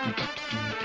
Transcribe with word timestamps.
Alô, 0.00 0.79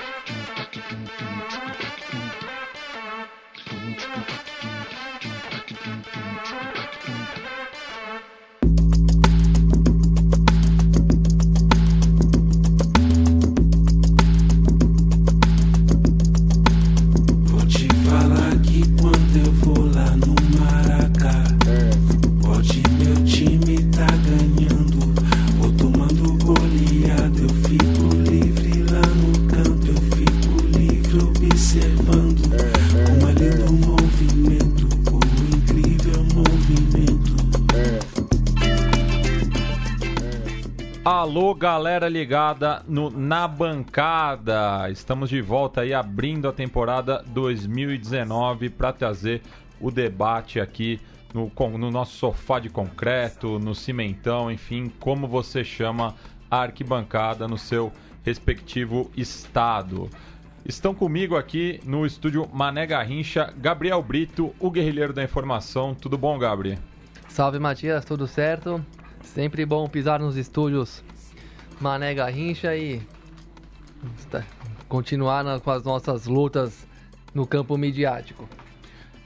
galera 41.56 42.06
ligada 42.06 42.82
no 42.86 43.08
Na 43.08 43.48
Bancada. 43.48 44.90
Estamos 44.90 45.30
de 45.30 45.40
volta 45.40 45.80
aí 45.80 45.94
abrindo 45.94 46.46
a 46.46 46.52
temporada 46.52 47.24
2019 47.28 48.68
para 48.68 48.92
trazer 48.92 49.40
o 49.80 49.90
debate 49.90 50.60
aqui 50.60 51.00
no, 51.32 51.50
no 51.78 51.90
nosso 51.90 52.18
sofá 52.18 52.58
de 52.58 52.68
concreto, 52.68 53.58
no 53.58 53.74
cimentão, 53.74 54.50
enfim, 54.50 54.92
como 55.00 55.26
você 55.26 55.64
chama 55.64 56.14
a 56.50 56.58
arquibancada 56.58 57.48
no 57.48 57.56
seu 57.56 57.90
respectivo 58.22 59.10
estado. 59.16 60.10
Estão 60.62 60.94
comigo 60.94 61.36
aqui 61.36 61.80
no 61.86 62.04
estúdio 62.04 62.46
Mané 62.52 62.86
Garrincha, 62.86 63.50
Gabriel 63.56 64.02
Brito, 64.02 64.54
o 64.60 64.70
guerrilheiro 64.70 65.14
da 65.14 65.24
informação. 65.24 65.94
Tudo 65.94 66.18
bom, 66.18 66.38
Gabriel? 66.38 66.78
Salve, 67.30 67.58
Matias, 67.58 68.04
tudo 68.04 68.26
certo? 68.26 68.84
Sempre 69.22 69.64
bom 69.64 69.88
pisar 69.88 70.20
nos 70.20 70.36
estúdios 70.36 71.02
Mané 71.80 72.14
Garrincha 72.14 72.76
e 72.76 73.00
continuar 74.88 75.44
na, 75.44 75.60
com 75.60 75.70
as 75.70 75.84
nossas 75.84 76.26
lutas 76.26 76.86
no 77.34 77.46
campo 77.46 77.76
midiático. 77.76 78.48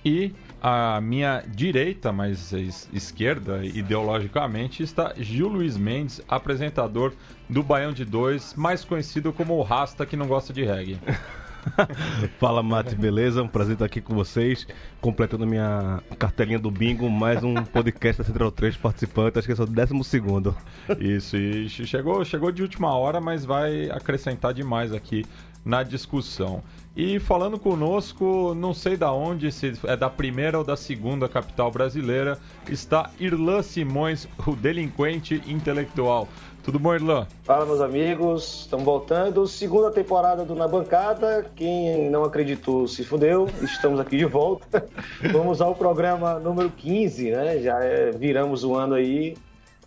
E 0.04 0.32
à 0.62 1.00
minha 1.00 1.42
direita, 1.46 2.12
mas 2.12 2.52
esquerda, 2.92 3.64
ideologicamente, 3.64 4.82
está 4.82 5.14
Gil 5.16 5.48
Luiz 5.48 5.76
Mendes, 5.76 6.20
apresentador 6.28 7.14
do 7.48 7.62
Baião 7.62 7.92
de 7.92 8.04
Dois, 8.04 8.54
mais 8.54 8.84
conhecido 8.84 9.32
como 9.32 9.56
o 9.56 9.62
Rasta 9.62 10.04
que 10.04 10.16
não 10.16 10.26
gosta 10.26 10.52
de 10.52 10.64
reggae. 10.64 10.98
Fala, 12.38 12.62
Mate, 12.62 12.94
beleza? 12.94 13.42
Um 13.42 13.48
prazer 13.48 13.74
estar 13.74 13.84
aqui 13.84 14.00
com 14.00 14.14
vocês, 14.14 14.66
completando 15.00 15.46
minha 15.46 16.02
cartelinha 16.18 16.58
do 16.58 16.70
bingo, 16.70 17.08
mais 17.08 17.42
um 17.42 17.54
podcast 17.54 18.22
da 18.22 18.26
Central 18.26 18.50
3 18.50 18.76
participante, 18.76 19.38
acho 19.38 19.46
que 19.46 19.52
é 19.52 19.56
só 19.56 19.64
o 19.64 19.66
décimo 19.66 20.02
segundo. 20.04 20.56
Isso, 20.98 21.36
e 21.36 21.68
chegou, 21.68 22.24
chegou 22.24 22.50
de 22.50 22.62
última 22.62 22.94
hora, 22.94 23.20
mas 23.20 23.44
vai 23.44 23.90
acrescentar 23.90 24.52
demais 24.52 24.92
aqui 24.92 25.24
na 25.64 25.82
discussão. 25.82 26.62
E 26.96 27.18
falando 27.20 27.58
conosco, 27.58 28.52
não 28.54 28.74
sei 28.74 28.96
da 28.96 29.12
onde, 29.12 29.52
se 29.52 29.72
é 29.84 29.96
da 29.96 30.10
primeira 30.10 30.58
ou 30.58 30.64
da 30.64 30.76
segunda 30.76 31.28
capital 31.28 31.70
brasileira, 31.70 32.38
está 32.68 33.10
Irlan 33.18 33.62
Simões, 33.62 34.28
o 34.46 34.56
delinquente 34.56 35.42
intelectual. 35.46 36.28
Tudo 36.62 36.78
bom, 36.78 36.94
Irlan? 36.94 37.26
Fala, 37.42 37.64
meus 37.64 37.80
amigos. 37.80 38.62
Estamos 38.62 38.84
voltando. 38.84 39.46
Segunda 39.46 39.90
temporada 39.90 40.44
do 40.44 40.54
Na 40.54 40.68
Bancada. 40.68 41.46
Quem 41.56 42.10
não 42.10 42.22
acreditou 42.22 42.86
se 42.86 43.02
fudeu. 43.02 43.48
Estamos 43.62 43.98
aqui 43.98 44.18
de 44.18 44.26
volta. 44.26 44.86
Vamos 45.32 45.62
ao 45.62 45.74
programa 45.74 46.38
número 46.38 46.68
15, 46.70 47.30
né? 47.30 47.58
Já 47.60 47.82
é, 47.82 48.10
viramos 48.10 48.62
o 48.62 48.74
ano 48.74 48.94
aí. 48.94 49.36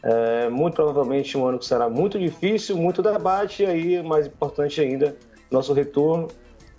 É, 0.01 0.49
muito 0.49 0.73
provavelmente 0.73 1.37
um 1.37 1.45
ano 1.45 1.59
que 1.59 1.65
será 1.65 1.87
muito 1.89 2.17
difícil, 2.17 2.75
muito 2.75 3.03
debate. 3.03 3.61
E 3.61 3.65
aí, 3.67 4.03
mais 4.03 4.25
importante 4.25 4.81
ainda, 4.81 5.15
nosso 5.53 5.71
retorno. 5.73 6.27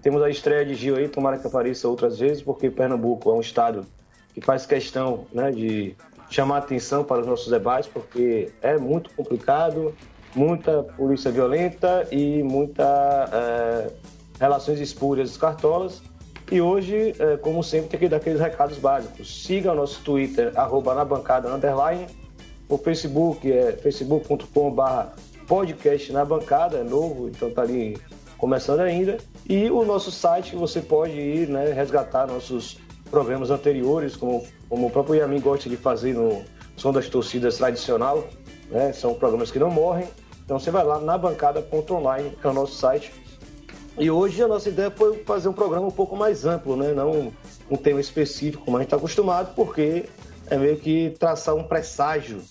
Temos 0.03 0.23
a 0.23 0.29
estreia 0.29 0.67
de 0.67 0.75
Gil 0.75 0.97
aí, 0.97 1.09
tomara 1.09 1.39
que 1.39 1.47
apareça 1.47 1.89
outras 1.89 2.19
vezes, 2.19 2.43
porque 2.43 2.69
Pernambuco 2.69 3.31
é 3.31 3.33
um 3.33 3.41
estado 3.41 3.87
que 4.35 4.41
faz 4.41 4.67
questão 4.67 5.27
né, 5.33 5.51
de 5.51 5.97
chamar 6.29 6.59
atenção 6.59 7.05
para 7.05 7.21
os 7.21 7.27
nossos 7.27 7.49
debates, 7.49 7.89
porque 7.89 8.51
é 8.61 8.77
muito 8.77 9.11
complicado, 9.15 9.95
muita 10.35 10.83
polícia 10.83 11.31
violenta 11.31 12.07
e 12.11 12.43
muita 12.43 13.31
é, 13.33 13.91
relações 14.39 14.81
espúrias 14.81 15.37
cartolas. 15.37 16.03
E 16.53 16.61
hoje, 16.61 17.15
é, 17.19 17.37
como 17.39 17.63
sempre, 17.63 17.89
tem 17.89 18.01
que 18.01 18.09
dar 18.09 18.19
aqueles 18.19 18.41
recados 18.41 18.77
básicos. 18.77 19.45
Siga 19.45 19.73
o 19.73 19.75
nosso 19.75 20.03
Twitter, 20.03 20.53
arroba 20.55 20.95
na 20.95 21.05
bancada 21.05 21.49
underline. 21.49 22.07
O 22.69 22.77
Facebook 22.77 23.51
é 23.51 23.73
facebook.com.br 23.73 24.83
podcast 25.47 26.13
na 26.13 26.25
bancada, 26.25 26.79
é 26.79 26.83
novo, 26.83 27.29
então 27.29 27.51
tá 27.51 27.63
ali 27.63 27.97
começando 28.45 28.81
ainda. 28.81 29.17
E 29.49 29.71
o 29.71 29.87
nosso 29.87 30.11
site, 30.11 30.55
você 30.55 30.83
pode 30.83 31.19
ir 31.19 31.49
né, 31.49 31.73
resgatar 31.73 32.27
nossos 32.27 32.77
programas 33.11 33.51
anteriores, 33.51 34.17
como, 34.17 34.47
como 34.69 34.87
o 34.87 34.91
próprio 34.91 35.15
Yamin 35.15 35.41
gosta 35.41 35.67
de 35.71 35.79
fazer 35.79 36.13
no 36.13 36.45
Som 36.77 36.93
das 36.93 37.09
Torcidas 37.09 37.57
tradicional, 37.57 38.23
né? 38.71 38.93
São 38.93 39.15
programas 39.15 39.51
que 39.51 39.59
não 39.59 39.71
morrem. 39.71 40.07
Então 40.45 40.59
você 40.59 40.71
vai 40.71 40.85
lá 40.85 41.01
na 41.01 41.17
bancada.online, 41.17 42.37
que 42.39 42.47
é 42.47 42.51
o 42.51 42.53
nosso 42.53 42.75
site. 42.75 43.15
E 43.97 44.11
hoje 44.11 44.43
a 44.43 44.49
nossa 44.49 44.69
ideia 44.69 44.91
foi 44.91 45.23
fazer 45.25 45.49
um 45.49 45.55
programa 45.55 45.87
um 45.87 45.91
pouco 45.91 46.15
mais 46.15 46.45
amplo, 46.45 46.77
né? 46.77 46.93
Não 46.93 47.33
um 47.71 47.77
tema 47.79 47.99
específico, 47.99 48.63
como 48.63 48.77
a 48.77 48.81
gente 48.81 48.89
está 48.89 48.99
acostumado, 48.99 49.55
porque 49.55 50.05
é 50.51 50.59
meio 50.59 50.77
que 50.77 51.17
traçar 51.19 51.55
um 51.55 51.65
presságio 51.65 52.43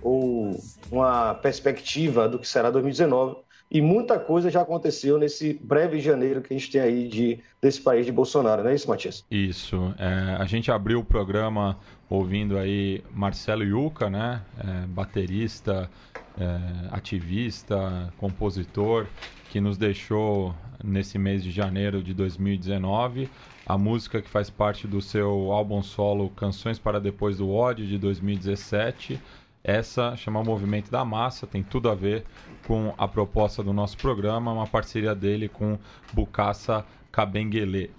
ou 0.00 0.56
uma 0.92 1.34
perspectiva 1.34 2.28
do 2.28 2.38
que 2.38 2.46
será 2.46 2.70
2019 2.70 3.43
e 3.74 3.82
muita 3.82 4.20
coisa 4.20 4.48
já 4.48 4.62
aconteceu 4.62 5.18
nesse 5.18 5.52
breve 5.52 5.98
janeiro 5.98 6.40
que 6.40 6.54
a 6.54 6.56
gente 6.56 6.70
tem 6.70 6.80
aí 6.80 7.08
de, 7.08 7.40
desse 7.60 7.80
país 7.80 8.06
de 8.06 8.12
Bolsonaro, 8.12 8.62
não 8.62 8.70
é 8.70 8.74
isso, 8.76 8.88
Matias? 8.88 9.26
Isso. 9.28 9.92
É, 9.98 10.36
a 10.38 10.44
gente 10.44 10.70
abriu 10.70 11.00
o 11.00 11.04
programa 11.04 11.76
ouvindo 12.08 12.56
aí 12.56 13.02
Marcelo 13.10 13.64
Yuca, 13.64 14.08
né? 14.08 14.42
É, 14.60 14.86
baterista, 14.86 15.90
é, 16.38 16.58
ativista, 16.92 18.12
compositor, 18.16 19.08
que 19.50 19.60
nos 19.60 19.76
deixou 19.76 20.54
nesse 20.84 21.18
mês 21.18 21.42
de 21.42 21.50
janeiro 21.50 22.00
de 22.00 22.14
2019. 22.14 23.28
A 23.66 23.76
música 23.76 24.22
que 24.22 24.28
faz 24.28 24.48
parte 24.48 24.86
do 24.86 25.02
seu 25.02 25.50
álbum 25.50 25.82
solo 25.82 26.30
Canções 26.30 26.78
para 26.78 27.00
Depois 27.00 27.38
do 27.38 27.50
Ódio, 27.50 27.84
de 27.84 27.98
2017 27.98 29.20
essa 29.64 30.14
chama 30.14 30.44
Movimento 30.44 30.90
da 30.90 31.04
Massa, 31.06 31.46
tem 31.46 31.62
tudo 31.62 31.88
a 31.88 31.94
ver 31.94 32.24
com 32.66 32.92
a 32.98 33.08
proposta 33.08 33.62
do 33.62 33.72
nosso 33.72 33.96
programa, 33.96 34.52
uma 34.52 34.66
parceria 34.66 35.14
dele 35.14 35.48
com 35.48 35.78
Bucaça 36.12 36.84
Cabenguele. 37.10 37.90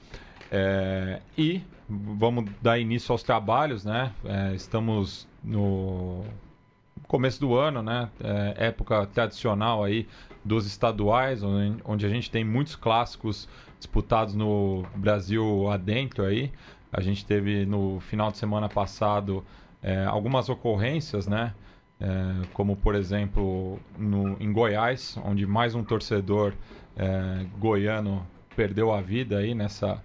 É, 0.52 1.22
e 1.36 1.64
vamos 1.90 2.46
dar 2.62 2.78
início 2.78 3.12
aos 3.12 3.24
trabalhos, 3.24 3.84
né? 3.84 4.12
É, 4.24 4.54
estamos 4.54 5.28
no 5.44 6.24
começo 7.08 7.40
do 7.40 7.56
ano, 7.56 7.82
né? 7.82 8.10
É, 8.24 8.68
época 8.68 9.08
tradicional 9.08 9.84
aí 9.84 10.08
dos 10.44 10.68
estaduais, 10.68 11.42
onde, 11.42 11.82
onde 11.84 12.06
a 12.06 12.10
gente 12.10 12.30
tem 12.30 12.44
muitos 12.44 12.76
clássicos 12.76 13.50
disputados 13.80 14.36
no 14.36 14.84
Brasil 14.96 15.68
adentro 15.70 16.26
aí. 16.26 16.52
A 16.94 17.02
gente 17.02 17.26
teve 17.26 17.66
no 17.66 18.00
final 18.00 18.32
de 18.32 18.38
semana 18.38 18.70
passado 18.70 19.44
é, 19.82 20.06
algumas 20.06 20.50
ocorrências, 20.50 21.28
né? 21.28 21.54
É, 22.00 22.08
como 22.54 22.76
por 22.76 22.94
exemplo 22.94 23.80
no, 23.98 24.36
em 24.40 24.52
Goiás, 24.52 25.18
onde 25.24 25.46
mais 25.46 25.76
um 25.76 25.84
torcedor 25.84 26.54
é, 26.98 27.46
goiano 27.58 28.26
perdeu 28.56 28.92
a 28.92 29.00
vida 29.00 29.38
aí 29.38 29.54
nessa 29.54 30.02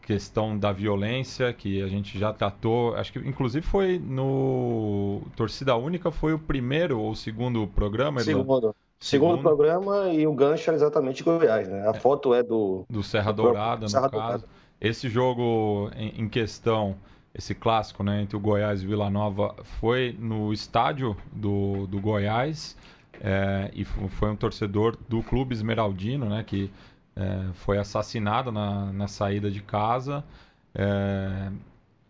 questão 0.00 0.56
da 0.56 0.72
violência 0.72 1.52
que 1.52 1.82
a 1.82 1.88
gente 1.88 2.18
já 2.18 2.32
tratou, 2.32 2.94
acho 2.94 3.12
que 3.12 3.18
inclusive 3.20 3.64
foi 3.64 3.98
no 3.98 5.22
Torcida 5.36 5.76
Única 5.76 6.10
foi 6.10 6.32
o 6.32 6.38
primeiro 6.38 7.00
ou 7.00 7.14
segundo 7.14 7.66
programa? 7.66 8.20
Segundo. 8.20 8.74
Segundo, 8.98 9.36
segundo 9.36 9.42
programa 9.42 10.08
e 10.12 10.26
o 10.26 10.32
gancho 10.32 10.70
é 10.70 10.74
exatamente 10.74 11.22
Goiás, 11.22 11.68
né? 11.68 11.86
A 11.86 11.90
é. 11.90 11.94
foto 11.94 12.34
é 12.34 12.42
do 12.42 12.84
do 12.88 13.02
Serra 13.02 13.32
Dourada, 13.32 13.82
no 13.82 13.88
Serra 13.88 14.08
caso. 14.08 14.22
Dourada. 14.22 14.44
Esse 14.80 15.08
jogo 15.08 15.90
em, 15.96 16.22
em 16.22 16.28
questão 16.28 16.96
esse 17.34 17.54
clássico 17.54 18.02
né, 18.02 18.22
entre 18.22 18.36
o 18.36 18.40
Goiás 18.40 18.82
e 18.82 18.86
Vila 18.86 19.08
Nova 19.08 19.54
foi 19.62 20.16
no 20.18 20.52
estádio 20.52 21.16
do, 21.32 21.86
do 21.86 22.00
Goiás 22.00 22.76
é, 23.20 23.70
e 23.74 23.84
foi 23.84 24.30
um 24.30 24.36
torcedor 24.36 24.96
do 25.08 25.22
Clube 25.22 25.54
Esmeraldino 25.54 26.28
né, 26.28 26.44
que 26.44 26.70
é, 27.16 27.52
foi 27.54 27.78
assassinado 27.78 28.50
na, 28.50 28.92
na 28.92 29.08
saída 29.08 29.50
de 29.50 29.62
casa 29.62 30.24
é, 30.74 31.50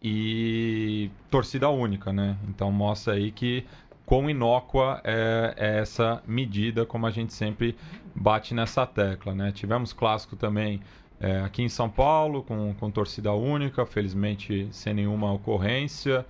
e 0.02 1.10
torcida 1.30 1.68
única, 1.68 2.12
né? 2.12 2.36
Então 2.48 2.72
mostra 2.72 3.14
aí 3.14 3.30
que 3.30 3.64
quão 4.04 4.28
inócua 4.28 5.00
é, 5.04 5.54
é, 5.56 5.78
essa 5.78 6.22
medida, 6.26 6.84
como 6.84 7.06
a 7.06 7.10
gente 7.10 7.32
sempre 7.32 7.76
bate 8.14 8.52
nessa 8.52 8.84
tecla. 8.86 9.34
Né? 9.34 9.52
Tivemos 9.52 9.92
clássico 9.92 10.36
também 10.36 10.80
é, 11.22 11.40
aqui 11.40 11.62
em 11.62 11.69
São 11.69 11.88
Paulo, 11.88 12.42
com, 12.42 12.74
com 12.74 12.90
torcida 12.90 13.32
única, 13.32 13.86
felizmente 13.86 14.66
sem 14.72 14.92
nenhuma 14.92 15.32
ocorrência. 15.32 16.26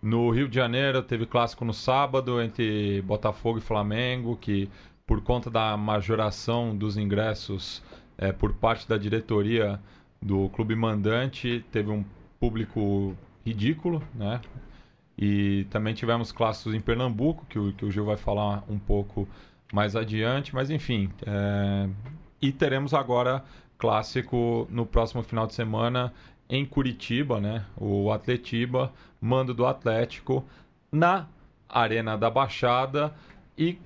No 0.00 0.30
Rio 0.30 0.48
de 0.48 0.54
Janeiro 0.54 1.02
teve 1.02 1.26
clássico 1.26 1.64
no 1.64 1.74
sábado 1.74 2.40
entre 2.40 3.02
Botafogo 3.02 3.58
e 3.58 3.60
Flamengo, 3.60 4.36
que 4.36 4.70
por 5.04 5.20
conta 5.20 5.50
da 5.50 5.76
majoração 5.76 6.76
dos 6.76 6.96
ingressos 6.96 7.82
é, 8.16 8.30
por 8.30 8.54
parte 8.54 8.88
da 8.88 8.96
diretoria 8.96 9.80
do 10.22 10.48
clube 10.50 10.76
mandante, 10.76 11.64
teve 11.72 11.90
um 11.90 12.04
público 12.38 13.16
ridículo, 13.44 14.00
né? 14.14 14.40
E 15.18 15.66
também 15.70 15.92
tivemos 15.92 16.30
clássicos 16.30 16.72
em 16.72 16.80
Pernambuco, 16.80 17.44
que 17.46 17.58
o, 17.58 17.72
que 17.72 17.84
o 17.84 17.90
Gil 17.90 18.04
vai 18.04 18.16
falar 18.16 18.62
um 18.68 18.78
pouco 18.78 19.28
mais 19.72 19.96
adiante, 19.96 20.54
mas 20.54 20.70
enfim. 20.70 21.10
É... 21.26 21.88
E 22.40 22.52
teremos 22.52 22.94
agora 22.94 23.42
clássico 23.78 24.66
no 24.70 24.86
próximo 24.86 25.22
final 25.22 25.46
de 25.46 25.54
semana 25.54 26.12
em 26.48 26.64
Curitiba, 26.64 27.40
né? 27.40 27.64
O 27.76 28.10
Atletiba, 28.10 28.92
mando 29.20 29.52
do 29.52 29.66
Atlético, 29.66 30.44
na 30.90 31.26
Arena 31.68 32.16
da 32.16 32.30
Baixada 32.30 33.12
e 33.58 33.78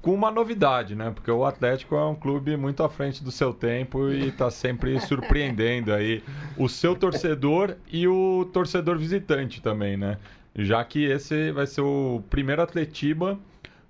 com 0.00 0.12
uma 0.12 0.30
novidade, 0.30 0.94
né? 0.94 1.10
Porque 1.14 1.30
o 1.30 1.44
Atlético 1.44 1.94
é 1.94 2.04
um 2.04 2.14
clube 2.14 2.56
muito 2.56 2.82
à 2.82 2.88
frente 2.88 3.22
do 3.22 3.30
seu 3.30 3.54
tempo 3.54 4.10
e 4.10 4.28
está 4.28 4.50
sempre 4.50 4.98
surpreendendo 5.06 5.92
aí 5.92 6.22
o 6.58 6.68
seu 6.68 6.96
torcedor 6.96 7.76
e 7.90 8.06
o 8.08 8.44
torcedor 8.52 8.98
visitante 8.98 9.62
também, 9.62 9.96
né? 9.96 10.18
Já 10.54 10.84
que 10.84 11.04
esse 11.04 11.50
vai 11.52 11.66
ser 11.66 11.80
o 11.80 12.22
primeiro 12.28 12.60
Atletiba 12.60 13.38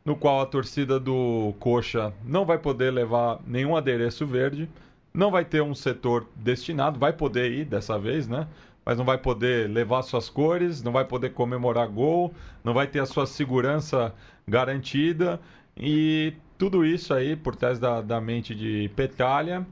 no 0.04 0.16
qual 0.16 0.40
a 0.40 0.46
torcida 0.46 0.98
do 0.98 1.54
Coxa 1.58 2.12
não 2.24 2.44
vai 2.44 2.58
poder 2.58 2.90
levar 2.90 3.40
nenhum 3.46 3.76
adereço 3.76 4.26
verde, 4.26 4.68
não 5.12 5.30
vai 5.30 5.44
ter 5.44 5.62
um 5.62 5.74
setor 5.74 6.26
destinado, 6.36 6.98
vai 6.98 7.12
poder 7.12 7.52
ir 7.52 7.64
dessa 7.64 7.98
vez, 7.98 8.26
né? 8.26 8.46
Mas 8.84 8.98
não 8.98 9.04
vai 9.04 9.18
poder 9.18 9.70
levar 9.70 10.02
suas 10.02 10.28
cores, 10.28 10.82
não 10.82 10.90
vai 10.90 11.04
poder 11.04 11.30
comemorar 11.30 11.86
gol, 11.86 12.34
não 12.64 12.74
vai 12.74 12.86
ter 12.86 13.00
a 13.00 13.06
sua 13.06 13.26
segurança 13.26 14.12
garantida 14.46 15.40
e 15.76 16.34
tudo 16.58 16.84
isso 16.84 17.14
aí 17.14 17.36
por 17.36 17.54
trás 17.54 17.78
da, 17.78 18.00
da 18.00 18.20
mente 18.20 18.54
de 18.54 18.90
Petralha, 18.96 19.66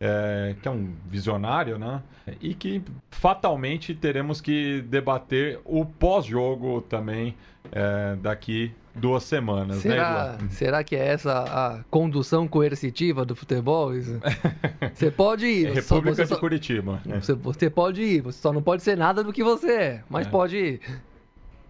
é, 0.00 0.54
que 0.60 0.68
é 0.68 0.70
um 0.70 0.94
visionário, 1.06 1.78
né? 1.78 2.02
E 2.40 2.54
que 2.54 2.82
fatalmente 3.10 3.94
teremos 3.94 4.40
que 4.40 4.80
debater 4.82 5.60
o 5.64 5.84
pós-jogo 5.84 6.80
também 6.82 7.36
é, 7.70 8.16
daqui 8.16 8.72
duas 8.94 9.24
semanas, 9.24 9.76
né, 9.76 9.82
será, 9.82 10.36
né, 10.40 10.48
Será 10.50 10.84
que 10.84 10.94
é 10.94 11.06
essa 11.06 11.32
a 11.32 11.84
condução 11.90 12.46
coercitiva 12.46 13.24
do 13.24 13.34
futebol? 13.34 13.92
Você 14.94 15.10
pode 15.10 15.46
ir. 15.46 15.66
É 15.66 15.72
República 15.72 16.16
só, 16.16 16.22
de 16.22 16.28
só, 16.28 16.36
Curitiba. 16.36 17.00
Você, 17.20 17.34
você, 17.34 17.70
pode 17.70 18.02
ir, 18.02 18.20
você 18.20 18.40
só 18.40 18.52
não 18.52 18.62
pode 18.62 18.82
ser 18.82 18.96
nada 18.96 19.24
do 19.24 19.32
que 19.32 19.42
você 19.42 19.72
é, 19.72 20.04
mas 20.08 20.26
é. 20.26 20.30
pode 20.30 20.56
ir. 20.56 20.80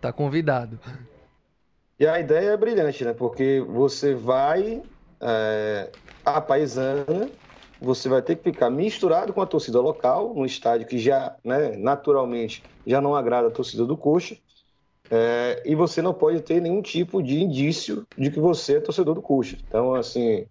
Tá 0.00 0.12
convidado. 0.12 0.78
E 1.98 2.06
a 2.06 2.20
ideia 2.20 2.50
é 2.50 2.56
brilhante, 2.56 3.04
né? 3.04 3.12
Porque 3.12 3.64
você 3.66 4.14
vai 4.14 4.82
é, 5.20 5.90
a 6.24 6.40
paisana, 6.40 7.30
você 7.80 8.08
vai 8.08 8.20
ter 8.20 8.36
que 8.36 8.42
ficar 8.42 8.68
misturado 8.68 9.32
com 9.32 9.40
a 9.40 9.46
torcida 9.46 9.80
local, 9.80 10.34
num 10.34 10.44
estádio 10.44 10.86
que 10.86 10.98
já, 10.98 11.34
né, 11.42 11.76
naturalmente, 11.76 12.62
já 12.86 13.00
não 13.00 13.14
agrada 13.14 13.48
a 13.48 13.50
torcida 13.50 13.86
do 13.86 13.96
Coxa, 13.96 14.36
é, 15.10 15.62
e 15.64 15.74
você 15.74 16.00
não 16.00 16.14
pode 16.14 16.40
ter 16.40 16.60
nenhum 16.60 16.80
tipo 16.80 17.22
de 17.22 17.42
indício 17.42 18.06
de 18.16 18.30
que 18.30 18.40
você 18.40 18.76
é 18.76 18.80
torcedor 18.80 19.14
do 19.14 19.22
Coxa. 19.22 19.56
Então, 19.68 19.94
assim, 19.94 20.46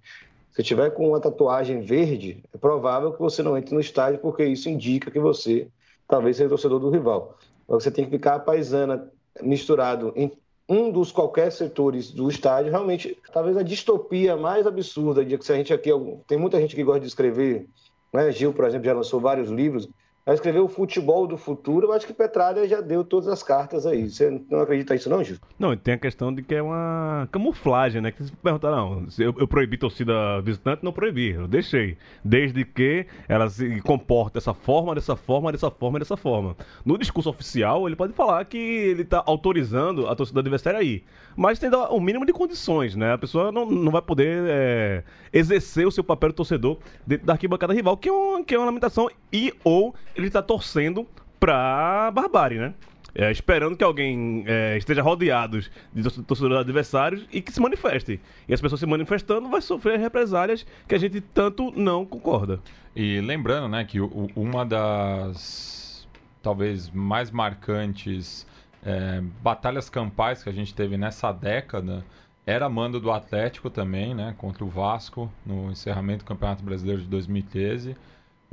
se 0.52 0.62
tiver 0.62 0.92
com 0.92 1.10
uma 1.10 1.20
tatuagem 1.20 1.82
verde, 1.82 2.44
é 2.54 2.58
provável 2.58 3.12
que 3.12 3.20
você 3.20 3.42
não 3.42 3.58
entre 3.58 3.74
no 3.74 3.82
estádio, 3.82 4.20
porque 4.20 4.46
isso 4.46 4.70
indica 4.70 5.10
que 5.10 5.20
você 5.20 5.68
talvez 6.08 6.38
seja 6.38 6.50
torcedor 6.50 6.80
do 6.80 6.90
rival. 6.90 7.38
Você 7.68 7.90
tem 7.90 8.06
que 8.06 8.12
ficar 8.12 8.36
a 8.36 8.40
paisana 8.40 9.10
misturado 9.42 10.14
em 10.16 10.32
um 10.70 10.92
dos 10.92 11.12
qualquer 11.12 11.52
setores 11.52 12.12
do 12.12 12.30
estádio, 12.30 12.72
realmente, 12.72 13.18
talvez 13.34 13.58
a 13.58 13.64
distopia 13.64 14.38
mais 14.38 14.66
absurda 14.66 15.26
de 15.26 15.38
que 15.38 15.46
se 15.46 15.52
a 15.52 15.56
gente 15.56 15.74
aqui, 15.74 15.90
tem 16.28 16.38
muita 16.38 16.60
gente 16.60 16.76
que 16.76 16.84
gosta 16.84 17.02
de 17.02 17.08
escrever, 17.08 17.68
né? 18.14 18.32
Gil, 18.32 18.54
por 18.54 18.66
exemplo, 18.66 18.86
já 18.86 18.94
lançou 18.94 19.20
vários 19.20 19.50
livros, 19.50 19.90
a 20.26 20.34
escrever 20.34 20.60
o 20.60 20.70
futebol 20.70 21.28
do 21.28 21.38
futuro, 21.38 21.88
eu 21.88 21.94
acho 21.94 22.08
que 22.08 22.14
Petralha 22.14 22.66
já 22.66 22.80
deu 22.80 23.04
todas 23.04 23.28
as 23.28 23.44
cartas 23.44 23.86
aí. 23.86 24.10
Você 24.10 24.42
não 24.50 24.62
acredita 24.62 24.94
nisso, 24.94 25.10
não, 25.10 25.22
Gil? 25.22 25.38
Não, 25.60 25.76
tem 25.76 25.96
a 25.96 25.98
questão 25.98 26.34
de 26.34 26.42
que 26.42 26.56
é 26.56 26.62
uma 26.62 27.28
camuflagem, 27.30 28.02
né? 28.02 28.12
Que 28.12 28.24
você 28.24 28.32
pergunta, 28.42 28.72
não, 28.72 29.06
eu, 29.20 29.36
eu 29.38 29.48
proibi 29.48 29.78
torcida 29.78 30.42
visitante, 30.42 30.84
não 30.84 30.94
proibi, 30.94 31.32
eu 31.32 31.46
deixei. 31.46 31.98
Desde 32.24 32.64
que 32.64 33.06
ela 33.28 33.50
se 33.50 33.82
comporte 33.82 34.36
dessa 34.36 34.54
forma, 34.54 34.96
dessa 34.96 35.16
forma, 35.18 35.52
dessa 35.52 35.70
forma, 35.70 36.00
dessa 36.00 36.16
forma. 36.16 36.56
No 36.86 36.98
discurso 36.98 37.30
oficial, 37.30 37.86
ele 37.86 37.96
pode 37.96 38.14
falar 38.14 38.46
que 38.46 38.58
ele 38.58 39.02
está 39.02 39.22
autorizando 39.26 40.08
a 40.08 40.16
torcida 40.16 40.40
adversária 40.40 40.80
aí. 40.80 41.04
Mas 41.36 41.60
tem 41.60 41.70
o 41.70 41.96
um 41.96 42.00
mínimo 42.00 42.26
de 42.26 42.32
condições, 42.32 42.96
né? 42.96 43.14
A 43.14 43.18
pessoa 43.18 43.52
não, 43.52 43.66
não 43.66 43.92
vai 43.92 44.02
poder 44.02 44.44
é, 44.48 45.04
exercer 45.34 45.86
o 45.86 45.92
seu 45.92 46.04
papel 46.04 46.30
de 46.30 46.36
torcedor 46.36 46.78
dentro 47.06 47.26
da 47.26 47.34
arquibancada 47.34 47.74
rival, 47.74 47.98
que 47.98 48.08
é 48.08 48.12
uma, 48.12 48.44
que 48.44 48.56
é 48.56 48.58
uma 48.58 48.68
lamentação 48.68 49.10
e 49.32 49.52
ou 49.64 49.94
ele 50.16 50.28
está 50.28 50.42
torcendo 50.42 51.08
pra 51.40 52.12
barbárie, 52.12 52.58
né? 52.58 52.74
É, 53.16 53.32
esperando 53.32 53.78
que 53.78 53.84
alguém 53.84 54.44
é, 54.48 54.76
esteja 54.76 55.04
rodeado 55.04 55.60
de 55.94 56.24
torcedores 56.24 56.58
adversários 56.58 57.28
e 57.32 57.42
que 57.42 57.52
se 57.52 57.62
manifeste. 57.62 58.20
E 58.48 58.54
as 58.54 58.60
pessoas 58.60 58.80
se 58.80 58.88
manifestando 58.88 59.48
vai 59.50 59.62
sofrer 59.62 60.00
represálias 60.00 60.66
que 60.88 60.96
a 60.96 60.98
gente 60.98 61.22
tanto 61.22 61.72
não 61.80 62.06
concorda. 62.06 62.60
E 62.96 63.22
lembrando, 63.22 63.68
né, 63.68 63.86
que 63.86 64.00
uma 64.00 64.66
das 64.66 66.08
talvez 66.42 66.90
mais 66.90 67.30
marcantes 67.30 68.48
é, 68.84 69.22
batalhas 69.42 69.90
campais 69.90 70.44
que 70.44 70.50
a 70.50 70.54
gente 70.54 70.74
teve 70.74 70.98
nessa 70.98 71.32
década 71.32 72.04
era 72.46 72.68
mando 72.68 73.00
do 73.00 73.12
Atlético 73.12 73.70
também, 73.70 74.14
né, 74.16 74.34
contra 74.38 74.64
o 74.64 74.68
Vasco 74.68 75.32
no 75.46 75.72
encerramento 75.72 76.26
do 76.26 76.28
Campeonato 76.28 76.64
Brasileiro 76.64 77.02
de 77.02 77.08
2013 77.08 77.96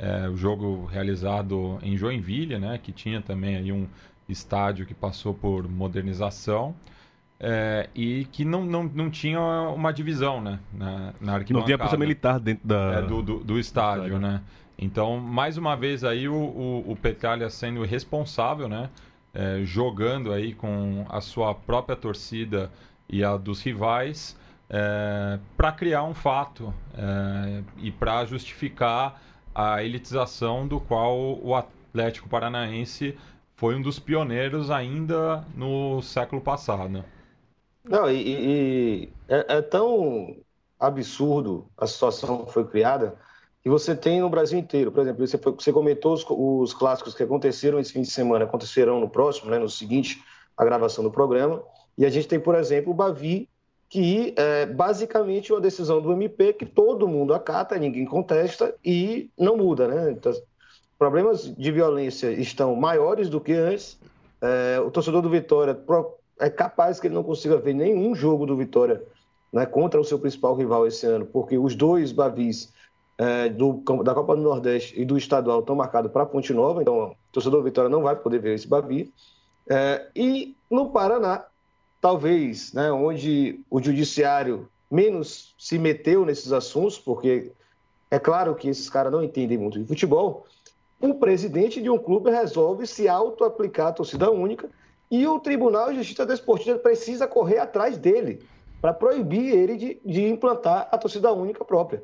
é, 0.01 0.27
o 0.27 0.35
jogo 0.35 0.85
realizado 0.85 1.77
em 1.83 1.95
Joinville, 1.95 2.57
né, 2.57 2.79
que 2.81 2.91
tinha 2.91 3.21
também 3.21 3.55
aí 3.55 3.71
um 3.71 3.87
estádio 4.27 4.87
que 4.87 4.95
passou 4.95 5.31
por 5.31 5.69
modernização 5.69 6.73
é, 7.39 7.87
e 7.93 8.25
que 8.31 8.43
não, 8.43 8.65
não, 8.65 8.83
não 8.83 9.11
tinha 9.11 9.39
uma 9.39 9.93
divisão 9.93 10.41
né, 10.41 10.59
na, 10.73 11.13
na 11.21 11.33
arquibancada. 11.35 11.53
Não 11.53 11.65
tinha 11.65 11.77
polícia 11.77 11.99
militar 11.99 12.39
dentro 12.39 12.67
da... 12.67 12.93
É, 12.93 13.01
do, 13.03 13.21
do, 13.21 13.39
do, 13.43 13.59
estádio, 13.59 14.05
estádio, 14.05 14.19
né? 14.19 14.41
Então, 14.77 15.19
mais 15.19 15.57
uma 15.57 15.75
vez 15.75 16.03
aí 16.03 16.27
o, 16.27 16.33
o, 16.33 16.91
o 16.91 16.95
Petralha 16.95 17.47
sendo 17.51 17.83
responsável, 17.83 18.67
né? 18.67 18.89
É, 19.33 19.61
jogando 19.63 20.33
aí 20.33 20.53
com 20.53 21.05
a 21.09 21.21
sua 21.21 21.53
própria 21.53 21.95
torcida 21.95 22.71
e 23.07 23.23
a 23.23 23.37
dos 23.37 23.61
rivais 23.61 24.35
é, 24.67 25.37
para 25.55 25.71
criar 25.71 26.03
um 26.03 26.13
fato 26.13 26.73
é, 26.97 27.61
e 27.77 27.91
para 27.91 28.25
justificar 28.25 29.21
a 29.53 29.83
elitização 29.83 30.67
do 30.67 30.79
qual 30.79 31.17
o 31.41 31.55
Atlético 31.55 32.29
Paranaense 32.29 33.17
foi 33.55 33.75
um 33.75 33.81
dos 33.81 33.99
pioneiros 33.99 34.71
ainda 34.71 35.45
no 35.55 36.01
século 36.01 36.41
passado. 36.41 37.03
Não, 37.83 38.09
e, 38.09 38.23
e 38.23 39.09
é, 39.27 39.57
é, 39.57 39.61
tão 39.61 40.35
absurdo 40.79 41.67
a 41.77 41.85
situação 41.85 42.45
que 42.45 42.53
foi 42.53 42.65
criada 42.65 43.15
que 43.61 43.69
você 43.69 43.95
tem 43.95 44.21
no 44.21 44.29
Brasil 44.29 44.57
inteiro. 44.57 44.91
Por 44.91 45.01
exemplo, 45.01 45.27
você, 45.27 45.37
foi, 45.37 45.51
você 45.53 45.71
comentou 45.71 46.13
os, 46.13 46.25
os, 46.27 46.73
clássicos 46.73 47.13
que 47.13 47.23
aconteceram 47.23 47.79
esse 47.79 47.93
fim 47.93 48.01
de 48.01 48.09
semana, 48.09 48.45
acontecerão 48.45 48.99
no 48.99 49.09
próximo, 49.09 49.51
né, 49.51 49.59
no 49.59 49.69
seguinte, 49.69 50.23
a 50.57 50.65
gravação 50.65 51.03
do 51.03 51.11
programa. 51.11 51.61
E 51.97 52.05
a 52.05 52.09
gente 52.09 52.27
tem, 52.27 52.39
por 52.39 52.55
exemplo, 52.55 52.91
o 52.91 52.95
Bavi 52.95 53.47
que 53.91 54.33
é 54.37 54.65
basicamente 54.65 55.51
uma 55.51 55.59
decisão 55.59 56.01
do 56.01 56.13
MP 56.13 56.53
que 56.53 56.65
todo 56.65 57.09
mundo 57.09 57.33
acata, 57.33 57.77
ninguém 57.77 58.05
contesta 58.05 58.73
e 58.83 59.29
não 59.37 59.57
muda, 59.57 59.85
né? 59.85 60.11
Então, 60.11 60.31
problemas 60.97 61.53
de 61.53 61.71
violência 61.73 62.31
estão 62.31 62.73
maiores 62.73 63.27
do 63.27 63.41
que 63.41 63.51
antes. 63.51 63.99
É, 64.41 64.79
o 64.79 64.89
torcedor 64.89 65.21
do 65.21 65.29
Vitória 65.29 65.77
é 66.39 66.49
capaz 66.49 67.01
que 67.01 67.07
ele 67.07 67.13
não 67.13 67.21
consiga 67.21 67.57
ver 67.57 67.73
nenhum 67.73 68.15
jogo 68.15 68.45
do 68.45 68.55
Vitória 68.55 69.03
né, 69.51 69.65
contra 69.65 69.99
o 69.99 70.05
seu 70.05 70.17
principal 70.17 70.55
rival 70.55 70.87
esse 70.87 71.05
ano, 71.05 71.25
porque 71.25 71.57
os 71.57 71.75
dois 71.75 72.13
Bavis 72.13 72.71
é, 73.17 73.49
do, 73.49 73.83
da 74.05 74.13
Copa 74.13 74.37
do 74.37 74.41
Nordeste 74.41 74.99
e 74.99 75.03
do 75.03 75.17
estadual 75.17 75.59
estão 75.59 75.75
marcados 75.75 76.13
para 76.13 76.25
Ponte 76.25 76.53
Nova, 76.53 76.81
então 76.81 77.09
o 77.09 77.15
torcedor 77.33 77.59
do 77.59 77.65
Vitória 77.65 77.89
não 77.89 78.03
vai 78.03 78.15
poder 78.15 78.39
ver 78.39 78.55
esse 78.55 78.69
Bavi. 78.69 79.13
É, 79.69 80.07
e 80.15 80.55
no 80.69 80.91
Paraná, 80.91 81.43
talvez, 82.01 82.73
né, 82.73 82.91
onde 82.91 83.63
o 83.69 83.81
judiciário 83.81 84.67
menos 84.89 85.55
se 85.57 85.77
meteu 85.77 86.25
nesses 86.25 86.51
assuntos, 86.51 86.97
porque 86.97 87.51
é 88.09 88.19
claro 88.19 88.55
que 88.55 88.67
esses 88.67 88.89
caras 88.89 89.11
não 89.11 89.23
entendem 89.23 89.57
muito 89.57 89.79
de 89.79 89.85
futebol, 89.85 90.45
um 90.99 91.13
presidente 91.13 91.81
de 91.81 91.89
um 91.89 91.97
clube 91.97 92.29
resolve 92.29 92.85
se 92.85 93.07
auto-aplicar 93.07 93.87
a 93.87 93.93
torcida 93.93 94.29
única 94.29 94.69
E 95.09 95.27
o 95.27 95.39
Tribunal 95.39 95.89
de 95.89 95.97
Justiça 95.97 96.25
Desportiva 96.25 96.77
precisa 96.79 97.27
correr 97.27 97.59
atrás 97.59 97.97
dele 97.97 98.43
para 98.81 98.93
proibir 98.93 99.53
ele 99.53 99.77
de, 99.77 100.01
de, 100.05 100.27
implantar 100.27 100.87
a 100.91 100.97
torcida 100.97 101.31
única 101.31 101.63
própria. 101.65 102.03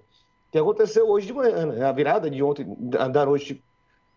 Que 0.52 0.58
aconteceu 0.58 1.10
hoje 1.10 1.28
de 1.28 1.34
manhã, 1.34 1.66
né? 1.66 1.86
a 1.86 1.92
virada 1.92 2.30
de 2.30 2.42
ontem, 2.44 2.66
da 2.80 3.26
noite 3.26 3.64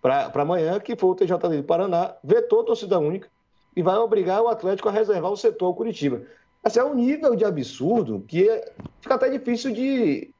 para 0.03 0.31
amanhã, 0.35 0.81
que 0.81 0.97
foi 0.97 1.11
o 1.11 1.15
TJD 1.15 1.59
do 1.59 1.65
Paraná, 1.65 2.17
vetou 2.23 2.61
a 2.61 2.65
torcida 2.65 2.99
única 2.99 3.29
e 3.75 3.83
vai 3.83 3.97
obrigar 3.97 4.43
o 4.43 4.49
Atlético 4.49 4.89
a 4.89 4.93
reservar 4.93 5.31
o 5.31 5.37
setor 5.37 5.67
ao 5.67 5.75
Curitiba. 5.75 6.23
Esse 6.65 6.79
é 6.79 6.85
um 6.85 6.95
nível 6.95 7.35
de 7.35 7.45
absurdo 7.45 8.25
que 8.27 8.49
é, 8.49 8.73
fica 9.01 9.15
até 9.15 9.29
difícil 9.31 9.73
de 9.73 10.31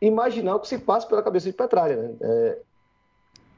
imaginar 0.00 0.56
o 0.56 0.60
que 0.60 0.68
se 0.68 0.78
passa 0.78 1.06
pela 1.06 1.22
cabeça 1.22 1.46
de 1.46 1.56
Petralha. 1.56 1.96
Né? 1.96 2.16
É, 2.20 2.58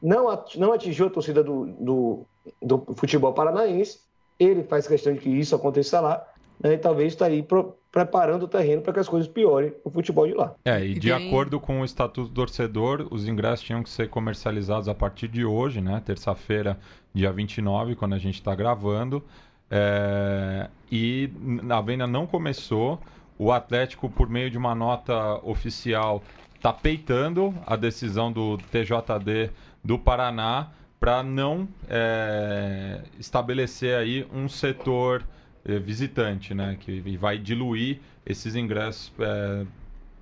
não, 0.03 0.27
não 0.57 0.73
atingiu 0.73 1.07
a 1.07 1.11
torcida 1.11 1.43
do, 1.43 1.67
do, 1.67 2.27
do, 2.61 2.95
futebol 2.97 3.33
paranaense, 3.33 4.01
ele 4.39 4.65
faz 4.65 4.87
questão 4.87 5.13
de 5.13 5.21
que 5.21 5.29
isso 5.29 5.55
aconteça 5.55 6.01
lá, 6.01 6.27
né? 6.61 6.75
e 6.75 6.79
talvez 6.79 7.13
está 7.13 7.27
aí 7.27 7.43
pro, 7.43 7.77
preparando 7.91 8.45
o 8.45 8.49
terreno 8.49 8.83
para 8.83 8.93
que 8.93 9.01
as 9.01 9.09
coisas 9.09 9.29
piorem 9.29 9.73
o 9.85 9.91
futebol 9.91 10.27
de 10.27 10.35
lá. 10.35 10.55
É, 10.65 10.85
e 10.85 10.95
de 10.95 11.13
tem... 11.13 11.29
acordo 11.29 11.61
com 11.61 11.81
o 11.81 11.85
Estatuto 11.85 12.29
do 12.29 12.35
Torcedor, 12.35 13.07
os 13.11 13.29
ingressos 13.29 13.65
tinham 13.65 13.83
que 13.83 13.91
ser 13.91 14.09
comercializados 14.09 14.89
a 14.89 14.95
partir 14.95 15.29
de 15.29 15.45
hoje, 15.45 15.81
né? 15.81 16.03
terça-feira, 16.05 16.79
dia 17.13 17.33
29, 17.33 17.95
quando 17.95 18.15
a 18.15 18.19
gente 18.19 18.35
está 18.35 18.55
gravando. 18.55 19.23
É, 19.71 20.69
e 20.91 21.31
a 21.69 21.81
venda 21.81 22.07
não 22.07 22.27
começou. 22.27 23.01
O 23.39 23.51
Atlético, 23.51 24.09
por 24.09 24.29
meio 24.29 24.51
de 24.51 24.59
uma 24.59 24.75
nota 24.75 25.41
oficial, 25.43 26.23
está 26.55 26.73
peitando 26.73 27.55
a 27.67 27.75
decisão 27.75 28.31
do 28.31 28.57
TJD 28.71 29.51
do 29.83 29.99
Paraná 29.99 30.69
para 31.01 31.23
não 31.23 31.67
é, 31.89 33.01
estabelecer 33.19 33.97
aí 33.97 34.25
um 34.33 34.49
setor 34.49 35.25
visitante, 35.65 36.55
né, 36.55 36.77
que 36.81 37.01
vai 37.17 37.39
diluir 37.39 38.01
esses 38.27 38.55
ingressos 38.55 39.13
é, 39.19 39.65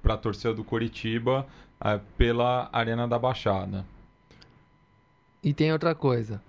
para 0.03 0.15
a 0.15 0.19
torcida 0.19 0.53
do 0.53 0.63
Coritiba 0.63 1.47
é, 1.83 1.99
pela 2.17 2.69
Arena 2.73 3.09
da 3.09 3.19
Baixada. 3.19 3.85
E 5.43 5.55
tem 5.55 5.73
outra 5.73 5.95
coisa, 5.95 6.43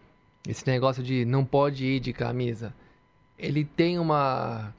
esse 0.47 0.67
negócio 0.67 1.01
de 1.01 1.23
não 1.23 1.45
pode 1.45 1.85
ir 1.85 1.99
de 1.99 2.11
camisa 2.11 2.73
ele 3.41 3.65
tem 3.65 3.97
uma 3.97 4.73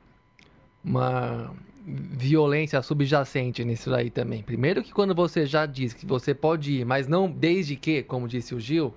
uma 0.85 1.53
violência 1.85 2.81
subjacente 2.81 3.65
nisso 3.65 3.91
daí 3.91 4.09
também. 4.09 4.43
Primeiro 4.43 4.83
que 4.83 4.93
quando 4.93 5.15
você 5.15 5.45
já 5.45 5.67
diz 5.67 5.93
que 5.93 6.07
você 6.07 6.33
pode 6.33 6.81
ir, 6.81 6.85
mas 6.85 7.09
não 7.09 7.29
desde 7.29 7.75
que, 7.77 8.03
como 8.03 8.29
disse 8.29 8.55
o 8.55 8.61
Gil, 8.61 8.95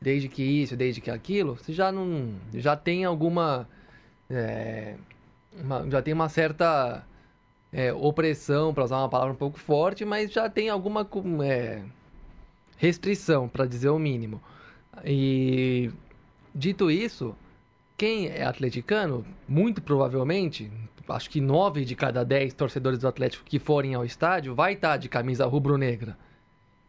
desde 0.00 0.28
que 0.28 0.42
isso, 0.42 0.76
desde 0.76 1.00
que 1.00 1.10
aquilo, 1.10 1.56
você 1.56 1.72
já 1.72 1.90
não 1.90 2.34
já 2.54 2.76
tem 2.76 3.04
alguma 3.04 3.68
é, 4.30 4.94
uma, 5.52 5.88
já 5.90 6.00
tem 6.00 6.14
uma 6.14 6.28
certa 6.28 7.04
é, 7.72 7.92
opressão, 7.92 8.72
para 8.72 8.84
usar 8.84 8.98
uma 8.98 9.08
palavra 9.08 9.32
um 9.32 9.36
pouco 9.36 9.58
forte, 9.58 10.04
mas 10.04 10.32
já 10.32 10.48
tem 10.48 10.68
alguma 10.68 11.08
é, 11.44 11.82
restrição, 12.76 13.48
para 13.48 13.66
dizer 13.66 13.90
o 13.90 13.98
mínimo. 13.98 14.40
E 15.04 15.90
dito 16.54 16.90
isso, 16.90 17.34
quem 17.96 18.28
é 18.28 18.44
atleticano, 18.44 19.24
muito 19.48 19.82
provavelmente, 19.82 20.70
acho 21.08 21.28
que 21.28 21.40
nove 21.40 21.84
de 21.84 21.94
cada 21.94 22.24
dez 22.24 22.54
torcedores 22.54 22.98
do 22.98 23.08
Atlético 23.08 23.44
que 23.44 23.58
forem 23.58 23.94
ao 23.94 24.04
estádio 24.04 24.54
vai 24.54 24.74
estar 24.74 24.96
de 24.96 25.08
camisa 25.08 25.46
rubro-negra. 25.46 26.16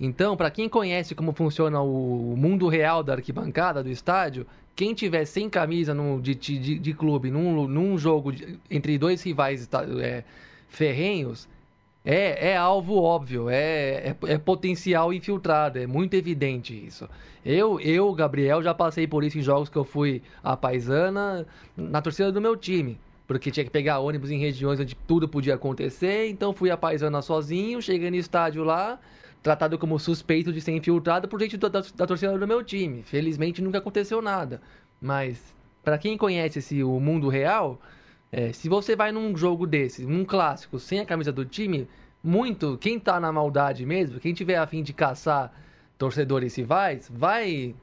Então, 0.04 0.36
para 0.36 0.50
quem 0.50 0.68
conhece 0.68 1.14
como 1.14 1.32
funciona 1.32 1.80
o 1.80 2.36
mundo 2.36 2.68
real 2.68 3.04
da 3.04 3.14
arquibancada 3.14 3.84
do 3.84 3.90
estádio, 3.92 4.48
quem 4.76 4.96
tiver 4.96 5.26
sem 5.26 5.48
camisa 5.48 5.94
no, 5.94 6.20
de, 6.20 6.34
de, 6.34 6.80
de, 6.80 6.94
clube 6.96 7.30
num, 7.30 7.68
num 7.68 8.00
jogo 8.00 8.32
de, 8.32 8.58
entre 8.68 8.98
dois 8.98 9.22
rivais 9.22 9.70
é, 10.02 10.24
ferrenhos, 10.68 11.48
é, 12.04 12.50
é 12.50 12.58
alvo 12.58 13.00
óbvio, 13.00 13.48
é, 13.48 14.08
é, 14.08 14.16
é, 14.26 14.38
potencial 14.40 15.14
infiltrado, 15.14 15.78
é 15.78 15.86
muito 15.86 16.16
evidente 16.16 16.74
isso. 16.74 17.08
Eu, 17.46 17.80
eu, 17.80 18.12
Gabriel, 18.12 18.64
já 18.64 18.74
passei 18.74 19.06
por 19.06 19.24
isso 19.24 19.38
em 19.38 19.44
jogos 19.44 19.70
que 19.70 19.78
eu 19.78 19.84
fui 19.84 20.24
a 20.44 20.58
paisana 20.58 21.46
na 21.78 22.02
torcida 22.02 22.32
do 22.32 22.42
meu 22.42 22.58
time. 22.58 22.98
Porque 23.28 23.52
tinha 23.52 23.64
que 23.64 23.70
pegar 23.70 24.00
ônibus 24.00 24.32
em 24.32 24.40
regiões 24.40 24.80
onde 24.80 24.96
tudo 25.08 25.28
podia 25.28 25.54
acontecer, 25.54 26.28
então 26.28 26.54
fui 26.54 26.72
a 26.72 26.76
paisana 26.76 27.22
sozinho, 27.22 27.80
cheguei 27.84 28.10
no 28.10 28.18
estádio 28.18 28.64
lá, 28.64 29.00
tratado 29.42 29.78
como 29.78 29.98
suspeito 30.00 30.54
de 30.54 30.62
ser 30.62 30.72
infiltrado 30.72 31.28
por 31.28 31.40
gente 31.40 31.58
da, 31.58 31.68
da, 31.68 31.82
da 31.96 32.08
torcida 32.08 32.38
do 32.38 32.48
meu 32.48 32.64
time. 32.64 33.04
Felizmente 33.04 33.62
nunca 33.62 33.80
aconteceu 33.80 34.22
nada. 34.22 34.62
Mas, 35.02 35.54
para 35.84 35.98
quem 35.98 36.18
conhece 36.18 36.60
esse, 36.60 36.84
o 36.84 37.00
mundo 37.00 37.28
real, 37.28 37.82
é, 38.32 38.54
se 38.54 38.70
você 38.70 38.96
vai 38.96 39.12
num 39.12 39.36
jogo 39.36 39.66
desse, 39.66 40.06
num 40.06 40.24
clássico, 40.24 40.80
sem 40.80 41.00
a 41.00 41.06
camisa 41.06 41.32
do 41.32 41.44
time, 41.44 41.88
muito, 42.24 42.78
quem 42.78 43.00
tá 43.00 43.20
na 43.20 43.32
maldade 43.32 43.86
mesmo, 43.86 44.20
quem 44.20 44.34
tiver 44.34 44.58
a 44.58 44.68
fim 44.68 44.84
de 44.84 44.94
caçar 44.94 45.52
torcedores 45.98 46.56
rivais, 46.56 47.10
vai, 47.12 47.76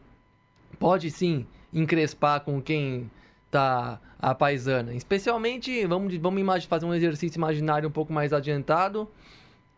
pode 0.79 1.11
sim 1.11 1.45
encrespar 1.73 2.41
com 2.41 2.63
quem 2.63 3.11
tá 3.51 4.01
a 4.19 4.35
paisana. 4.35 4.95
Especialmente, 4.95 5.85
vamos, 5.87 6.17
vamos 6.17 6.65
fazer 6.65 6.87
um 6.87 6.95
exercício 6.95 7.39
imaginário 7.39 7.89
um 7.89 7.93
pouco 7.93 8.13
mais 8.13 8.33
adiantado. 8.33 9.09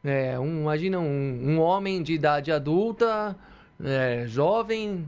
É, 0.03 0.39
um, 0.39 0.63
imagina 0.63 0.99
um, 0.99 1.51
um 1.51 1.61
homem 1.61 2.03
de 2.03 2.15
idade 2.15 2.51
adulta, 2.51 3.37
é, 3.83 4.25
jovem, 4.27 5.07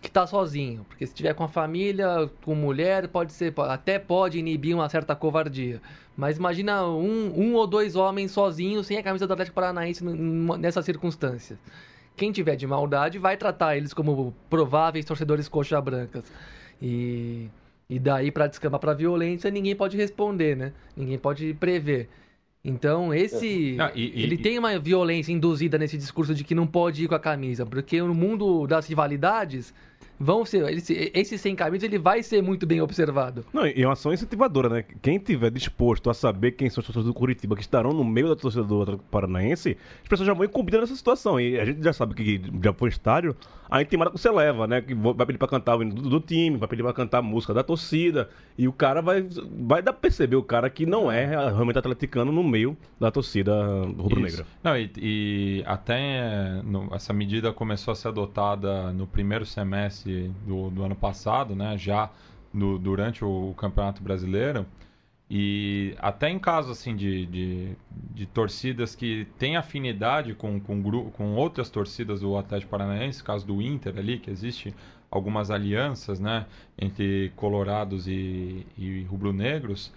que 0.00 0.08
está 0.08 0.26
sozinho, 0.26 0.84
porque 0.84 1.06
se 1.06 1.14
tiver 1.14 1.34
com 1.34 1.44
a 1.44 1.48
família, 1.48 2.30
com 2.44 2.54
mulher, 2.54 3.08
pode 3.08 3.32
ser, 3.32 3.54
até 3.58 3.98
pode 3.98 4.38
inibir 4.38 4.74
uma 4.74 4.88
certa 4.88 5.16
covardia. 5.16 5.80
Mas 6.16 6.36
imagina 6.36 6.86
um, 6.86 7.32
um 7.34 7.54
ou 7.54 7.66
dois 7.66 7.96
homens 7.96 8.30
sozinhos 8.30 8.86
sem 8.86 8.98
a 8.98 9.02
camisa 9.02 9.26
do 9.26 9.32
Atlético 9.32 9.54
Paranaense 9.54 10.04
nessas 10.04 10.84
circunstâncias. 10.84 11.58
Quem 12.16 12.32
tiver 12.32 12.56
de 12.56 12.66
maldade 12.66 13.18
vai 13.18 13.36
tratar 13.36 13.76
eles 13.76 13.92
como 13.92 14.34
prováveis 14.48 15.04
torcedores 15.04 15.48
coxa 15.48 15.80
brancas. 15.80 16.24
E, 16.80 17.48
e 17.88 17.98
daí 17.98 18.30
para 18.30 18.46
descambar 18.46 18.80
para 18.80 18.94
violência 18.94 19.50
ninguém 19.50 19.76
pode 19.76 19.96
responder, 19.96 20.56
né? 20.56 20.72
Ninguém 20.96 21.18
pode 21.18 21.52
prever. 21.54 22.08
Então, 22.68 23.14
esse. 23.14 23.76
Ah, 23.78 23.92
e, 23.94 24.12
ele 24.20 24.34
e, 24.34 24.38
tem 24.38 24.58
uma 24.58 24.76
violência 24.76 25.30
induzida 25.30 25.78
nesse 25.78 25.96
discurso 25.96 26.34
de 26.34 26.42
que 26.42 26.52
não 26.52 26.66
pode 26.66 27.04
ir 27.04 27.06
com 27.06 27.14
a 27.14 27.20
camisa, 27.20 27.64
porque 27.64 28.02
no 28.02 28.12
mundo 28.12 28.66
das 28.66 28.88
rivalidades, 28.88 29.72
vão 30.18 30.44
ser. 30.44 30.68
Esse, 30.72 31.10
esse 31.14 31.38
sem 31.38 31.54
camisa 31.54 31.86
ele 31.86 31.98
vai 31.98 32.22
ser 32.22 32.42
muito 32.42 32.66
bem 32.66 32.80
observado. 32.80 33.44
Não, 33.52 33.66
e 33.66 33.82
é 33.82 33.86
uma 33.86 33.92
ação 33.92 34.12
incentivadora, 34.12 34.68
né? 34.68 34.84
Quem 35.02 35.18
tiver 35.18 35.50
disposto 35.50 36.10
a 36.10 36.14
saber 36.14 36.52
quem 36.52 36.68
são 36.68 36.80
os 36.80 36.86
torcedores 36.86 37.06
do 37.06 37.14
Curitiba 37.14 37.54
que 37.54 37.62
estarão 37.62 37.92
no 37.92 38.04
meio 38.04 38.28
da 38.28 38.36
torcida 38.36 38.64
do 38.64 38.98
Paranaense, 39.10 39.76
as 40.02 40.08
pessoas 40.08 40.26
já 40.26 40.34
vão 40.34 40.44
incumbidas 40.44 40.80
nessa 40.80 40.96
situação. 40.96 41.40
E 41.40 41.58
a 41.58 41.64
gente 41.64 41.82
já 41.82 41.92
sabe 41.92 42.14
que 42.14 42.42
já 42.62 42.72
foi 42.72 42.88
estádio, 42.88 43.36
a 43.70 43.82
intimada 43.82 44.10
que 44.10 44.18
você 44.18 44.30
leva, 44.30 44.66
né? 44.66 44.80
Que 44.80 44.94
vai 44.94 45.26
pedir 45.26 45.38
pra 45.38 45.48
cantar 45.48 45.76
o 45.76 45.82
hino 45.82 45.94
do, 45.94 46.08
do, 46.08 46.20
time, 46.20 46.56
vai 46.56 46.68
pedir 46.68 46.82
pra 46.82 46.92
cantar 46.92 47.18
a 47.18 47.22
música 47.22 47.52
da 47.52 47.62
torcida. 47.62 48.28
E 48.56 48.66
o 48.68 48.72
cara 48.72 49.02
vai, 49.02 49.26
vai 49.58 49.82
dar 49.82 49.92
pra 49.92 50.00
perceber 50.00 50.36
o 50.36 50.42
cara 50.42 50.70
que 50.70 50.86
não 50.86 51.10
é 51.10 51.26
realmente 51.26 51.78
atleticano 51.78 52.32
no 52.32 52.42
meio 52.42 52.76
da 52.98 53.10
torcida 53.10 53.54
rubro-negra. 53.98 54.46
Não, 54.62 54.76
e, 54.76 54.90
e 54.96 55.64
até 55.66 56.62
no, 56.62 56.94
essa 56.94 57.12
medida 57.12 57.52
começou 57.52 57.92
a 57.92 57.94
ser 57.94 58.08
adotada 58.08 58.92
no 58.92 59.06
primeiro 59.06 59.44
semestre 59.44 60.05
do, 60.44 60.70
do 60.70 60.82
ano 60.82 60.96
passado, 60.96 61.54
né? 61.54 61.76
Já 61.76 62.10
no, 62.52 62.78
durante 62.78 63.24
o, 63.24 63.50
o, 63.50 63.54
Campeonato 63.54 64.02
Brasileiro. 64.02 64.66
E 65.28 65.94
até 65.98 66.30
em 66.30 66.38
casos 66.38 66.70
assim 66.78 66.94
de, 66.94 67.26
de, 67.26 67.76
de, 68.14 68.26
torcidas 68.26 68.94
que 68.94 69.26
têm 69.38 69.56
afinidade 69.56 70.34
com, 70.34 70.60
com, 70.60 71.10
com 71.10 71.34
outras 71.34 71.68
torcidas 71.68 72.20
do 72.20 72.36
Atlético 72.36 72.70
Paranaense, 72.70 73.24
caso 73.24 73.44
do 73.44 73.60
Inter 73.60 73.98
ali, 73.98 74.18
que 74.18 74.30
existe 74.30 74.72
algumas 75.10 75.50
alianças 75.50 76.20
né, 76.20 76.46
entre 76.78 77.32
colorados 77.34 78.06
e, 78.06 78.64
e 78.78 79.02
rubro-negros, 79.10 79.92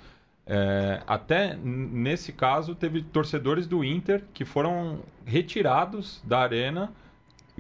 é, 0.47 1.03
até 1.05 1.55
nesse 1.55 2.33
caso 2.33 2.73
teve 2.73 3.03
torcedores 3.03 3.67
do 3.67 3.83
Inter 3.83 4.23
que 4.33 4.43
foram 4.43 5.01
retirados 5.23 6.23
da 6.25 6.39
arena 6.39 6.91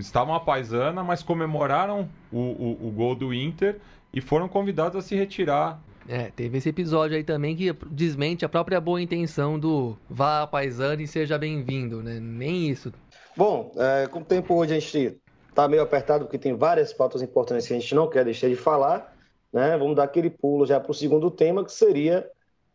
estavam 0.05 0.33
a 0.33 0.39
paisana, 0.39 1.03
mas 1.03 1.23
comemoraram 1.23 2.09
o, 2.31 2.39
o, 2.39 2.87
o 2.87 2.91
gol 2.91 3.15
do 3.15 3.33
Inter 3.33 3.77
e 4.13 4.21
foram 4.21 4.47
convidados 4.47 4.97
a 4.97 5.01
se 5.01 5.15
retirar 5.15 5.79
é, 6.11 6.31
teve 6.35 6.57
esse 6.57 6.67
episódio 6.67 7.15
aí 7.15 7.23
também 7.23 7.55
que 7.55 7.71
desmente 7.85 8.43
a 8.43 8.49
própria 8.49 8.81
boa 8.81 8.99
intenção 8.99 9.59
do 9.59 9.95
vá 10.09 10.41
a 10.41 10.47
paisana 10.47 11.03
e 11.03 11.07
seja 11.07 11.37
bem-vindo, 11.37 12.01
né? 12.01 12.19
Nem 12.19 12.67
isso. 12.67 12.91
Bom, 13.37 13.71
é, 13.77 14.07
com 14.07 14.21
o 14.21 14.25
tempo 14.25 14.55
hoje 14.55 14.75
a 14.75 14.79
gente 14.79 15.21
tá 15.53 15.67
meio 15.67 15.83
apertado 15.83 16.25
porque 16.25 16.39
tem 16.39 16.55
várias 16.55 16.91
pautas 16.91 17.21
importantes 17.21 17.67
que 17.67 17.73
a 17.75 17.79
gente 17.79 17.93
não 17.93 18.09
quer 18.09 18.25
deixar 18.25 18.49
de 18.49 18.55
falar, 18.55 19.15
né? 19.53 19.77
Vamos 19.77 19.95
dar 19.95 20.05
aquele 20.05 20.31
pulo 20.31 20.65
já 20.65 20.79
para 20.79 20.89
o 20.89 20.95
segundo 20.95 21.29
tema, 21.29 21.63
que 21.63 21.71
seria 21.71 22.27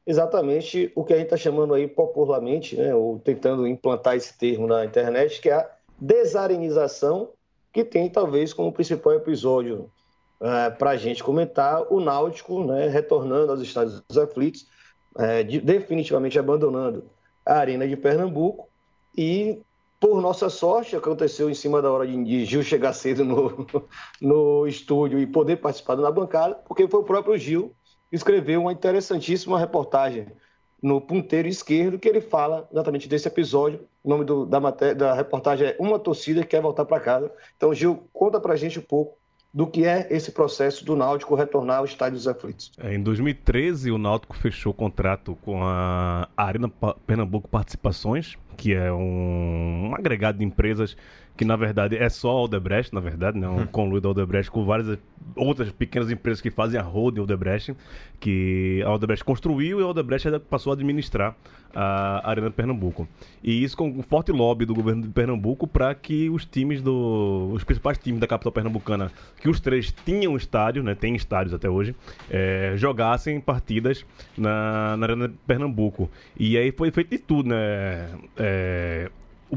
exatamente 0.07 0.93
o 0.95 1.03
que 1.03 1.13
a 1.13 1.17
gente 1.17 1.27
está 1.27 1.37
chamando 1.37 1.75
aí 1.75 1.89
popularmente, 1.89 2.77
né? 2.77 2.95
Ou 2.95 3.19
tentando 3.19 3.67
implantar 3.67 4.15
esse 4.15 4.39
termo 4.39 4.69
na 4.69 4.85
internet, 4.85 5.41
que 5.41 5.51
é 5.51 5.55
a 5.55 5.69
desarenização, 6.01 7.31
que 7.73 7.85
tem 7.85 8.09
talvez 8.09 8.53
como 8.53 8.73
principal 8.73 9.15
episódio 9.15 9.91
é, 10.41 10.71
para 10.71 10.91
a 10.91 10.97
gente 10.97 11.23
comentar 11.23 11.93
o 11.93 12.01
Náutico 12.01 12.65
né, 12.65 12.89
retornando 12.89 13.53
aos 13.53 13.61
estádios 13.61 14.03
dos 14.09 14.19
aflitos, 14.19 14.67
é, 15.19 15.43
de, 15.43 15.61
definitivamente 15.61 16.39
abandonando 16.39 17.05
a 17.47 17.55
Arena 17.55 17.87
de 17.87 17.97
Pernambuco 17.97 18.69
e 19.17 19.63
por 20.01 20.21
nossa 20.21 20.51
sorte, 20.51 20.95
aconteceu 20.95 21.49
em 21.49 21.55
cima 21.55 21.81
da 21.81 21.91
hora 21.91 22.07
de, 22.07 22.23
de 22.25 22.45
Gil 22.45 22.63
chegar 22.63 22.93
cedo 22.93 23.25
no, 23.25 23.67
no 24.21 24.67
estúdio 24.67 25.19
e 25.19 25.27
poder 25.27 25.57
participar 25.57 25.95
da 25.95 26.11
bancada, 26.11 26.57
porque 26.67 26.87
foi 26.87 27.01
o 27.01 27.05
próprio 27.05 27.39
Gil 27.39 27.75
que 28.11 28.17
escreveu 28.17 28.61
uma 28.61 28.73
interessantíssima 28.73 29.59
reportagem 29.59 30.27
no 30.85 31.01
ponteiro 31.01 31.49
esquerdo, 31.49 31.99
que 31.99 32.07
ele 32.07 32.21
fala 32.21 32.69
exatamente 32.71 33.09
desse 33.09 33.27
episódio. 33.27 33.89
O 34.03 34.09
nome 34.11 34.23
do, 34.23 34.45
da, 34.45 34.61
matéria, 34.61 34.95
da 34.95 35.15
reportagem 35.15 35.69
é 35.69 35.77
Uma 35.81 35.99
Torcida 35.99 36.43
que 36.43 36.49
Quer 36.49 36.61
Voltar 36.61 36.85
para 36.85 37.01
Casa. 37.01 37.33
Então, 37.57 37.73
Gil, 37.73 38.07
conta 38.13 38.39
para 38.39 38.53
a 38.53 38.57
gente 38.57 38.79
um 38.79 38.83
pouco 38.83 39.17
do 39.53 39.67
que 39.67 39.87
é 39.87 40.07
esse 40.11 40.31
processo 40.31 40.85
do 40.85 40.95
Náutico 40.95 41.35
retornar 41.35 41.79
ao 41.79 41.87
Estádio 41.87 42.19
dos 42.19 42.29
Aflitos. 42.29 42.71
É, 42.77 42.95
em 42.95 43.03
2013, 43.03 43.93
o 43.93 43.97
Náutico 43.97 44.37
fechou 44.37 44.75
contrato 44.75 45.39
com 45.41 45.65
a 45.65 46.29
Arena 46.37 46.71
Pernambuco 47.07 47.49
Participações, 47.49 48.37
que 48.55 48.75
é 48.75 48.93
um, 48.93 49.89
um 49.89 49.95
agregado 49.95 50.37
de 50.37 50.45
empresas 50.45 50.95
que 51.37 51.45
na 51.45 51.57
verdade 51.57 51.97
é 51.97 52.09
só 52.09 52.31
a 52.31 52.43
Odebrecht, 52.43 52.95
na 52.95 53.01
verdade, 53.01 53.39
né? 53.39 53.49
um 53.49 53.59
uhum. 53.59 53.67
conluio 53.67 54.01
da 54.01 54.11
Odebrecht 54.11 54.51
com 54.51 54.65
várias 54.65 54.99
outras 55.35 55.71
pequenas 55.73 56.11
empresas 56.11 56.41
que 56.41 56.51
fazem 56.51 56.79
a 56.79 56.83
holding 56.83 57.21
Odebrecht, 57.21 57.75
que 58.21 58.83
a 58.85 58.93
Odebrecht 58.93 59.25
construiu 59.25 59.81
e 59.81 59.83
a 59.83 59.87
Odebrecht 59.87 60.29
passou 60.49 60.73
a 60.73 60.75
administrar 60.75 61.37
a 61.75 62.31
Arena 62.31 62.49
de 62.49 62.55
Pernambuco. 62.55 63.09
E 63.43 63.65
isso 63.65 63.77
com 63.77 63.89
um 63.89 64.03
forte 64.03 64.31
lobby 64.31 64.65
do 64.65 64.75
governo 64.75 65.03
de 65.03 65.09
Pernambuco 65.09 65.67
para 65.67 65.93
que 65.95 66.31
os 66.31 66.45
times 66.45 66.81
do. 66.81 67.51
os 67.53 67.65
principais 67.65 67.99
times 67.99 68.21
da 68.21 68.27
capital 68.27 68.53
pernambucana, 68.53 69.11
que 69.41 69.49
os 69.49 69.59
três 69.59 69.93
tinham 70.05 70.37
estádio, 70.37 70.83
né? 70.83 70.95
Tem 70.95 71.17
estádios 71.17 71.53
até 71.53 71.69
hoje, 71.69 71.97
é, 72.31 72.75
jogassem 72.77 73.41
partidas 73.41 74.07
na, 74.39 74.97
na 74.97 75.07
Arena 75.07 75.29
de 75.29 75.35
Pernambuco. 75.47 76.09
E 76.39 76.57
aí 76.57 76.71
foi 76.71 76.93
feito 76.93 77.11
de 77.11 77.19
tudo, 77.19 77.49
né? 77.49 78.09
É, 78.37 79.11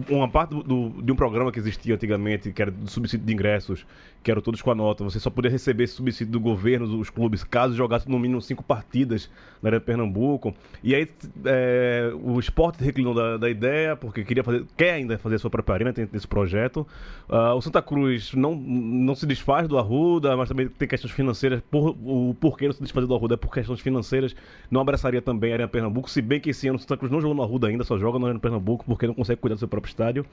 uma 0.09 0.29
parte 0.29 0.51
do, 0.51 0.63
do, 0.63 1.01
de 1.01 1.11
um 1.11 1.15
programa 1.15 1.51
que 1.51 1.59
existia 1.59 1.95
antigamente, 1.95 2.51
que 2.51 2.61
era 2.61 2.69
do 2.69 2.89
subsídio 2.89 3.25
de 3.25 3.33
ingressos, 3.33 3.85
que 4.27 4.31
eram 4.31 4.41
todos 4.41 4.61
com 4.61 4.69
a 4.69 4.75
nota, 4.75 5.03
você 5.03 5.19
só 5.19 5.29
podia 5.29 5.49
receber 5.49 5.85
esse 5.85 5.93
subsídio 5.93 6.33
do 6.33 6.39
governo, 6.39 6.99
os 6.99 7.09
clubes, 7.09 7.43
caso 7.43 7.73
jogasse 7.75 8.09
no 8.09 8.19
mínimo 8.19 8.41
cinco 8.41 8.61
partidas 8.61 9.29
na 9.61 9.69
Arena 9.69 9.81
Pernambuco. 9.81 10.53
E 10.83 10.93
aí 10.93 11.07
é, 11.45 12.11
o 12.13 12.37
esporte 12.39 12.83
reclinou 12.83 13.13
da, 13.13 13.37
da, 13.37 13.49
ideia, 13.49 13.95
porque 13.95 14.23
queria 14.23 14.43
fazer, 14.43 14.65
quer 14.75 14.93
ainda 14.95 15.17
fazer 15.17 15.35
a 15.35 15.39
sua 15.39 15.49
própria 15.49 15.75
arena 15.75 15.93
dentro 15.93 16.11
desse 16.11 16.27
projeto. 16.27 16.85
Uh, 17.29 17.55
o 17.55 17.61
Santa 17.61 17.81
Cruz 17.81 18.33
não, 18.33 18.55
não 18.55 19.15
se 19.15 19.25
desfaz 19.25 19.67
do 19.67 19.77
Arruda, 19.77 20.35
mas 20.35 20.49
também 20.49 20.67
tem 20.67 20.87
questões 20.87 21.13
financeiras. 21.13 21.61
Por, 21.71 21.95
o 22.03 22.35
porquê 22.39 22.65
não 22.65 22.73
se 22.73 22.81
desfazer 22.81 23.07
do 23.07 23.15
Arruda 23.15 23.35
é 23.35 23.37
por 23.37 23.53
questões 23.53 23.79
financeiras. 23.79 24.35
Não 24.69 24.81
abraçaria 24.81 25.21
também 25.21 25.51
a 25.51 25.55
Arena 25.55 25.69
Pernambuco, 25.69 26.09
se 26.09 26.21
bem 26.21 26.39
que 26.39 26.49
esse 26.49 26.67
ano 26.67 26.77
o 26.77 26.79
Santa 26.79 26.97
Cruz 26.97 27.11
não 27.11 27.21
jogou 27.21 27.35
no 27.35 27.43
Arruda 27.43 27.67
ainda, 27.67 27.83
só 27.83 27.97
joga 27.97 28.19
na 28.19 28.27
Arena 28.27 28.39
Pernambuco, 28.39 28.83
porque 28.85 29.07
não 29.07 29.13
consegue 29.13 29.39
cuidar 29.39 29.55
do 29.55 29.59
seu 29.59 29.67
próprio 29.77 29.91
estádio. 29.91 30.25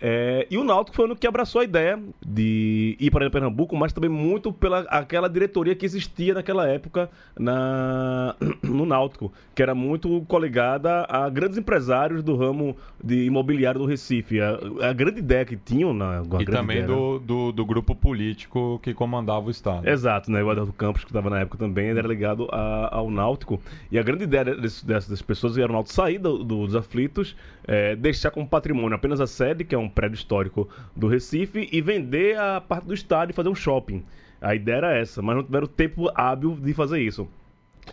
É, 0.00 0.46
e 0.48 0.56
o 0.56 0.62
Náutico 0.62 0.96
foi 0.96 1.10
o 1.10 1.16
que 1.16 1.26
abraçou 1.26 1.60
a 1.60 1.64
ideia 1.64 1.98
de 2.24 2.96
ir 3.00 3.10
para 3.10 3.28
Pernambuco, 3.28 3.76
mas 3.76 3.92
também 3.92 4.08
muito 4.08 4.52
pela 4.52 4.80
aquela 4.82 5.28
diretoria 5.28 5.74
que 5.74 5.84
existia 5.84 6.34
naquela 6.34 6.68
época 6.68 7.10
na, 7.38 8.34
no 8.62 8.86
Náutico, 8.86 9.32
que 9.54 9.62
era 9.62 9.74
muito 9.74 10.24
coligada 10.28 11.04
a 11.08 11.28
grandes 11.28 11.58
empresários 11.58 12.22
do 12.22 12.36
ramo 12.36 12.76
de 13.02 13.24
imobiliário 13.24 13.80
do 13.80 13.86
Recife. 13.86 14.40
A, 14.40 14.58
a 14.88 14.92
grande 14.92 15.18
ideia 15.18 15.44
que 15.44 15.56
tinham 15.56 15.92
na 15.92 16.22
E 16.38 16.44
também 16.44 16.86
do, 16.86 17.18
do, 17.18 17.52
do, 17.52 17.66
grupo 17.66 17.94
político 17.94 18.78
que 18.82 18.94
comandava 18.94 19.46
o 19.46 19.50
Estado. 19.50 19.88
Exato, 19.88 20.30
né? 20.30 20.42
O 20.42 20.50
Eduardo 20.50 20.72
Campos, 20.72 21.02
que 21.02 21.10
estava 21.10 21.28
na 21.28 21.40
época 21.40 21.58
também, 21.58 21.88
era 21.88 22.06
ligado 22.06 22.48
a, 22.52 22.94
ao 22.94 23.10
Náutico. 23.10 23.60
E 23.90 23.98
a 23.98 24.02
grande 24.02 24.24
ideia 24.24 24.44
desse, 24.44 24.86
dessas 24.86 25.20
pessoas 25.20 25.58
era 25.58 25.68
o 25.68 25.72
Náutico 25.72 25.94
sair 25.94 26.18
do, 26.18 26.44
dos 26.44 26.76
aflitos, 26.76 27.34
é, 27.68 27.94
deixar 27.94 28.30
como 28.30 28.48
patrimônio 28.48 28.96
apenas 28.96 29.20
a 29.20 29.26
sede, 29.26 29.62
que 29.62 29.74
é 29.74 29.78
um 29.78 29.88
prédio 29.88 30.16
histórico 30.16 30.66
do 30.96 31.06
Recife, 31.06 31.68
e 31.70 31.82
vender 31.82 32.38
a 32.38 32.60
parte 32.60 32.86
do 32.86 32.94
estádio 32.94 33.32
e 33.32 33.36
fazer 33.36 33.50
um 33.50 33.54
shopping. 33.54 34.02
A 34.40 34.54
ideia 34.54 34.76
era 34.76 34.96
essa, 34.96 35.20
mas 35.20 35.36
não 35.36 35.44
tiveram 35.44 35.66
tempo 35.66 36.10
hábil 36.14 36.56
de 36.56 36.72
fazer 36.72 37.00
isso. 37.00 37.28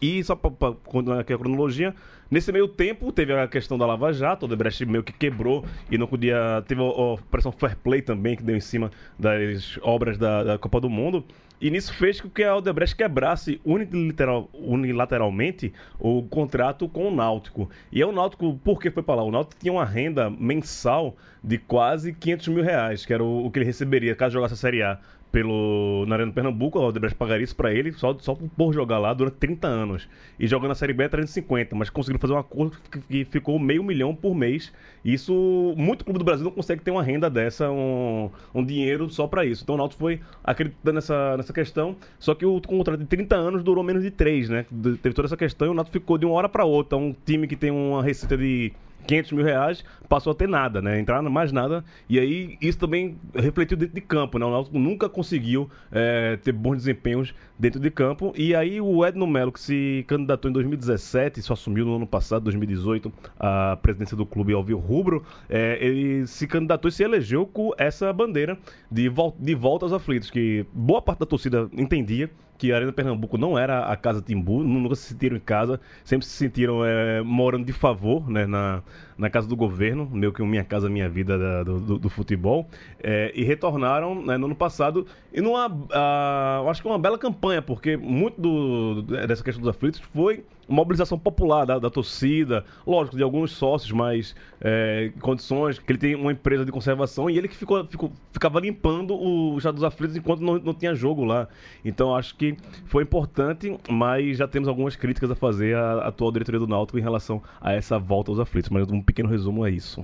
E 0.02 0.24
só 0.24 0.36
para 0.36 0.74
continuar 0.86 1.20
aqui 1.20 1.34
a 1.34 1.38
cronologia, 1.38 1.94
nesse 2.30 2.52
meio 2.52 2.68
tempo 2.68 3.12
teve 3.12 3.34
a 3.34 3.48
questão 3.48 3.78
da 3.78 3.86
Lava 3.86 4.12
Jato, 4.14 4.46
o 4.46 4.50
Debrecht 4.50 4.86
meio 4.86 5.04
que 5.04 5.14
quebrou 5.14 5.66
e 5.90 5.98
não 5.98 6.08
podia. 6.08 6.64
Teve 6.68 6.82
a, 6.82 6.86
a 6.86 7.14
operação 7.14 7.52
Fair 7.52 7.78
Play 7.78 8.02
também, 8.02 8.36
que 8.36 8.44
deu 8.44 8.56
em 8.56 8.62
cima 8.62 8.92
das 9.18 9.80
obras 9.82 10.18
da, 10.18 10.44
da 10.44 10.58
Copa 10.58 10.80
do 10.80 10.90
Mundo. 10.90 11.24
E 11.60 11.70
nisso 11.70 11.94
fez 11.94 12.20
com 12.20 12.30
que 12.30 12.44
a 12.44 12.56
Odebrecht 12.56 12.96
quebrasse 12.96 13.62
unilateral, 13.64 14.50
unilateralmente 14.54 15.74
o 16.00 16.24
contrato 16.24 16.88
com 16.90 17.08
o 17.08 17.16
Náutico. 17.16 17.70
E 17.92 18.02
é 18.02 18.06
o 18.06 18.12
Náutico, 18.12 18.60
por 18.64 18.80
que 18.80 18.92
foi 18.92 19.02
para 19.02 19.16
lá? 19.16 19.24
O 19.24 19.32
Náutico 19.32 19.60
tinha 19.60 19.74
uma 19.74 19.86
renda 19.86 20.30
mensal 20.30 21.16
de 21.44 21.58
quase 21.58 22.14
500 22.14 22.48
mil 22.50 22.64
reais, 22.64 23.06
que 23.06 23.14
era 23.14 23.24
o, 23.24 23.46
o 23.46 23.52
que 23.52 23.60
ele 23.60 23.66
receberia 23.66 24.16
caso 24.16 24.34
jogasse 24.34 24.54
a 24.54 24.58
Série 24.58 24.84
A 24.84 25.00
pelo, 25.36 26.06
na 26.08 26.16
Arena 26.16 26.32
Pernambuco, 26.32 26.80
o 26.80 26.88
Odebrecht 26.88 27.18
pagaria 27.18 27.44
isso 27.44 27.58
pra 27.58 27.74
ele 27.74 27.92
só, 27.92 28.18
só 28.20 28.36
por 28.36 28.74
jogar 28.74 29.00
lá 29.00 29.14
durante 29.14 29.36
30 29.36 29.68
anos. 29.68 30.08
E 30.40 30.48
jogando 30.48 30.70
na 30.70 30.76
Série 30.76 30.94
B 30.94 31.04
é 31.04 31.10
350, 31.10 31.76
mas 31.76 31.90
conseguiram 31.90 32.22
fazer 32.22 32.32
um 32.32 32.38
acordo 32.38 32.78
que 33.10 33.26
ficou 33.26 33.60
meio 33.60 33.84
milhão 33.84 34.16
por 34.16 34.34
mês. 34.34 34.72
Isso, 35.04 35.74
muito 35.76 36.06
clube 36.06 36.20
do 36.20 36.24
Brasil 36.24 36.46
não 36.46 36.54
consegue 36.54 36.82
ter 36.82 36.90
uma 36.90 37.04
renda 37.04 37.30
dessa, 37.30 37.70
um, 37.70 38.30
um 38.54 38.64
dinheiro 38.64 39.10
só 39.10 39.28
para 39.28 39.44
isso. 39.44 39.64
Então 39.64 39.76
o 39.76 39.78
Náutico 39.78 40.00
foi 40.00 40.22
acreditando 40.42 40.94
nessa, 40.94 41.36
nessa 41.36 41.52
questão, 41.52 41.98
só 42.18 42.34
que 42.34 42.46
o 42.46 42.62
contrato 42.62 43.02
de 43.02 43.06
30 43.06 43.36
anos 43.36 43.62
durou 43.62 43.84
menos 43.84 44.04
de 44.04 44.12
3, 44.12 44.48
né? 44.48 44.66
Teve 45.04 45.14
toda 45.14 45.28
essa 45.28 45.36
questão 45.36 45.68
e 45.68 45.72
o 45.72 45.74
Náutico 45.74 46.00
ficou 46.00 46.18
de 46.18 46.26
uma 46.26 46.36
hora 46.36 46.48
para 46.48 46.64
outra. 46.64 46.98
Um 46.98 47.14
time 47.26 47.46
que 47.46 47.58
tem 47.58 47.72
uma 47.72 48.02
receita 48.02 48.38
de 48.38 48.72
500 49.06 49.32
mil 49.32 49.46
reais, 49.46 49.84
passou 50.10 50.32
a 50.32 50.36
ter 50.36 50.48
nada, 50.48 50.82
né? 50.82 51.00
Entrar 51.00 51.22
mais 51.22 51.52
nada. 51.52 51.84
E 52.10 52.20
aí 52.20 52.58
isso 52.62 52.78
também 52.78 53.18
refletiu 53.34 53.78
dentro 53.78 53.96
de 53.96 54.02
campo, 54.02 54.38
né? 54.38 54.46
O 54.46 54.52
Náutico 54.52 54.78
nunca 54.78 55.10
conseguiu 55.10 55.70
é, 55.92 56.38
ter 56.38 56.52
bons 56.52 56.78
desempenhos 56.78 57.34
dentro 57.58 57.80
de 57.80 57.90
campo. 57.90 58.34
E 58.36 58.56
aí 58.56 58.80
o 58.82 59.06
Edno 59.06 59.28
Melo, 59.28 59.52
que 59.52 59.60
se 59.60 60.06
candidatou 60.08 60.50
em 60.50 60.54
2017, 60.54 61.42
só 61.42 61.54
assumiu 61.54 61.86
no 61.86 61.96
ano 61.96 62.08
passado, 62.08 62.44
2018, 62.44 63.12
a 63.40 63.78
presidência 63.82 64.16
do 64.16 64.26
clube 64.26 64.54
Alvio 64.54 64.78
Rubro, 64.78 65.24
é, 65.50 65.78
ele 65.80 66.28
se 66.28 66.48
candidatou 66.48 66.90
e 66.90 66.92
se 66.92 67.04
elegeu 67.04 67.46
com 67.46 67.72
essa 67.78 68.12
bandeira 68.12 68.58
de, 68.92 69.10
vol 69.10 69.36
de 69.40 69.56
volta 69.56 69.86
aos 69.86 69.94
aflitos, 69.94 70.30
que 70.30 70.66
boa 70.74 71.02
parte 71.02 71.20
da 71.20 71.26
torcida 71.26 71.70
entendia 71.74 72.30
que 72.58 72.72
a 72.72 72.76
Arena 72.76 72.92
Pernambuco 72.92 73.38
não 73.38 73.58
era 73.58 73.86
a 73.86 73.98
casa 73.98 74.22
Timbu, 74.22 74.64
nunca 74.64 74.96
se 74.96 75.10
sentiram 75.10 75.38
em 75.38 75.40
casa, 75.40 75.80
sempre 76.04 76.26
se 76.26 76.34
sentiram 76.34 76.86
é, 76.86 77.22
morando 77.22 77.66
de 77.66 77.74
favor 77.74 78.30
né, 78.30 78.46
na, 78.46 78.82
na 79.18 79.30
casa 79.30 79.48
do 79.48 79.56
governo, 79.56 80.10
meio 80.12 80.32
que 80.32 80.42
Minha 80.44 80.64
Casa 80.64 80.90
Minha 80.90 81.10
Vida 81.10 81.38
da, 81.38 81.64
do, 81.64 81.80
do, 81.80 82.00
do, 82.00 82.10
futebol, 82.10 82.68
é, 83.02 83.32
e 83.36 83.44
retornaram 83.44 84.22
né, 84.24 84.38
no 84.38 84.46
ano 84.46 84.56
passado 84.56 85.06
e 85.34 85.42
numa, 85.42 85.68
uh, 85.68 86.70
acho 86.70 86.82
que 86.82 86.88
uma 86.88 87.00
bela 87.00 87.18
campanha, 87.18 87.62
porque 87.62 87.98
muito 87.98 88.40
do, 88.40 89.02
dessa 89.02 89.44
questão 89.44 89.62
dos 89.62 89.70
aflitos 89.70 90.00
foi 90.14 90.44
mobilização 90.68 91.18
popular 91.18 91.66
da, 91.66 91.80
da, 91.80 91.90
torcida, 91.90 92.66
lógico, 92.86 93.16
de 93.18 93.24
alguns 93.24 93.52
sócios, 93.52 93.92
mas 93.92 94.36
é, 94.60 95.12
condições, 95.22 95.80
que 95.80 95.92
ele 95.92 96.00
tem 96.00 96.16
uma 96.16 96.32
empresa 96.32 96.66
de 96.66 96.72
conservação 96.72 97.30
e 97.30 97.38
ele 97.38 97.48
que 97.48 97.56
ficou, 97.56 97.86
ficou 97.86 98.12
ficava 98.32 98.60
limpando 98.60 99.16
o 99.16 99.58
Estado 99.58 99.76
dos 99.76 99.84
Aflitos 99.84 100.16
enquanto 100.16 100.42
não, 100.42 100.58
não 100.58 100.74
tinha 100.74 100.96
jogo 100.96 101.24
lá. 101.24 101.48
Então 101.84 102.16
acho 102.16 102.36
que 102.36 102.58
foi 102.86 103.04
importante, 103.04 103.78
mas 103.90 104.38
já 104.38 104.48
temos 104.48 104.68
algumas 104.68 104.96
críticas 104.96 105.32
a 105.32 105.36
fazer 105.36 105.76
à 105.76 106.08
atual 106.08 106.32
diretoria 106.32 106.60
do 106.60 106.68
Náutico 106.68 106.98
em 106.98 107.02
relação 107.02 107.42
a 107.62 107.74
essa 107.74 108.00
volta 108.00 108.32
aos 108.32 108.40
aflitos, 108.40 108.70
mas 108.70 108.90
um 108.90 109.02
pequeno 109.02 109.30
resumo 109.30 109.66
é 109.66 109.72
isso. 109.72 110.04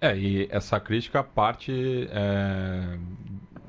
É, 0.00 0.16
e 0.16 0.48
essa 0.50 0.80
crítica 0.80 1.22
parte 1.22 2.08
é, 2.10 2.98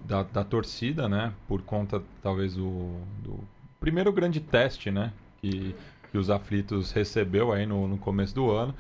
da, 0.04 0.24
da 0.24 0.44
torcida, 0.44 1.08
né, 1.08 1.32
por 1.48 1.62
conta 1.62 2.02
talvez 2.24 2.56
do, 2.56 2.98
do 3.24 3.40
primeiro 3.80 4.12
grande 4.12 4.40
teste, 4.40 4.90
né, 4.90 5.14
que, 5.44 5.76
que 6.10 6.18
os 6.18 6.30
aflitos 6.30 6.92
recebeu 6.92 7.52
aí 7.52 7.66
no, 7.66 7.86
no 7.86 7.98
começo 7.98 8.34
do 8.34 8.50
ano, 8.50 8.74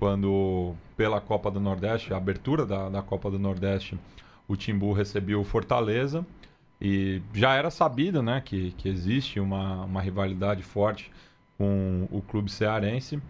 quando 0.00 0.74
pela 0.96 1.20
Copa 1.20 1.48
do 1.48 1.60
Nordeste, 1.60 2.12
a 2.12 2.16
abertura 2.16 2.66
da, 2.66 2.88
da 2.88 3.00
Copa 3.00 3.30
do 3.30 3.38
Nordeste, 3.38 3.96
o 4.48 4.56
Timbu 4.56 4.92
recebeu 4.92 5.40
o 5.40 5.44
Fortaleza 5.44 6.26
e 6.80 7.22
já 7.32 7.54
era 7.54 7.70
sabido 7.70 8.20
né, 8.20 8.42
que, 8.44 8.72
que 8.72 8.88
existe 8.88 9.38
uma, 9.38 9.84
uma 9.84 10.00
rivalidade 10.00 10.62
forte 10.62 11.10
com 11.56 12.08
o 12.10 12.20
clube 12.20 12.50
cearense. 12.50 13.20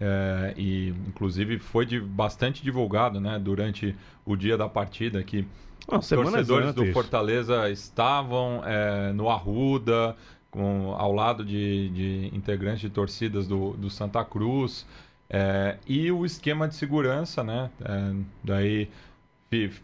É, 0.00 0.54
e 0.56 0.88
inclusive 1.06 1.58
foi 1.58 1.84
de, 1.84 2.00
bastante 2.00 2.62
divulgado 2.62 3.20
né, 3.20 3.38
durante 3.38 3.94
o 4.24 4.34
dia 4.34 4.56
da 4.56 4.66
partida 4.66 5.22
que 5.22 5.46
ah, 5.86 5.98
torcedores 5.98 6.74
do 6.74 6.86
Fortaleza 6.92 7.68
estavam 7.68 8.62
é, 8.64 9.12
no 9.12 9.28
Arruda, 9.28 10.16
com, 10.52 10.94
ao 10.96 11.12
lado 11.12 11.44
de, 11.44 11.88
de 11.88 12.30
integrantes 12.36 12.82
de 12.82 12.90
torcidas 12.90 13.48
do, 13.48 13.72
do 13.72 13.90
Santa 13.90 14.24
Cruz. 14.24 14.86
É, 15.28 15.78
e 15.86 16.12
o 16.12 16.24
esquema 16.24 16.68
de 16.68 16.76
segurança, 16.76 17.42
né? 17.42 17.70
É, 17.80 18.14
daí 18.44 18.88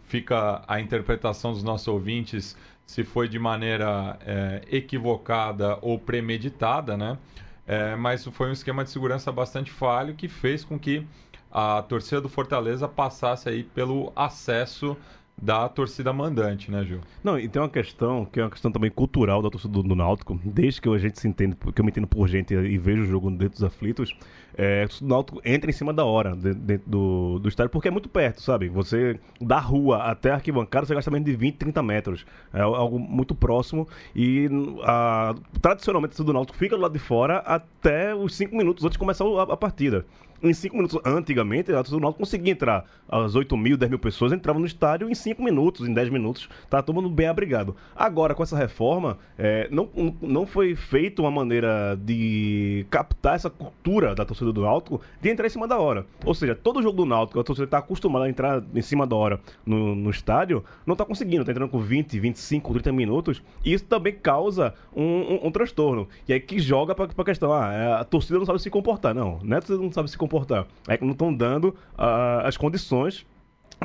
fica 0.07 0.63
a 0.69 0.81
interpretação 0.81 1.53
dos 1.53 1.63
nossos 1.63 1.89
ouvintes 1.89 2.57
se 2.87 3.05
foi 3.05 3.29
de 3.29 3.39
maneira 3.39 4.19
é, 4.25 4.63
equivocada 4.71 5.79
ou 5.83 5.99
premeditada, 5.99 6.97
né? 6.97 7.19
É, 7.67 7.97
mas 7.97 8.25
foi 8.25 8.49
um 8.49 8.53
esquema 8.53 8.85
de 8.85 8.91
segurança 8.91 9.33
bastante 9.33 9.71
falho 9.71 10.15
que 10.15 10.29
fez 10.29 10.65
com 10.65 10.79
que 10.79 11.07
a 11.51 11.83
torcida 11.83 12.21
do 12.21 12.29
Fortaleza 12.29 12.87
passasse 12.87 13.49
aí 13.49 13.63
pelo 13.63 14.13
acesso 14.15 14.97
da 15.41 15.69
torcida 15.69 16.13
mandante, 16.13 16.71
né, 16.71 16.85
Gil? 16.85 17.01
Não, 17.23 17.39
e 17.39 17.49
tem 17.49 17.63
uma 17.63 17.69
questão 17.69 18.25
que 18.25 18.41
é 18.41 18.43
uma 18.43 18.51
questão 18.51 18.71
também 18.73 18.91
cultural 18.91 19.41
da 19.41 19.49
torcida 19.49 19.73
do, 19.73 19.83
do 19.83 19.95
Náutico. 19.95 20.39
Desde 20.45 20.81
que 20.81 20.89
a 20.89 20.99
gente 20.99 21.21
se 21.21 21.29
entende, 21.29 21.57
que 21.57 21.81
eu 21.81 21.85
me 21.85 21.91
entendo 21.91 22.07
por 22.07 22.29
gente 22.29 22.55
e 22.55 22.77
vejo 22.77 23.03
o 23.03 23.07
jogo 23.07 23.31
dentro 23.31 23.51
dos 23.51 23.65
aflitos, 23.65 24.17
é, 24.57 24.87
o 25.01 25.07
Náutico 25.07 25.41
entra 25.45 25.71
em 25.71 25.73
cima 25.73 25.93
da 25.93 26.05
hora 26.05 26.35
dentro 26.35 26.91
do, 26.91 27.39
do 27.39 27.49
estádio, 27.49 27.71
porque 27.71 27.89
é 27.89 27.91
muito 27.91 28.09
perto, 28.09 28.43
sabe? 28.43 28.69
Você, 28.69 29.19
da 29.41 29.61
rua 29.61 29.99
até 29.99 30.31
a 30.31 30.35
arquibancada, 30.35 30.87
você 30.87 30.95
gasta 30.95 31.11
menos 31.11 31.27
de 31.27 31.37
20, 31.37 31.55
30 31.57 31.83
metros. 31.83 32.27
É 32.53 32.61
algo 32.61 32.99
muito 32.99 33.35
próximo 33.35 33.87
e 34.15 34.49
a, 34.83 35.35
tradicionalmente 35.63 36.11
torcida 36.11 36.27
do 36.27 36.33
Náutico 36.33 36.59
fica 36.59 36.77
do 36.77 36.83
lado 36.83 36.93
de 36.93 36.99
fora 36.99 37.39
até 37.39 38.15
os 38.15 38.35
5 38.35 38.57
minutos 38.57 38.85
antes 38.85 38.95
de 38.95 38.99
começar 38.99 39.25
a, 39.25 39.43
a 39.43 39.57
partida 39.57 40.05
em 40.43 40.53
5 40.53 40.77
minutos. 40.77 41.01
Antigamente, 41.05 41.71
a 41.73 41.77
torcida 41.77 41.97
do 41.97 42.01
Náutico 42.01 42.21
conseguia 42.21 42.53
entrar. 42.53 42.85
As 43.09 43.35
8 43.35 43.57
mil, 43.57 43.77
10 43.77 43.91
mil 43.91 43.99
pessoas 43.99 44.33
entravam 44.33 44.61
no 44.61 44.67
estádio 44.67 45.09
em 45.09 45.15
5 45.15 45.43
minutos, 45.43 45.89
em 45.89 45.93
10 45.93 46.11
minutos. 46.11 46.49
Tá 46.69 46.83
todo 46.83 46.95
mundo 46.95 47.09
bem 47.09 47.27
abrigado. 47.27 47.75
Agora, 47.97 48.35
com 48.35 48.43
essa 48.43 48.57
reforma, 48.57 49.19
é, 49.39 49.69
não, 49.71 49.89
não 50.21 50.47
foi 50.47 50.75
feita 50.75 51.23
uma 51.23 51.31
maneira 51.31 51.99
de 52.01 52.87
captar 52.91 53.35
essa 53.35 53.51
cultura 53.51 54.15
da 54.15 54.25
torcida 54.25 54.53
do 54.53 54.63
Náutico 54.63 55.01
de 55.21 55.31
entrar 55.31 55.47
em 55.47 55.51
cima 55.51 55.67
da 55.67 55.79
hora. 55.79 56.07
Ou 56.25 56.35
seja, 56.35 56.55
todo 56.55 56.83
jogo 56.83 56.97
do 56.99 57.07
Náutico, 57.07 57.41
a 57.41 57.45
torcida 57.45 57.65
está 57.65 57.79
acostumada 57.79 58.27
a 58.27 58.29
entrar 58.29 58.63
em 58.75 58.83
cima 58.83 59.07
da 59.07 59.17
hora 59.17 59.41
no, 59.65 59.95
no 59.95 60.11
estádio, 60.11 60.63
não 60.87 60.93
está 60.93 61.05
conseguindo. 61.05 61.43
Está 61.43 61.53
entrando 61.53 61.71
com 61.71 61.81
20, 61.81 62.19
25, 62.21 62.73
30 62.75 62.93
minutos. 62.93 63.43
E 63.65 63.73
isso 63.73 63.85
também 63.85 64.13
causa 64.13 64.75
um, 64.95 65.03
um, 65.03 65.47
um 65.47 65.51
transtorno. 65.51 66.09
E 66.29 66.33
aí 66.33 66.41
que 66.41 66.59
joga 66.59 66.95
para 66.95 67.07
a 67.17 67.25
questão, 67.25 67.53
ah, 67.53 67.73
é, 67.73 67.93
a 67.95 68.05
torcida 68.05 68.39
não 68.39 68.47
sabe 68.47 68.61
se 68.61 68.71
comportar. 68.71 69.15
Não, 69.15 69.39
não 69.43 69.55
é 69.55 69.59
a 69.59 69.61
torcida 69.61 69.83
não 69.83 69.93
sabe 69.93 70.11
se 70.11 70.17
comportar 70.17 70.28
comportar. 70.29 70.67
É 70.87 70.97
que 70.97 71.05
não 71.05 71.13
estão 71.13 71.35
dando 71.35 71.69
uh, 71.69 72.45
as 72.45 72.57
condições 72.57 73.27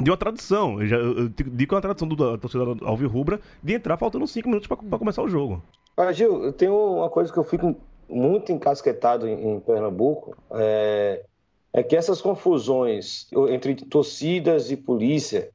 de 0.02 0.10
uma 0.10 0.18
tradição. 0.18 0.82
Eu, 0.82 0.88
já, 0.88 0.98
eu 0.98 1.30
digo 1.30 1.74
é 1.74 1.76
uma 1.76 1.82
tradição 1.82 2.08
da 2.10 2.38
torcida 2.38 2.64
Alvirrubra 2.84 3.40
de 3.62 3.74
entrar 3.74 3.98
faltando 3.98 4.28
5 4.28 4.48
minutos 4.48 4.68
para 4.68 5.00
começar 5.00 5.22
o 5.22 5.30
jogo. 5.30 5.64
Ah, 5.96 6.12
Gil, 6.12 6.52
tenho 6.54 6.76
uma 6.76 7.10
coisa 7.10 7.32
que 7.32 7.38
eu 7.38 7.44
fico 7.44 7.76
muito 8.10 8.52
encasquetado 8.52 9.28
em, 9.28 9.54
em 9.56 9.60
Pernambuco. 9.60 10.36
É, 10.52 11.24
é 11.72 11.84
que 11.84 11.96
essas 11.96 12.22
confusões 12.22 13.28
entre 13.50 13.76
torcidas 13.76 14.72
e 14.72 14.78
polícia 14.78 15.50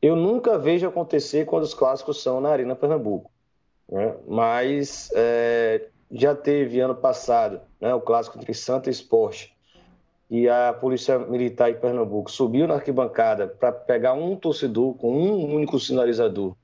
eu 0.00 0.14
nunca 0.14 0.56
vejo 0.56 0.86
acontecer 0.86 1.44
quando 1.44 1.64
os 1.64 1.74
clássicos 1.74 2.22
são 2.22 2.40
na 2.40 2.50
Arena 2.50 2.76
Pernambuco. 2.76 3.30
Né? 3.90 4.14
Mas 4.26 5.10
é, 5.12 5.88
já 6.10 6.34
teve 6.34 6.78
ano 6.80 6.94
passado 6.94 7.60
né, 7.80 7.92
o 7.94 8.00
clássico 8.00 8.38
entre 8.38 8.54
Santa 8.54 8.88
e 8.88 8.92
Esporte 8.92 9.57
e 10.30 10.48
a 10.48 10.72
Polícia 10.72 11.18
Militar 11.18 11.72
de 11.72 11.78
Pernambuco 11.78 12.30
subiu 12.30 12.66
na 12.66 12.74
arquibancada 12.74 13.48
para 13.48 13.72
pegar 13.72 14.12
um 14.12 14.36
torcedor 14.36 14.94
com 14.94 15.12
um 15.12 15.54
único 15.54 15.80
sinalizador 15.80 16.54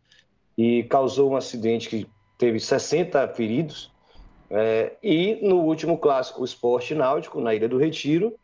e 0.57 0.83
causou 0.85 1.31
um 1.31 1.37
acidente 1.37 1.89
que 1.89 2.07
teve 2.37 2.61
60 2.61 3.27
feridos. 3.29 3.91
É, 4.51 4.93
e 5.03 5.39
no 5.43 5.63
último 5.63 5.97
clássico, 5.97 6.43
o 6.43 6.45
Esporte 6.45 6.95
Náutico, 6.95 7.41
na 7.41 7.55
Ilha 7.55 7.69
do 7.69 7.79
Retiro, 7.79 8.35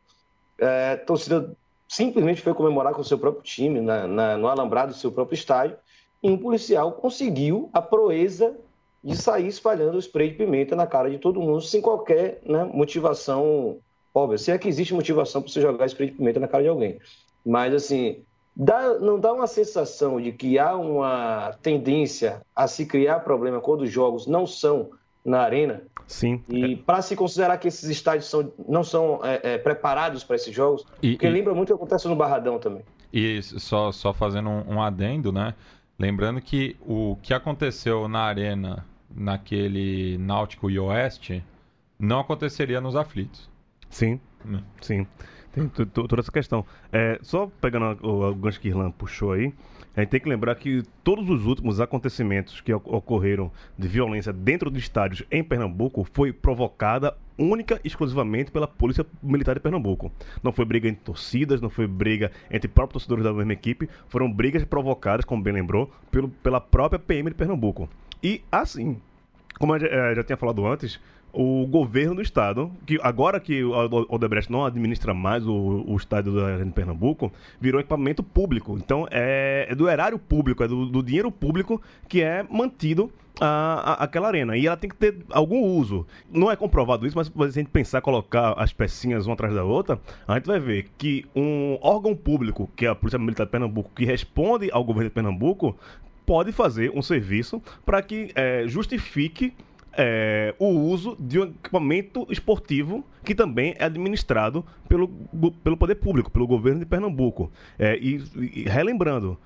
é, 0.59 0.93
a 0.93 0.97
torcida 0.97 1.55
simplesmente 1.87 2.41
foi 2.41 2.55
comemorar 2.55 2.95
com 2.95 3.03
o 3.03 3.05
seu 3.05 3.19
próprio 3.19 3.43
time, 3.43 3.81
na, 3.81 4.07
na, 4.07 4.37
no 4.39 4.49
alambrado 4.49 4.93
do 4.93 4.99
seu 4.99 5.13
próprio 5.13 5.35
estádio, 5.35 5.77
e 6.23 6.31
um 6.31 6.39
policial 6.39 6.93
conseguiu 6.93 7.69
a 7.73 7.83
proeza 7.83 8.57
de 9.03 9.17
sair 9.17 9.49
espalhando 9.49 9.99
spray 9.99 10.31
de 10.31 10.37
pimenta 10.37 10.77
na 10.77 10.87
cara 10.87 11.11
de 11.11 11.19
todo 11.19 11.41
mundo, 11.41 11.61
sem 11.61 11.81
qualquer 11.81 12.41
né, 12.45 12.65
motivação 12.65 13.79
Óbvio, 14.15 14.39
se 14.39 14.51
é 14.51 14.59
que 14.59 14.69
existe 14.69 14.93
motivação 14.93 15.41
para 15.41 15.51
você 15.51 15.61
jogar 15.61 15.87
spray 15.87 16.11
de 16.11 16.17
pimenta 16.17 16.41
na 16.41 16.49
cara 16.49 16.65
de 16.65 16.69
alguém. 16.69 16.99
Mas, 17.45 17.73
assim, 17.73 18.23
dá, 18.57 18.99
não 18.99 19.19
dá 19.19 19.33
uma 19.33 19.47
sensação 19.47 20.21
de 20.21 20.33
que 20.33 20.59
há 20.59 20.77
uma 20.77 21.57
tendência 21.63 22.43
a 22.55 22.67
se 22.67 22.87
criar 22.87 23.21
problema 23.21 23.61
quando 23.61 23.83
os 23.83 23.91
jogos 23.91 24.27
não 24.27 24.47
são 24.47 24.91
na 25.25 25.41
arena? 25.41 25.83
Sim. 26.07 26.43
E 26.49 26.77
para 26.77 27.03
se 27.03 27.15
considerar 27.15 27.57
que 27.59 27.69
esses 27.69 27.89
estádios 27.89 28.27
são, 28.29 28.53
não 28.69 28.83
são 28.83 29.21
é, 29.23 29.55
é, 29.55 29.59
preparados 29.59 30.25
para 30.25 30.37
esses 30.37 30.55
jogos, 30.55 30.85
e, 31.03 31.13
porque 31.13 31.27
e... 31.27 31.31
lembra 31.31 31.55
muito 31.55 31.73
o 31.73 31.77
que 31.77 31.83
acontece 31.83 32.09
no 32.09 32.17
Barradão 32.17 32.59
também. 32.59 32.83
E 33.13 33.43
só, 33.43 33.93
só 33.93 34.13
fazendo 34.13 34.49
um, 34.49 34.75
um 34.75 34.83
adendo, 34.83 35.33
né? 35.33 35.55
Lembrando 35.99 36.41
que 36.41 36.77
o 36.81 37.17
que 37.23 37.35
aconteceu 37.35 38.09
na 38.09 38.21
arena, 38.21 38.87
naquele 39.15 40.17
Náutico 40.19 40.71
e 40.71 40.79
Oeste, 40.79 41.45
não 41.99 42.21
aconteceria 42.21 42.81
nos 42.81 42.97
aflitos. 42.97 43.50
Sim, 43.91 44.21
hum. 44.47 44.61
sim. 44.81 45.07
Tem 45.53 45.67
toda 45.69 46.21
essa 46.21 46.31
questão. 46.31 46.65
É, 46.93 47.19
só 47.23 47.51
pegando 47.61 47.99
o, 48.07 48.31
o 48.31 48.35
gancho 48.35 48.61
que 48.61 48.69
Irlan 48.69 48.93
puxou 48.93 49.33
aí, 49.33 49.53
a 49.97 50.01
gente 50.01 50.11
tem 50.11 50.21
que 50.21 50.29
lembrar 50.29 50.55
que 50.55 50.85
todos 51.03 51.29
os 51.29 51.45
últimos 51.45 51.81
acontecimentos 51.81 52.61
que 52.61 52.73
ocorreram 52.73 53.51
de 53.77 53.89
violência 53.89 54.33
dentro 54.33 54.71
de 54.71 54.79
estádios 54.79 55.25
em 55.31 55.43
Pernambuco 55.43 56.07
foi 56.13 56.33
provocada 56.33 57.17
única 57.37 57.81
e 57.83 57.89
exclusivamente 57.89 58.53
pela 58.53 58.69
Polícia 58.69 59.05
Militar 59.21 59.57
de 59.57 59.61
Pernambuco. 59.61 60.13
Não 60.43 60.53
foi 60.53 60.65
briga 60.65 60.89
entre 60.89 61.03
torcidas, 61.03 61.61
não 61.61 61.69
foi 61.69 61.89
briga 61.89 62.31
entre 62.49 62.69
próprios 62.69 63.05
torcedores 63.05 63.25
da 63.25 63.33
mesma 63.33 63.53
equipe, 63.53 63.89
foram 64.09 64.31
brigas 64.31 64.63
provocadas, 64.65 65.25
como 65.25 65.43
bem 65.43 65.53
lembrou, 65.53 65.91
pelo, 66.11 66.29
pela 66.29 66.61
própria 66.61 66.99
PM 66.99 67.29
de 67.29 67.35
Pernambuco. 67.35 67.89
E 68.23 68.43
assim, 68.53 69.01
como 69.59 69.75
eu 69.75 69.81
já, 69.81 69.87
eh, 69.89 70.15
já 70.15 70.23
tinha 70.23 70.37
falado 70.37 70.65
antes, 70.67 71.01
o 71.33 71.67
governo 71.67 72.17
do 72.17 72.23
estado, 72.23 72.71
que 72.87 72.99
agora 73.03 73.39
que 73.39 73.63
o 73.63 73.73
Odebrecht 74.09 74.51
não 74.51 74.65
administra 74.65 75.15
mais 75.15 75.47
o, 75.47 75.85
o 75.87 75.97
estádio 75.97 76.33
de 76.33 76.71
Pernambuco, 76.73 77.33
virou 77.61 77.81
equipamento 77.81 78.23
público. 78.23 78.77
Então 78.77 79.07
é, 79.11 79.67
é 79.69 79.75
do 79.75 79.89
erário 79.89 80.19
público, 80.19 80.63
é 80.63 80.69
do, 80.69 80.87
do, 80.87 81.03
dinheiro 81.03 81.31
público 81.31 81.81
que 82.09 82.23
é 82.23 82.45
mantido 82.51 83.13
a, 83.41 83.93
a, 83.93 84.05
aquela 84.05 84.29
arena. 84.29 84.57
E 84.57 84.67
ela 84.67 84.77
tem 84.77 84.91
que 84.91 84.97
ter 84.97 85.19
algum 85.31 85.63
uso. 85.63 86.07
Não 86.31 86.51
é 86.51 86.57
comprovado 86.57 87.07
isso, 87.07 87.17
mas 87.17 87.29
se 87.29 87.33
a 87.37 87.49
gente 87.49 87.71
pensar, 87.71 88.01
colocar 88.01 88.55
as 88.57 88.73
pecinhas 88.73 89.27
uma 89.27 89.35
atrás 89.35 89.55
da 89.55 89.65
outra, 89.65 90.01
a 90.27 90.35
gente 90.35 90.47
vai 90.47 90.59
ver 90.59 90.89
que 90.99 91.25
um 91.35 91.79
órgão 91.81 92.15
público, 92.15 92.69
que 92.77 92.87
é 92.87 92.89
a 92.89 92.95
Polícia 92.95 93.19
Militar 93.19 93.45
de 93.45 93.53
Pernambuco, 93.53 93.91
que 93.95 94.05
responde 94.05 94.71
ao 94.73 94.85
governo 94.85 95.09
de 95.09 95.15
Pernambuco, 95.15 95.77
pode 96.27 96.53
fazer 96.53 96.93
um 96.95 97.03
serviço 97.03 97.63
para 97.85 98.01
que 98.03 98.31
é, 98.35 98.65
justifique 98.67 99.53
é, 99.93 100.55
o 100.59 100.69
uso 100.69 101.17
de 101.19 101.39
um 101.39 101.45
equipamento 101.45 102.27
esportivo 102.31 103.05
que 103.25 103.35
também 103.35 103.75
é 103.79 103.85
administrado 103.85 104.65
pelo, 104.89 105.09
pelo 105.63 105.77
poder 105.77 105.97
público, 105.97 106.31
pelo 106.31 106.47
governo 106.47 106.81
de 106.81 106.87
Pernambuco. 106.87 107.51
É, 107.79 107.97
e, 107.99 108.23
e, 108.37 108.63
relembrando, 108.69 109.39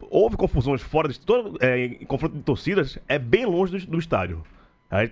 houve 0.00 0.36
confusões 0.36 0.82
fora 0.82 1.08
de 1.08 1.18
todo, 1.18 1.58
é, 1.60 1.86
em 1.86 2.06
confronto 2.06 2.36
de 2.36 2.42
torcidas, 2.42 2.98
é 3.08 3.18
bem 3.18 3.46
longe 3.46 3.78
do, 3.78 3.92
do 3.92 3.98
estádio. 3.98 4.42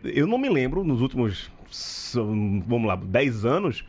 Eu 0.05 0.27
não 0.27 0.39
me 0.39 0.49
lembro, 0.49 0.83
nos 0.83 1.03
últimos, 1.03 1.51
vamos 2.67 2.87
lá, 2.87 2.97
10 2.97 3.45
anos, 3.45 3.85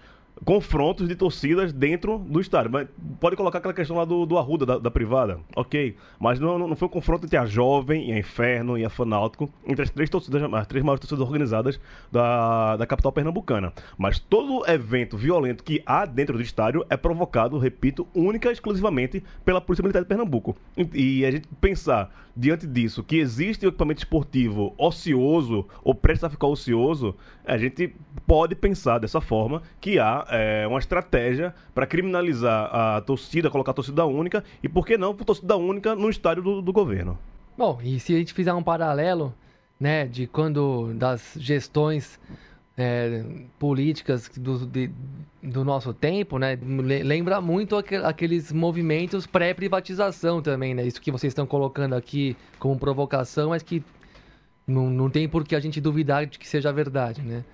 confrontos 0.46 1.08
de 1.08 1.16
torcidas 1.16 1.74
dentro 1.74 2.18
do 2.18 2.40
estádio. 2.40 2.72
Mas 2.72 2.88
pode 3.20 3.36
colocar 3.36 3.60
aquela 3.60 3.74
questão 3.74 3.98
lá 3.98 4.06
do, 4.06 4.26
do 4.26 4.38
Arruda, 4.38 4.66
da, 4.66 4.78
da 4.78 4.92
privada, 4.92 5.40
ok. 5.56 5.96
Mas 6.20 6.40
não, 6.40 6.58
não 6.58 6.76
foi 6.76 6.88
um 6.88 6.92
confronto 6.92 7.26
entre 7.26 7.38
a 7.38 7.46
Jovem, 7.46 8.10
e 8.10 8.14
a 8.14 8.20
Inferno 8.20 8.78
e 8.78 8.86
a 8.86 8.90
Fanáutico, 8.90 9.50
entre 9.66 9.84
as 9.84 9.90
três 9.90 10.10
torcidas, 10.10 10.42
as 10.54 10.68
três 10.68 10.84
maiores 10.84 11.02
torcidas 11.02 11.26
organizadas 11.26 11.80
da, 12.12 12.78
da 12.78 12.86
capital 12.86 13.12
pernambucana. 13.12 13.74
Mas 13.98 14.20
todo 14.20 14.66
evento 14.70 15.18
violento 15.18 15.64
que 15.64 15.82
há 15.86 16.06
dentro 16.06 16.38
do 16.38 16.44
estádio 16.44 16.86
é 16.90 16.98
provocado, 16.98 17.58
repito, 17.58 18.08
única 18.14 18.50
e 18.50 18.54
exclusivamente 18.54 19.24
pela 19.44 19.62
Polícia 19.62 19.82
Militar 19.82 20.02
de 20.02 20.08
Pernambuco. 20.08 20.56
E, 20.76 21.20
e 21.20 21.26
a 21.26 21.32
gente 21.32 21.48
pensar, 21.60 22.14
diante 22.36 22.68
disso, 22.68 23.04
que 23.04 23.18
existe 23.18 23.66
um 23.66 23.70
equipamento 23.70 24.00
esportivo 24.00 24.74
ocioso 24.78 25.66
ou 25.84 25.96
prestes 25.96 26.24
a 26.24 26.30
ficar 26.30 26.48
ocioso, 26.48 27.16
a 27.48 27.58
gente 27.58 27.96
pode 28.26 28.54
pensar 28.56 29.00
dessa 29.00 29.22
forma 29.22 29.64
que 29.80 29.98
há 29.98 30.26
é, 30.30 30.68
uma 30.68 30.80
estratégia 30.80 31.56
para 31.74 31.88
criminalizar 31.88 32.70
a 32.74 33.02
torcida, 33.02 33.50
colocar 33.50 33.72
a 33.72 33.74
torcida 33.74 34.06
única 34.06 34.44
e, 34.62 34.68
por 34.68 34.86
que 34.86 34.98
não, 34.98 35.16
torcida 35.16 35.56
única 35.56 35.96
no 35.96 36.10
estádio 36.10 36.44
do, 36.44 36.62
do 36.62 36.74
governo. 36.74 37.18
Bom, 37.58 37.80
e 37.82 38.00
se 38.00 38.14
a 38.14 38.18
gente 38.18 38.34
fizer 38.34 38.54
um 38.54 38.62
paralelo, 38.62 39.34
né, 39.80 40.06
de 40.06 40.28
quando 40.28 40.94
das 40.94 41.36
gestões 41.40 42.20
é, 42.78 43.24
políticas 43.58 44.30
do, 44.38 44.66
de, 44.68 44.92
do 45.42 45.66
nosso 45.66 45.94
tempo, 45.94 46.38
né? 46.38 46.58
Lembra 46.62 47.42
muito 47.42 47.76
aqueles 47.76 48.52
movimentos 48.52 49.26
pré-privatização 49.26 50.44
também, 50.44 50.76
né? 50.76 50.86
Isso 50.86 51.02
que 51.02 51.12
vocês 51.12 51.32
estão 51.32 51.48
colocando 51.48 51.96
aqui 51.96 52.38
como 52.60 52.78
provocação, 52.78 53.50
mas 53.50 53.64
que 53.64 53.84
não, 54.68 54.90
não 54.90 55.10
tem 55.10 55.30
por 55.30 55.46
que 55.46 55.56
a 55.56 55.60
gente 55.60 55.80
duvidar 55.80 56.26
de 56.26 56.38
que 56.38 56.48
seja 56.48 56.74
verdade, 56.74 57.22
né? 57.22 57.46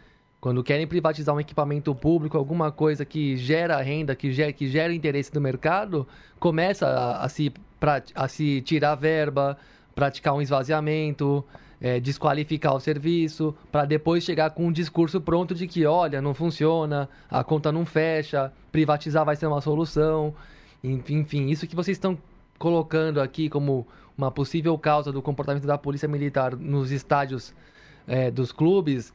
Quando 0.42 0.62
querem 0.62 0.86
privatizar 0.86 1.34
um 1.34 1.40
equipamento 1.40 1.96
público, 1.96 2.38
alguma 2.38 2.70
coisa 2.70 3.06
que 3.06 3.38
gera 3.38 3.82
renda, 3.82 4.14
que 4.14 4.34
gera, 4.34 4.52
que 4.52 4.68
gera 4.68 4.94
interesse 4.94 5.32
do 5.32 5.40
mercado, 5.40 6.06
começa 6.38 6.86
a, 6.86 7.24
a 7.24 7.30
se, 7.30 7.54
pra, 7.80 8.04
a 8.14 8.28
se 8.28 8.60
tirar 8.62 8.96
verba, 8.96 9.58
praticar 9.96 10.34
um 10.34 10.42
esvaziamento, 10.42 11.46
é, 11.80 12.00
desqualificar 12.00 12.76
o 12.76 12.80
serviço, 12.80 13.56
para 13.72 13.86
depois 13.86 14.24
chegar 14.24 14.50
com 14.50 14.68
um 14.68 14.72
discurso 14.72 15.22
pronto 15.22 15.56
de 15.56 15.66
que, 15.68 15.86
olha, 15.86 16.22
não 16.22 16.34
funciona, 16.34 17.08
a 17.30 17.42
conta 17.42 17.72
não 17.72 17.86
fecha, 17.86 18.52
privatizar 18.72 19.24
vai 19.24 19.38
ser 19.38 19.46
uma 19.46 19.62
solução. 19.62 20.34
Enfim, 20.84 21.48
isso 21.48 21.68
que 21.68 21.76
vocês 21.76 21.96
estão 21.96 22.18
colocando 22.58 23.22
aqui 23.22 23.50
como 23.50 23.88
uma 24.18 24.32
possível 24.32 24.78
causa 24.78 25.12
do 25.12 25.22
comportamento 25.22 25.66
da 25.66 25.78
polícia 25.78 26.08
militar 26.08 26.56
nos 26.56 26.92
estádios 26.92 27.54
é, 28.08 28.30
dos 28.30 28.52
clubes, 28.52 29.14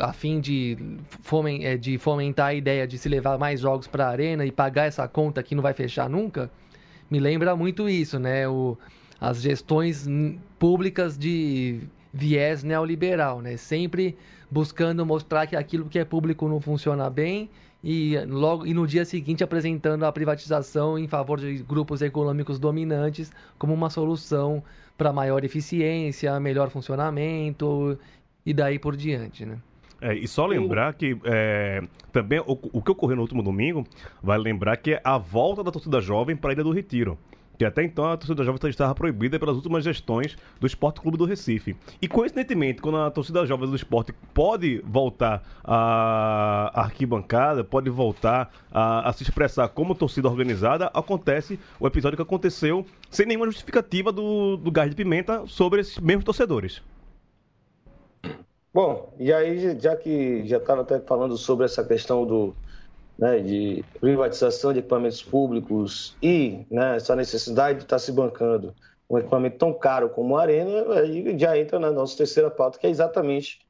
a 0.00 0.12
fim 0.12 0.40
de, 0.40 0.76
fomen 1.22 1.64
é, 1.64 1.76
de 1.76 1.96
fomentar 1.98 2.48
a 2.48 2.54
ideia 2.54 2.86
de 2.86 2.98
se 2.98 3.08
levar 3.08 3.38
mais 3.38 3.60
jogos 3.60 3.86
para 3.86 4.06
a 4.06 4.10
arena 4.10 4.44
e 4.44 4.52
pagar 4.52 4.86
essa 4.86 5.08
conta 5.08 5.42
que 5.42 5.54
não 5.54 5.62
vai 5.62 5.72
fechar 5.72 6.08
nunca, 6.08 6.50
me 7.10 7.18
lembra 7.18 7.56
muito 7.56 7.88
isso, 7.88 8.18
né? 8.18 8.46
O, 8.48 8.76
as 9.20 9.40
gestões 9.40 10.06
públicas 10.58 11.16
de 11.16 11.80
viés 12.12 12.62
neoliberal, 12.62 13.40
né? 13.40 13.56
Sempre 13.56 14.16
buscando 14.50 15.04
mostrar 15.04 15.46
que 15.46 15.56
aquilo 15.56 15.88
que 15.88 15.98
é 15.98 16.04
público 16.04 16.48
não 16.48 16.60
funciona 16.60 17.08
bem 17.08 17.50
e 17.84 18.18
logo 18.24 18.66
e 18.66 18.72
no 18.72 18.86
dia 18.86 19.04
seguinte 19.04 19.44
apresentando 19.44 20.04
a 20.04 20.10
privatização 20.10 20.98
em 20.98 21.06
favor 21.06 21.38
de 21.38 21.58
grupos 21.58 22.00
econômicos 22.00 22.58
dominantes 22.58 23.30
como 23.58 23.74
uma 23.74 23.90
solução 23.90 24.64
para 24.96 25.12
maior 25.12 25.44
eficiência, 25.44 26.40
melhor 26.40 26.70
funcionamento 26.70 27.98
e 28.46 28.54
daí 28.54 28.78
por 28.78 28.96
diante, 28.96 29.44
né? 29.44 29.58
É, 30.00 30.14
e 30.14 30.26
só 30.26 30.46
lembrar 30.46 30.94
que 30.94 31.16
é, 31.24 31.82
também 32.10 32.40
o, 32.40 32.58
o, 32.72 32.82
que 32.82 32.90
ocorreu 32.90 33.16
no 33.16 33.22
último 33.22 33.42
domingo, 33.42 33.86
vai 34.22 34.38
lembrar 34.38 34.76
que 34.76 34.94
é 34.94 35.00
a 35.04 35.18
volta 35.18 35.62
da 35.62 35.70
torcida 35.70 36.00
jovem 36.00 36.36
para 36.36 36.50
a 36.50 36.52
Ilha 36.52 36.64
do 36.64 36.72
Retiro 36.72 37.18
que 37.58 37.64
até 37.64 37.82
então 37.82 38.04
a 38.04 38.16
torcida 38.16 38.44
jovem 38.44 38.70
estava 38.70 38.94
proibida 38.94 39.38
pelas 39.38 39.56
últimas 39.56 39.84
gestões 39.84 40.36
do 40.60 40.66
Esporte 40.66 41.00
Clube 41.00 41.16
do 41.16 41.24
Recife. 41.24 41.76
E 42.00 42.08
coincidentemente, 42.08 42.80
quando 42.80 42.98
a 42.98 43.10
torcida 43.10 43.46
jovem 43.46 43.68
do 43.68 43.76
esporte 43.76 44.12
pode 44.32 44.82
voltar 44.84 45.42
à 45.62 46.82
arquibancada, 46.82 47.62
pode 47.62 47.90
voltar 47.90 48.52
a, 48.72 49.08
a 49.08 49.12
se 49.12 49.22
expressar 49.22 49.68
como 49.68 49.94
torcida 49.94 50.28
organizada, 50.28 50.90
acontece 50.94 51.58
o 51.78 51.86
episódio 51.86 52.16
que 52.16 52.22
aconteceu 52.22 52.84
sem 53.10 53.26
nenhuma 53.26 53.46
justificativa 53.46 54.10
do, 54.10 54.56
do 54.56 54.70
gás 54.70 54.90
de 54.90 54.96
pimenta 54.96 55.46
sobre 55.46 55.80
esses 55.80 55.98
mesmos 55.98 56.24
torcedores. 56.24 56.82
Bom, 58.72 59.14
e 59.20 59.32
aí, 59.32 59.78
já 59.78 59.94
que 59.94 60.44
já 60.46 60.56
estava 60.56 60.82
até 60.82 60.98
falando 60.98 61.36
sobre 61.36 61.64
essa 61.64 61.84
questão 61.84 62.26
do, 62.26 62.52
né, 63.18 63.38
de 63.38 63.84
privatização 64.00 64.72
de 64.72 64.80
equipamentos 64.80 65.22
públicos 65.22 66.16
e 66.22 66.66
né, 66.70 66.96
essa 66.96 67.14
necessidade 67.14 67.78
de 67.78 67.84
estar 67.84 67.98
se 67.98 68.12
bancando 68.12 68.74
um 69.08 69.18
equipamento 69.18 69.58
tão 69.58 69.72
caro 69.72 70.08
como 70.08 70.36
a 70.36 70.42
Arena, 70.42 70.92
aí 70.94 71.38
já 71.38 71.58
entra 71.58 71.78
na 71.78 71.90
nossa 71.90 72.16
terceira 72.16 72.50
pauta, 72.50 72.78
que 72.78 72.86
é 72.86 72.90
exatamente 72.90 73.60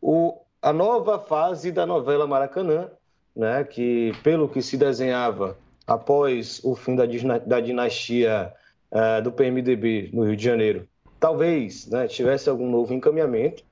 o, 0.00 0.38
a 0.62 0.72
nova 0.72 1.18
fase 1.18 1.72
da 1.72 1.84
novela 1.84 2.26
Maracanã, 2.26 2.88
né, 3.34 3.64
que 3.64 4.12
pelo 4.22 4.48
que 4.48 4.62
se 4.62 4.76
desenhava 4.76 5.56
após 5.86 6.60
o 6.64 6.74
fim 6.74 6.96
da, 6.96 7.04
da 7.44 7.60
dinastia 7.60 8.52
uh, 8.90 9.22
do 9.22 9.30
PMDB 9.30 10.10
no 10.12 10.24
Rio 10.24 10.36
de 10.36 10.44
Janeiro, 10.44 10.88
talvez 11.20 11.86
né, 11.88 12.08
tivesse 12.08 12.48
algum 12.48 12.70
novo 12.70 12.94
encaminhamento, 12.94 13.62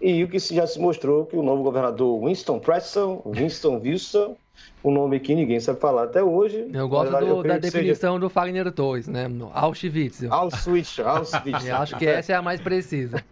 e 0.00 0.24
o 0.24 0.28
que 0.28 0.38
já 0.38 0.66
se 0.66 0.80
mostrou 0.80 1.26
que 1.26 1.36
o 1.36 1.42
novo 1.42 1.62
governador 1.62 2.24
Winston 2.24 2.58
Preston, 2.58 3.22
Winston 3.26 3.80
Wilson, 3.84 4.36
um 4.82 4.90
nome 4.90 5.20
que 5.20 5.34
ninguém 5.34 5.60
sabe 5.60 5.78
falar 5.78 6.04
até 6.04 6.22
hoje. 6.22 6.70
Eu 6.72 6.88
gosto 6.88 7.10
do, 7.10 7.26
eu 7.26 7.42
da 7.42 7.58
definição 7.58 8.14
seja... 8.14 8.20
do 8.20 8.30
Fagner 8.30 8.72
Toys, 8.72 9.06
né? 9.06 9.26
Auschwitz. 9.52 10.24
Auschwitz, 10.24 10.98
Auschwitz. 11.00 11.66
eu 11.68 11.76
acho 11.76 11.96
que 11.98 12.06
essa 12.06 12.32
é 12.32 12.36
a 12.36 12.42
mais 12.42 12.60
precisa. 12.60 13.22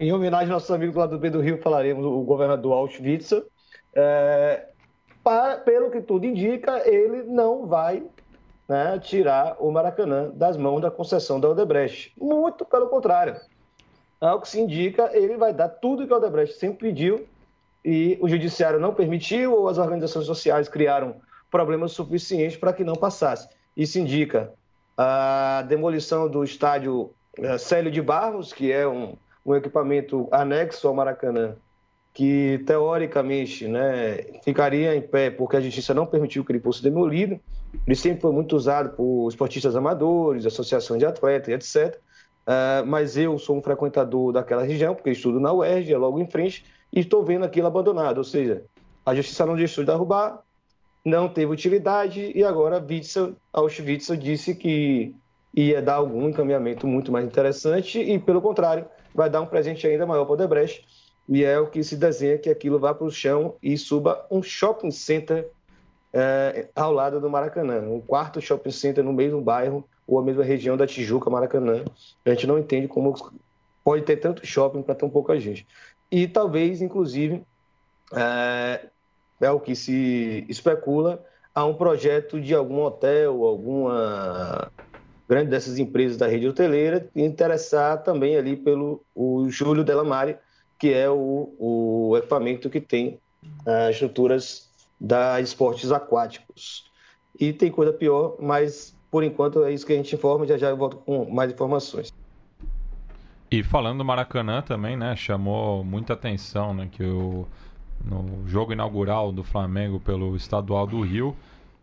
Em 0.00 0.12
homenagem 0.12 0.48
ao 0.48 0.54
nosso 0.54 0.72
amigo 0.72 0.98
lá 0.98 1.06
do 1.06 1.18
B 1.18 1.28
do 1.28 1.40
Rio, 1.40 1.58
falaremos 1.58 2.04
o 2.04 2.22
governador 2.22 2.72
Auschwitz. 2.72 3.34
É, 3.94 4.66
para, 5.22 5.58
pelo 5.58 5.90
que 5.90 6.00
tudo 6.00 6.24
indica, 6.24 6.88
ele 6.88 7.24
não 7.24 7.66
vai 7.66 8.02
né, 8.68 8.98
tirar 8.98 9.56
o 9.58 9.70
Maracanã 9.70 10.30
das 10.34 10.56
mãos 10.56 10.80
da 10.80 10.90
concessão 10.90 11.40
da 11.40 11.50
Odebrecht. 11.50 12.12
Muito 12.18 12.64
pelo 12.64 12.88
contrário. 12.88 13.36
Ao 14.20 14.40
que 14.40 14.48
se 14.48 14.60
indica, 14.60 15.10
ele 15.12 15.36
vai 15.36 15.52
dar 15.52 15.68
tudo 15.68 16.06
que 16.06 16.12
a 16.12 16.16
Odebrecht 16.16 16.56
sempre 16.56 16.88
pediu 16.88 17.26
e 17.88 18.18
o 18.20 18.28
judiciário 18.28 18.78
não 18.78 18.92
permitiu 18.92 19.54
ou 19.54 19.66
as 19.66 19.78
organizações 19.78 20.26
sociais 20.26 20.68
criaram 20.68 21.16
problemas 21.50 21.92
suficientes 21.92 22.54
para 22.54 22.70
que 22.70 22.84
não 22.84 22.94
passasse. 22.94 23.48
Isso 23.74 23.98
indica 23.98 24.52
a 24.94 25.64
demolição 25.66 26.28
do 26.28 26.44
estádio 26.44 27.14
eh, 27.38 27.56
Célio 27.56 27.90
de 27.90 28.02
Barros, 28.02 28.52
que 28.52 28.70
é 28.70 28.86
um, 28.86 29.16
um 29.46 29.54
equipamento 29.54 30.28
anexo 30.30 30.86
ao 30.86 30.92
Maracanã, 30.92 31.56
que 32.12 32.62
teoricamente 32.66 33.66
né, 33.66 34.18
ficaria 34.44 34.94
em 34.94 35.00
pé 35.00 35.30
porque 35.30 35.56
a 35.56 35.60
justiça 35.62 35.94
não 35.94 36.04
permitiu 36.04 36.44
que 36.44 36.52
ele 36.52 36.60
fosse 36.60 36.82
demolido. 36.82 37.40
Ele 37.86 37.96
sempre 37.96 38.20
foi 38.20 38.32
muito 38.32 38.54
usado 38.54 38.90
por 38.96 39.28
esportistas 39.30 39.74
amadores, 39.74 40.44
associações 40.44 40.98
de 40.98 41.06
atletas, 41.06 41.48
etc. 41.48 41.96
Uh, 41.96 42.00
ah, 42.46 42.82
mas 42.86 43.16
eu 43.16 43.38
sou 43.38 43.56
um 43.56 43.62
frequentador 43.62 44.32
daquela 44.32 44.62
região, 44.62 44.94
porque 44.94 45.10
estudo 45.10 45.40
na 45.40 45.52
UERJ, 45.54 45.94
é 45.94 45.96
logo 45.96 46.18
em 46.18 46.26
frente, 46.26 46.64
e 46.92 47.00
estou 47.00 47.24
vendo 47.24 47.44
aquilo 47.44 47.66
abandonado. 47.66 48.18
Ou 48.18 48.24
seja, 48.24 48.64
a 49.04 49.14
justiça 49.14 49.46
não 49.46 49.56
deixou 49.56 49.84
de 49.84 49.90
derrubar, 49.90 50.42
não 51.04 51.28
teve 51.28 51.52
utilidade 51.52 52.32
e 52.34 52.44
agora 52.44 52.84
Witzel, 52.86 53.34
Auschwitz 53.52 54.08
disse 54.18 54.54
que 54.54 55.14
ia 55.54 55.80
dar 55.80 55.94
algum 55.94 56.28
encaminhamento 56.28 56.86
muito 56.86 57.10
mais 57.10 57.24
interessante 57.24 57.98
e, 57.98 58.18
pelo 58.18 58.42
contrário, 58.42 58.86
vai 59.14 59.30
dar 59.30 59.40
um 59.40 59.46
presente 59.46 59.86
ainda 59.86 60.06
maior 60.06 60.24
para 60.24 60.34
o 60.34 60.36
Debrecht 60.36 60.86
e 61.28 61.44
é 61.44 61.58
o 61.58 61.66
que 61.66 61.82
se 61.82 61.96
desenha 61.96 62.38
que 62.38 62.50
aquilo 62.50 62.78
vá 62.78 62.94
para 62.94 63.06
o 63.06 63.10
chão 63.10 63.54
e 63.62 63.76
suba 63.76 64.26
um 64.30 64.42
shopping 64.42 64.90
center 64.90 65.48
é, 66.12 66.68
ao 66.74 66.92
lado 66.92 67.20
do 67.20 67.28
Maracanã, 67.28 67.80
um 67.80 68.00
quarto 68.00 68.40
shopping 68.40 68.70
center 68.70 69.04
no 69.04 69.12
mesmo 69.12 69.40
bairro 69.40 69.84
ou 70.06 70.18
a 70.18 70.22
mesma 70.22 70.42
região 70.42 70.76
da 70.76 70.86
Tijuca, 70.86 71.28
Maracanã. 71.28 71.84
A 72.24 72.30
gente 72.30 72.46
não 72.46 72.58
entende 72.58 72.88
como 72.88 73.14
pode 73.84 74.02
ter 74.02 74.16
tanto 74.16 74.46
shopping 74.46 74.82
para 74.82 74.94
tão 74.94 75.08
pouca 75.08 75.38
gente 75.38 75.66
e 76.10 76.26
talvez, 76.26 76.80
inclusive, 76.80 77.42
é, 78.12 78.86
é 79.40 79.50
o 79.50 79.60
que 79.60 79.74
se 79.74 80.44
especula, 80.48 81.24
a 81.54 81.64
um 81.64 81.74
projeto 81.74 82.40
de 82.40 82.54
algum 82.54 82.82
hotel, 82.82 83.44
alguma 83.44 84.70
grande 85.28 85.50
dessas 85.50 85.78
empresas 85.78 86.16
da 86.16 86.26
rede 86.26 86.48
hoteleira, 86.48 87.08
interessar 87.14 88.02
também 88.02 88.36
ali 88.36 88.56
pelo 88.56 89.04
o 89.14 89.48
Júlio 89.50 89.84
Delamare, 89.84 90.38
que 90.78 90.92
é 90.92 91.10
o, 91.10 91.54
o 91.58 92.16
equipamento 92.16 92.70
que 92.70 92.80
tem 92.80 93.20
uh, 93.66 93.90
estruturas 93.90 94.70
da 94.98 95.40
esportes 95.40 95.92
aquáticos. 95.92 96.90
E 97.38 97.52
tem 97.52 97.70
coisa 97.70 97.92
pior, 97.92 98.36
mas 98.40 98.96
por 99.10 99.22
enquanto 99.22 99.64
é 99.64 99.72
isso 99.72 99.86
que 99.86 99.92
a 99.92 99.96
gente 99.96 100.14
informa, 100.14 100.46
já 100.46 100.56
já 100.56 100.70
eu 100.70 100.76
volto 100.76 100.96
com 100.98 101.30
mais 101.30 101.52
informações. 101.52 102.12
E 103.50 103.62
falando 103.62 103.98
do 103.98 104.04
Maracanã 104.04 104.60
também, 104.60 104.94
né, 104.94 105.16
chamou 105.16 105.82
muita 105.82 106.12
atenção, 106.12 106.74
né, 106.74 106.88
que 106.92 107.02
o, 107.02 107.46
no 108.04 108.46
jogo 108.46 108.74
inaugural 108.74 109.32
do 109.32 109.42
Flamengo 109.42 109.98
pelo 109.98 110.36
Estadual 110.36 110.86
do 110.86 111.00
Rio, 111.00 111.34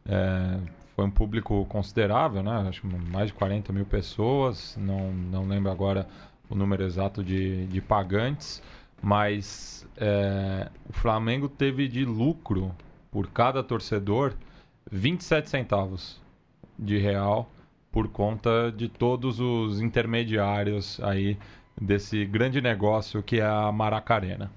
é, 0.08 0.60
foi 0.96 1.06
um 1.06 1.10
público 1.10 1.66
considerável, 1.66 2.44
né, 2.44 2.68
acho 2.70 2.86
mais 2.86 3.28
de 3.28 3.34
40 3.34 3.74
mil 3.74 3.86
pessoas, 3.86 4.78
não, 4.80 5.12
não 5.12 5.48
lembro 5.48 5.72
agora 5.72 6.08
o 6.48 6.56
número 6.56 6.84
exato 6.84 7.24
de, 7.24 7.66
de 7.66 7.82
pagantes, 7.82 8.62
mas 9.02 9.88
é, 9.98 10.70
o 10.88 10.94
Flamengo 10.94 11.50
teve 11.50 11.88
de 11.88 12.06
lucro 12.06 12.76
por 13.12 13.28
cada 13.32 13.64
torcedor 13.64 14.36
27 14.92 15.50
centavos 15.50 16.22
de 16.78 17.00
real 17.00 17.50
por 17.96 18.10
conta 18.10 18.74
de 18.76 18.90
todos 18.90 19.40
os 19.40 19.80
intermediários 19.80 21.00
aí 21.02 21.38
desse 21.80 22.26
grande 22.26 22.60
negócio 22.60 23.24
que 23.24 23.40
é 23.40 23.46
a 23.46 23.72
Maracarena. 23.72 24.52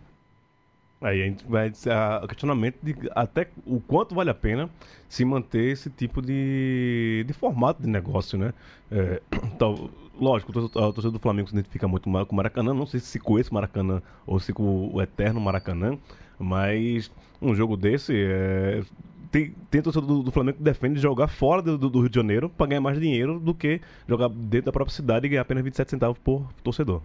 Aí 1.01 1.22
a 1.22 1.27
gente 1.27 1.46
vai 1.46 1.70
a 1.88 2.27
questionamento 2.27 2.79
de 2.83 2.96
até 3.14 3.48
o 3.64 3.79
quanto 3.79 4.12
vale 4.12 4.31
a 4.31 4.35
pena 4.35 4.68
se 5.09 5.24
manter 5.24 5.70
esse 5.70 5.88
tipo 5.88 6.20
de, 6.20 7.22
de 7.29 7.33
formato 7.33 7.81
de 7.81 7.88
negócio, 7.88 8.37
né? 8.37 8.53
É, 8.90 9.22
então, 9.55 9.88
lógico, 10.20 10.51
a 10.59 10.92
torcida 10.92 11.12
do 11.12 11.20
Flamengo 11.20 11.48
se 11.48 11.55
identifica 11.55 11.87
muito 11.87 12.11
com 12.11 12.33
o 12.33 12.35
Maracanã, 12.35 12.74
não 12.74 12.87
sei 12.87 12.98
se 12.98 13.20
com 13.20 13.38
esse 13.38 13.55
Maracanã 13.55 14.03
ou 14.27 14.40
se 14.40 14.53
com 14.53 14.90
o 14.92 15.01
eterno 15.01 15.40
Maracanã, 15.40 15.96
mas 16.40 17.09
um 17.40 17.55
jogo 17.55 17.77
desse 17.77 18.12
é, 18.16 18.83
tem, 19.31 19.55
tem 19.71 19.83
torcedor 19.83 20.09
do, 20.09 20.23
do, 20.23 20.31
Flamengo 20.31 20.59
que 20.59 20.62
defende 20.62 21.01
jogar 21.01 21.29
fora 21.29 21.61
do, 21.62 21.77
do, 21.77 22.01
Rio 22.01 22.09
de 22.09 22.17
Janeiro 22.17 22.49
para 22.49 22.67
ganhar 22.67 22.81
mais 22.81 22.99
dinheiro 23.01 23.38
do 23.38 23.55
que 23.55 23.81
jogar 24.09 24.29
dentro 24.29 24.67
da 24.67 24.73
própria 24.73 24.95
cidade 24.95 25.27
e 25.27 25.29
ganhar 25.31 25.43
apenas 25.43 25.62
27 25.64 25.91
centavos 25.91 26.19
por 26.19 26.47
torcedor. 26.62 27.03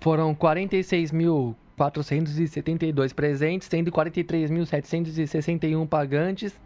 Foram 0.00 0.34
46 0.34 1.12
mil 1.12 1.56
472 1.76 3.12
presentes, 3.12 3.68
sendo 3.68 3.90
43.761 3.90 5.88
pagantes. 5.88 6.58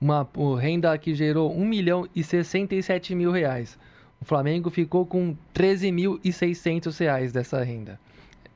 Uma 0.00 0.28
renda 0.60 0.98
que 0.98 1.14
gerou 1.14 1.52
1 1.52 1.64
milhão 1.64 2.06
e 2.14 2.22
67 2.22 3.14
mil 3.14 3.30
reais. 3.30 3.78
O 4.20 4.24
Flamengo 4.24 4.68
ficou 4.70 5.06
com 5.06 5.36
13.600 5.54 6.98
reais 6.98 7.32
dessa 7.32 7.62
renda. 7.62 7.98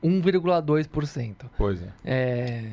1,2%. 0.03 1.35
Pois 1.57 1.81
é. 1.81 1.91
é 2.03 2.63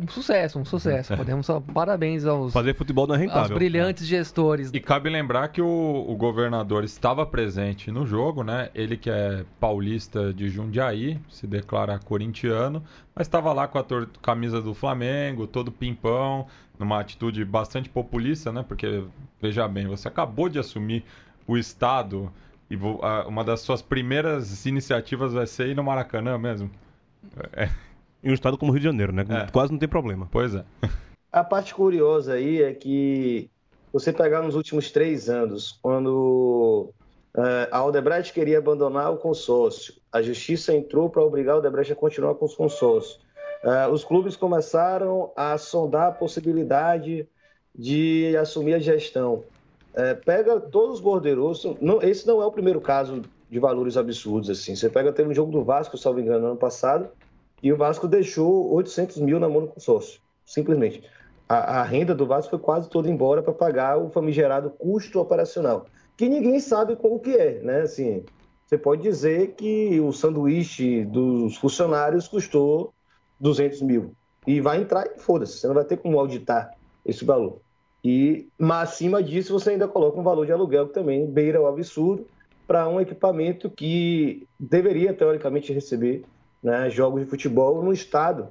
um 0.00 0.08
sucesso, 0.08 0.58
um 0.58 0.64
sucesso. 0.64 1.16
Podemos 1.16 1.46
só 1.46 1.60
parabéns 1.60 2.24
aos 2.24 2.52
fazer 2.52 2.74
futebol 2.74 3.06
não 3.06 3.14
é 3.14 3.18
rentável. 3.18 3.42
Aos 3.42 3.50
brilhantes 3.50 4.06
gestores. 4.06 4.70
E 4.72 4.80
cabe 4.80 5.08
lembrar 5.08 5.48
que 5.48 5.60
o, 5.60 6.04
o, 6.08 6.16
governador 6.16 6.84
estava 6.84 7.24
presente 7.26 7.90
no 7.90 8.06
jogo, 8.06 8.42
né? 8.42 8.70
Ele 8.74 8.96
que 8.96 9.10
é 9.10 9.44
paulista 9.60 10.32
de 10.32 10.48
Jundiaí, 10.48 11.20
se 11.28 11.46
declara 11.46 11.98
corintiano, 11.98 12.82
mas 13.14 13.26
estava 13.26 13.52
lá 13.52 13.66
com 13.68 13.78
a 13.78 13.84
camisa 14.22 14.60
do 14.60 14.74
Flamengo, 14.74 15.46
todo 15.46 15.70
pimpão, 15.70 16.46
numa 16.78 17.00
atitude 17.00 17.44
bastante 17.44 17.88
populista, 17.88 18.52
né? 18.52 18.64
Porque 18.66 19.04
veja 19.40 19.66
bem, 19.68 19.86
você 19.86 20.08
acabou 20.08 20.48
de 20.48 20.58
assumir 20.58 21.04
o 21.46 21.56
estado 21.56 22.32
e 22.70 22.76
uma 23.26 23.42
das 23.42 23.60
suas 23.60 23.80
primeiras 23.80 24.66
iniciativas 24.66 25.32
vai 25.32 25.46
ser 25.46 25.68
ir 25.68 25.74
no 25.74 25.82
Maracanã 25.82 26.36
mesmo. 26.36 26.70
É. 27.52 27.68
Em 28.22 28.30
um 28.30 28.34
estado 28.34 28.58
como 28.58 28.70
o 28.70 28.74
Rio 28.74 28.80
de 28.80 28.86
Janeiro, 28.86 29.12
né? 29.12 29.24
É. 29.28 29.50
Quase 29.50 29.72
não 29.72 29.78
tem 29.78 29.88
problema. 29.88 30.28
Pois 30.30 30.54
é. 30.54 30.64
A 31.30 31.44
parte 31.44 31.74
curiosa 31.74 32.34
aí 32.34 32.62
é 32.62 32.72
que 32.72 33.50
você 33.92 34.12
pegar 34.12 34.42
nos 34.42 34.54
últimos 34.54 34.90
três 34.90 35.28
anos, 35.28 35.78
quando 35.82 36.90
uh, 37.36 37.68
a 37.70 37.78
Aldebrecht 37.78 38.32
queria 38.32 38.58
abandonar 38.58 39.12
o 39.12 39.18
consórcio, 39.18 39.94
a 40.10 40.22
justiça 40.22 40.74
entrou 40.74 41.10
para 41.10 41.22
obrigar 41.22 41.52
a 41.52 41.56
Aldebrecht 41.56 41.92
a 41.92 41.96
continuar 41.96 42.34
com 42.34 42.46
os 42.46 42.54
consórcios. 42.54 43.20
Uh, 43.62 43.92
os 43.92 44.04
clubes 44.04 44.36
começaram 44.36 45.30
a 45.36 45.58
sondar 45.58 46.08
a 46.08 46.12
possibilidade 46.12 47.28
de 47.74 48.36
assumir 48.36 48.74
a 48.74 48.78
gestão. 48.78 49.44
Uh, 49.94 50.16
pega 50.24 50.60
todos 50.60 50.94
os 50.96 51.00
borderosos, 51.00 51.76
não, 51.80 52.02
esse 52.02 52.26
não 52.26 52.40
é 52.40 52.46
o 52.46 52.52
primeiro 52.52 52.80
caso 52.80 53.22
de 53.50 53.58
valores 53.58 53.96
absurdos 53.96 54.48
assim. 54.48 54.74
Você 54.76 54.88
pega, 54.88 55.12
teve 55.12 55.28
um 55.28 55.34
jogo 55.34 55.52
do 55.52 55.62
Vasco, 55.62 55.98
salvo 55.98 56.20
engano, 56.20 56.40
no 56.40 56.46
ano 56.48 56.56
passado, 56.56 57.08
e 57.62 57.72
o 57.72 57.76
Vasco 57.76 58.06
deixou 58.06 58.72
800 58.74 59.18
mil 59.18 59.40
na 59.40 59.48
mão 59.48 59.62
do 59.62 59.68
consórcio, 59.68 60.20
simplesmente. 60.44 61.02
A, 61.48 61.80
a 61.80 61.82
renda 61.82 62.14
do 62.14 62.26
Vasco 62.26 62.50
foi 62.50 62.58
quase 62.58 62.88
toda 62.88 63.08
embora 63.08 63.42
para 63.42 63.52
pagar 63.52 63.98
o 63.98 64.10
famigerado 64.10 64.70
custo 64.70 65.18
operacional, 65.20 65.86
que 66.16 66.28
ninguém 66.28 66.60
sabe 66.60 66.96
o 67.00 67.18
que 67.18 67.34
é, 67.36 67.60
né? 67.60 67.80
Assim, 67.82 68.24
você 68.66 68.76
pode 68.76 69.02
dizer 69.02 69.54
que 69.54 69.98
o 70.00 70.12
sanduíche 70.12 71.04
dos 71.04 71.56
funcionários 71.56 72.28
custou 72.28 72.92
200 73.40 73.80
mil 73.82 74.12
e 74.46 74.60
vai 74.60 74.80
entrar 74.80 75.06
e 75.06 75.18
foda-se, 75.18 75.58
você 75.58 75.66
não 75.66 75.74
vai 75.74 75.84
ter 75.84 75.96
como 75.96 76.18
auditar 76.18 76.76
esse 77.04 77.24
valor. 77.24 77.60
E 78.04 78.46
mas 78.58 78.90
acima 78.90 79.22
disso 79.22 79.52
você 79.52 79.70
ainda 79.70 79.88
coloca 79.88 80.20
um 80.20 80.22
valor 80.22 80.46
de 80.46 80.52
aluguel 80.52 80.86
que 80.88 80.94
também 80.94 81.26
beira 81.26 81.60
o 81.60 81.66
absurdo 81.66 82.26
para 82.66 82.86
um 82.88 83.00
equipamento 83.00 83.70
que 83.70 84.46
deveria 84.60 85.14
teoricamente 85.14 85.72
receber 85.72 86.24
né, 86.62 86.90
jogos 86.90 87.22
de 87.22 87.30
futebol 87.30 87.82
no 87.82 87.92
estado. 87.92 88.48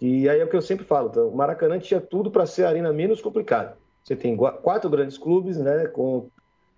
E 0.00 0.28
aí 0.28 0.40
é 0.40 0.44
o 0.44 0.48
que 0.48 0.56
eu 0.56 0.62
sempre 0.62 0.84
falo, 0.84 1.08
então, 1.08 1.28
o 1.28 1.36
Maracanã 1.36 1.78
tinha 1.78 2.00
tudo 2.00 2.30
para 2.30 2.46
ser 2.46 2.64
a 2.64 2.68
arena 2.68 2.92
menos 2.92 3.20
complicada. 3.20 3.76
Você 4.02 4.16
tem 4.16 4.36
quatro 4.36 4.90
grandes 4.90 5.16
clubes, 5.16 5.56
né, 5.56 5.86
com 5.86 6.28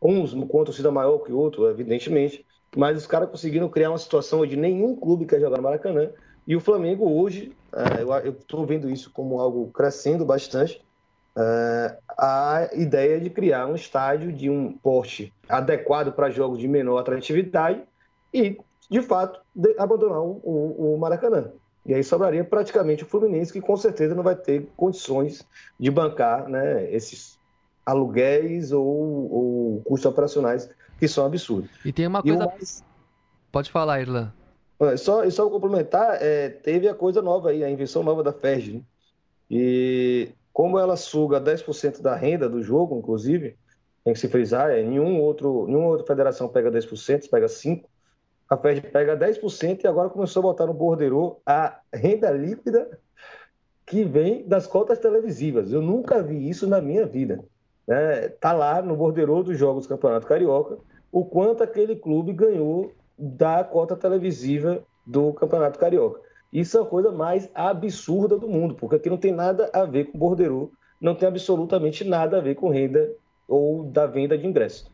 uns 0.03 0.35
com 0.35 0.61
a 0.61 0.65
torcida 0.65 0.91
maior 0.91 1.19
que 1.19 1.33
o 1.33 1.39
outro, 1.39 1.69
evidentemente, 1.69 2.45
mas 2.77 2.99
os 2.99 3.07
caras 3.07 3.31
conseguiram 3.31 3.69
criar 3.69 3.91
uma 3.91 3.99
situação 3.99 4.41
onde 4.41 4.57
nenhum 4.57 4.95
clube 4.95 5.25
quer 5.25 5.41
jogar 5.41 5.57
no 5.57 5.63
Maracanã. 5.63 6.11
E 6.47 6.55
o 6.55 6.61
Flamengo 6.61 7.11
hoje, 7.11 7.53
é, 7.73 8.03
eu 8.27 8.33
estou 8.33 8.67
vendo 8.67 8.91
isso 8.91 9.11
como 9.11 9.41
algo 9.41 9.71
crescendo 9.71 10.25
bastante, 10.25 10.85
é, 11.37 11.97
a 12.17 12.69
ideia 12.75 13.19
de 13.21 13.31
criar 13.31 13.67
um 13.67 13.75
estádio 13.75 14.31
de 14.31 14.51
um 14.51 14.73
porte 14.73 15.33
adequado 15.49 16.13
para 16.13 16.31
jogos 16.31 16.59
de 16.59 16.69
menor 16.69 16.99
atratividade 16.99 17.83
e 18.33 18.59
de 18.91 19.01
fato, 19.03 19.41
de, 19.55 19.75
abandonar 19.79 20.21
o, 20.21 20.41
o, 20.43 20.95
o, 20.95 20.99
Maracanã. 20.99 21.51
E 21.87 21.95
aí 21.95 22.03
sobraria 22.03 22.45
praticamente 22.45 23.03
o 23.03 23.07
Fluminense, 23.07 23.53
que 23.53 23.61
com 23.61 23.77
certeza 23.77 24.15
não 24.15 24.23
vai 24.23 24.35
ter 24.35 24.69
condições 24.77 25.47
de 25.79 25.91
bancar 25.91 26.49
né, 26.49 26.91
esses 26.91 27.39
aluguéis 27.85 28.73
ou, 28.73 28.87
ou 28.87 29.83
custos 29.85 30.11
operacionais 30.11 30.71
que 30.99 31.07
são 31.07 31.27
absurdos. 31.27 31.71
E 31.85 31.93
tem 31.93 32.07
uma 32.07 32.23
coisa. 32.23 32.47
Mais... 32.47 32.85
Pode 33.53 33.71
falar, 33.71 34.01
Irlan. 34.01 34.33
Só, 34.97 35.29
só 35.31 35.49
complementar, 35.49 36.19
é, 36.21 36.49
teve 36.49 36.89
a 36.89 36.95
coisa 36.95 37.23
nova 37.23 37.51
aí, 37.51 37.63
a 37.63 37.71
invenção 37.71 38.03
nova 38.03 38.23
da 38.23 38.33
FERJ. 38.33 38.75
Né? 38.75 38.83
E 39.51 40.29
como 40.53 40.79
ela 40.79 40.97
suga 40.97 41.41
10% 41.41 42.01
da 42.01 42.15
renda 42.15 42.49
do 42.49 42.63
jogo, 42.63 42.99
inclusive, 42.99 43.57
tem 44.05 44.13
que 44.13 44.21
se 44.21 44.29
frisar, 44.29 44.71
é, 44.71 44.83
nenhum 44.83 45.21
outro, 45.21 45.67
nenhuma 45.67 45.89
outra 45.89 46.07
federação 46.07 46.49
pega 46.49 46.71
10%, 46.71 47.29
pega 47.31 47.47
5%, 47.47 47.85
a 48.49 48.57
Fed 48.57 48.81
pega 48.83 49.17
10% 49.17 49.85
e 49.85 49.87
agora 49.87 50.11
começou 50.11 50.41
a 50.41 50.43
botar 50.45 50.67
no 50.67 50.75
bordeiro 50.75 51.39
a 51.47 51.81
renda 51.93 52.31
líquida 52.31 52.99
que 53.87 54.05
vem 54.05 54.47
das 54.47 54.67
cotas 54.67 54.99
televisivas. 54.99 55.73
Eu 55.73 55.83
nunca 55.83 56.23
vi 56.23 56.49
isso 56.49 56.67
na 56.67 56.81
minha 56.81 57.07
vida. 57.07 57.45
Né? 57.87 58.29
Tá 58.41 58.53
lá 58.53 58.81
no 58.83 58.97
bordeiro 58.97 59.43
dos 59.43 59.59
jogos 59.59 59.85
do 59.87 59.89
Campeonato 59.91 60.27
Carioca 60.27 60.79
o 61.13 61.25
quanto 61.25 61.63
aquele 61.63 61.95
clube 61.95 62.33
ganhou 62.33 62.93
da 63.17 63.63
cota 63.63 63.95
televisiva 63.95 64.83
do 65.07 65.33
Campeonato 65.33 65.79
Carioca. 65.79 66.21
Isso 66.53 66.79
é 66.79 66.83
a 66.83 66.87
coisa 66.87 67.13
mais 67.13 67.49
absurda 67.55 68.37
do 68.37 68.49
mundo, 68.49 68.75
porque 68.75 68.97
aqui 68.97 69.11
não 69.11 69.17
tem 69.17 69.33
nada 69.33 69.71
a 69.73 69.85
ver 69.85 70.07
com 70.07 70.19
bordeiro, 70.19 70.73
não 71.01 71.15
tem 71.15 71.29
absolutamente 71.29 72.05
nada 72.05 72.39
a 72.39 72.41
ver 72.41 72.55
com 72.55 72.69
renda 72.69 73.13
ou 73.47 73.85
da 73.85 74.07
venda 74.07 74.37
de 74.37 74.47
ingressos. 74.47 74.91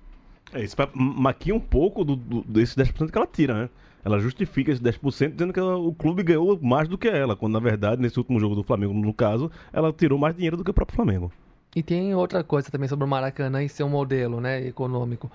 É, 0.53 0.63
isso 0.63 0.77
maquia 0.95 1.55
um 1.55 1.61
pouco 1.61 2.05
do, 2.05 2.17
do, 2.17 2.43
desse 2.43 2.77
10% 2.77 3.11
que 3.11 3.19
ela 3.19 3.27
tira, 3.27 3.55
né? 3.55 3.71
Ela 4.05 4.19
justifica 4.19 4.73
esse 4.73 4.83
10% 4.83 5.33
dizendo 5.33 5.53
que 5.53 5.61
ela, 5.61 5.77
o 5.77 5.93
clube 5.93 6.23
ganhou 6.23 6.59
mais 6.61 6.89
do 6.89 6.97
que 6.97 7.07
ela, 7.07 7.37
quando 7.37 7.53
na 7.53 7.61
verdade, 7.61 8.01
nesse 8.01 8.19
último 8.19 8.41
jogo 8.41 8.55
do 8.55 8.63
Flamengo, 8.63 8.95
no 8.95 9.13
caso, 9.13 9.51
ela 9.73 9.93
tirou 9.93 10.19
mais 10.19 10.35
dinheiro 10.35 10.57
do 10.57 10.65
que 10.65 10.71
o 10.71 10.75
próprio 10.75 10.97
Flamengo. 10.97 11.31
E 11.77 11.83
tem 11.83 12.15
outra 12.15 12.43
coisa 12.43 12.71
também 12.71 12.89
sobre 12.89 13.05
o 13.05 13.09
Maracanã 13.09 13.63
e 13.63 13.69
seu 13.69 13.89
modelo 13.89 14.41
né, 14.41 14.67
econômico. 14.67 15.31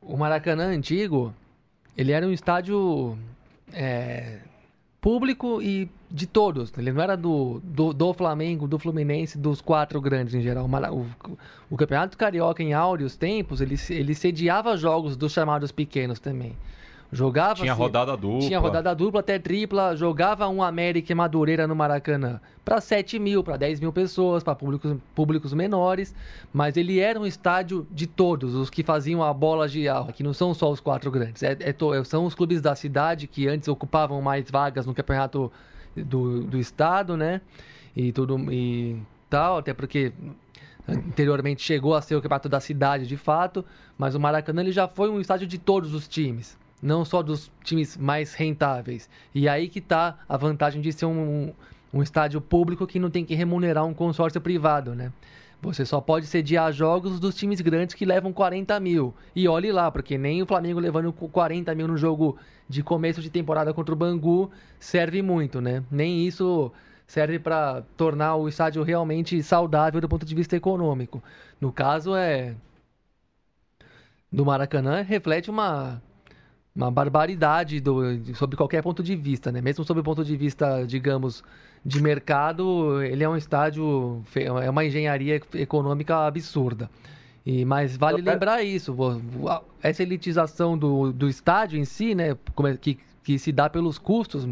O 0.00 0.16
Maracanã 0.16 0.66
antigo, 0.66 1.34
ele 1.96 2.12
era 2.12 2.26
um 2.26 2.32
estádio 2.32 3.16
é, 3.72 4.38
público 5.02 5.60
e 5.60 5.90
de 6.08 6.28
todos. 6.28 6.72
Ele 6.78 6.92
não 6.92 7.02
era 7.02 7.16
do, 7.16 7.60
do, 7.64 7.92
do, 7.92 8.14
Flamengo, 8.14 8.68
do 8.68 8.78
Fluminense, 8.78 9.36
dos 9.36 9.60
quatro 9.60 10.00
grandes 10.00 10.32
em 10.32 10.40
geral. 10.40 10.64
O, 10.64 11.06
o 11.68 11.76
Campeonato 11.76 12.16
Carioca, 12.16 12.62
em 12.62 12.72
áureos 12.72 13.16
tempos, 13.16 13.60
ele, 13.60 13.74
ele 13.90 14.14
sediava 14.14 14.76
jogos 14.76 15.16
dos 15.16 15.32
chamados 15.32 15.72
pequenos 15.72 16.20
também. 16.20 16.56
Jogava 17.12 17.56
tinha 17.56 17.74
rodada 17.74 18.16
dupla. 18.16 18.40
Tinha 18.40 18.58
rodada 18.58 18.94
dupla, 18.94 19.20
até 19.20 19.38
tripla. 19.38 19.94
Jogava 19.94 20.48
um 20.48 20.62
América 20.62 21.12
e 21.12 21.14
Madureira 21.14 21.66
no 21.66 21.76
Maracanã. 21.76 22.40
Para 22.64 22.80
7 22.80 23.18
mil, 23.18 23.44
para 23.44 23.58
10 23.58 23.80
mil 23.80 23.92
pessoas, 23.92 24.42
para 24.42 24.54
públicos, 24.54 24.96
públicos 25.14 25.52
menores. 25.52 26.14
Mas 26.50 26.74
ele 26.74 27.00
era 27.00 27.20
um 27.20 27.26
estádio 27.26 27.86
de 27.90 28.06
todos, 28.06 28.54
os 28.54 28.70
que 28.70 28.82
faziam 28.82 29.22
a 29.22 29.30
bola 29.34 29.68
girar, 29.68 30.10
que 30.14 30.22
não 30.22 30.32
são 30.32 30.54
só 30.54 30.70
os 30.70 30.80
quatro 30.80 31.10
grandes. 31.10 31.42
É, 31.42 31.52
é, 31.60 32.04
são 32.04 32.24
os 32.24 32.34
clubes 32.34 32.62
da 32.62 32.74
cidade 32.74 33.26
que 33.26 33.46
antes 33.46 33.68
ocupavam 33.68 34.22
mais 34.22 34.50
vagas 34.50 34.86
no 34.86 34.94
campeonato 34.94 35.52
do, 35.94 36.44
do 36.44 36.58
estado, 36.58 37.14
né? 37.14 37.42
E 37.94 38.10
tudo 38.10 38.38
e 38.50 38.96
tal, 39.28 39.58
até 39.58 39.74
porque 39.74 40.14
anteriormente 40.88 41.60
chegou 41.60 41.94
a 41.94 42.00
ser 42.00 42.16
o 42.16 42.22
campeonato 42.22 42.48
da 42.48 42.58
cidade 42.58 43.06
de 43.06 43.18
fato, 43.18 43.62
mas 43.98 44.14
o 44.14 44.20
Maracanã 44.20 44.62
ele 44.62 44.72
já 44.72 44.88
foi 44.88 45.10
um 45.10 45.20
estádio 45.20 45.46
de 45.46 45.58
todos 45.58 45.92
os 45.92 46.08
times 46.08 46.61
não 46.82 47.04
só 47.04 47.22
dos 47.22 47.50
times 47.62 47.96
mais 47.96 48.34
rentáveis. 48.34 49.08
E 49.32 49.48
aí 49.48 49.68
que 49.68 49.78
está 49.78 50.18
a 50.28 50.36
vantagem 50.36 50.82
de 50.82 50.92
ser 50.92 51.06
um, 51.06 51.52
um 51.94 52.02
estádio 52.02 52.40
público 52.40 52.86
que 52.86 52.98
não 52.98 53.08
tem 53.08 53.24
que 53.24 53.34
remunerar 53.34 53.86
um 53.86 53.94
consórcio 53.94 54.40
privado, 54.40 54.94
né? 54.94 55.12
Você 55.62 55.86
só 55.86 56.00
pode 56.00 56.26
sediar 56.26 56.72
jogos 56.72 57.20
dos 57.20 57.36
times 57.36 57.60
grandes 57.60 57.94
que 57.94 58.04
levam 58.04 58.32
40 58.32 58.80
mil. 58.80 59.14
E 59.34 59.46
olhe 59.46 59.70
lá, 59.70 59.92
porque 59.92 60.18
nem 60.18 60.42
o 60.42 60.46
Flamengo 60.46 60.80
levando 60.80 61.12
40 61.12 61.72
mil 61.76 61.86
no 61.86 61.96
jogo 61.96 62.36
de 62.68 62.82
começo 62.82 63.22
de 63.22 63.30
temporada 63.30 63.72
contra 63.72 63.94
o 63.94 63.96
Bangu 63.96 64.50
serve 64.80 65.22
muito, 65.22 65.60
né? 65.60 65.84
Nem 65.88 66.26
isso 66.26 66.72
serve 67.06 67.38
para 67.38 67.82
tornar 67.96 68.34
o 68.34 68.48
estádio 68.48 68.82
realmente 68.82 69.40
saudável 69.40 70.00
do 70.00 70.08
ponto 70.08 70.26
de 70.26 70.34
vista 70.34 70.56
econômico. 70.56 71.22
No 71.60 71.72
caso 71.72 72.16
é 72.16 72.56
do 74.32 74.44
Maracanã 74.44 75.02
reflete 75.02 75.48
uma 75.48 76.02
uma 76.74 76.90
barbaridade 76.90 77.80
do, 77.80 78.02
sobre 78.34 78.56
qualquer 78.56 78.82
ponto 78.82 79.02
de 79.02 79.14
vista, 79.14 79.52
né? 79.52 79.60
Mesmo 79.60 79.84
sob 79.84 80.00
o 80.00 80.02
ponto 80.02 80.24
de 80.24 80.36
vista, 80.36 80.84
digamos, 80.84 81.44
de 81.84 82.02
mercado, 82.02 83.02
ele 83.02 83.22
é 83.22 83.28
um 83.28 83.36
estádio, 83.36 84.22
é 84.34 84.70
uma 84.70 84.84
engenharia 84.84 85.40
econômica 85.54 86.26
absurda. 86.26 86.90
E, 87.44 87.64
mas 87.64 87.96
vale 87.96 88.22
lembrar 88.22 88.62
isso, 88.62 88.96
essa 89.82 90.02
elitização 90.02 90.78
do, 90.78 91.12
do 91.12 91.28
estádio 91.28 91.78
em 91.78 91.84
si, 91.84 92.14
né, 92.14 92.30
é, 92.30 92.76
que 92.80 92.98
que 93.22 93.38
se 93.38 93.52
dá 93.52 93.70
pelos 93.70 93.98
custos, 93.98 94.46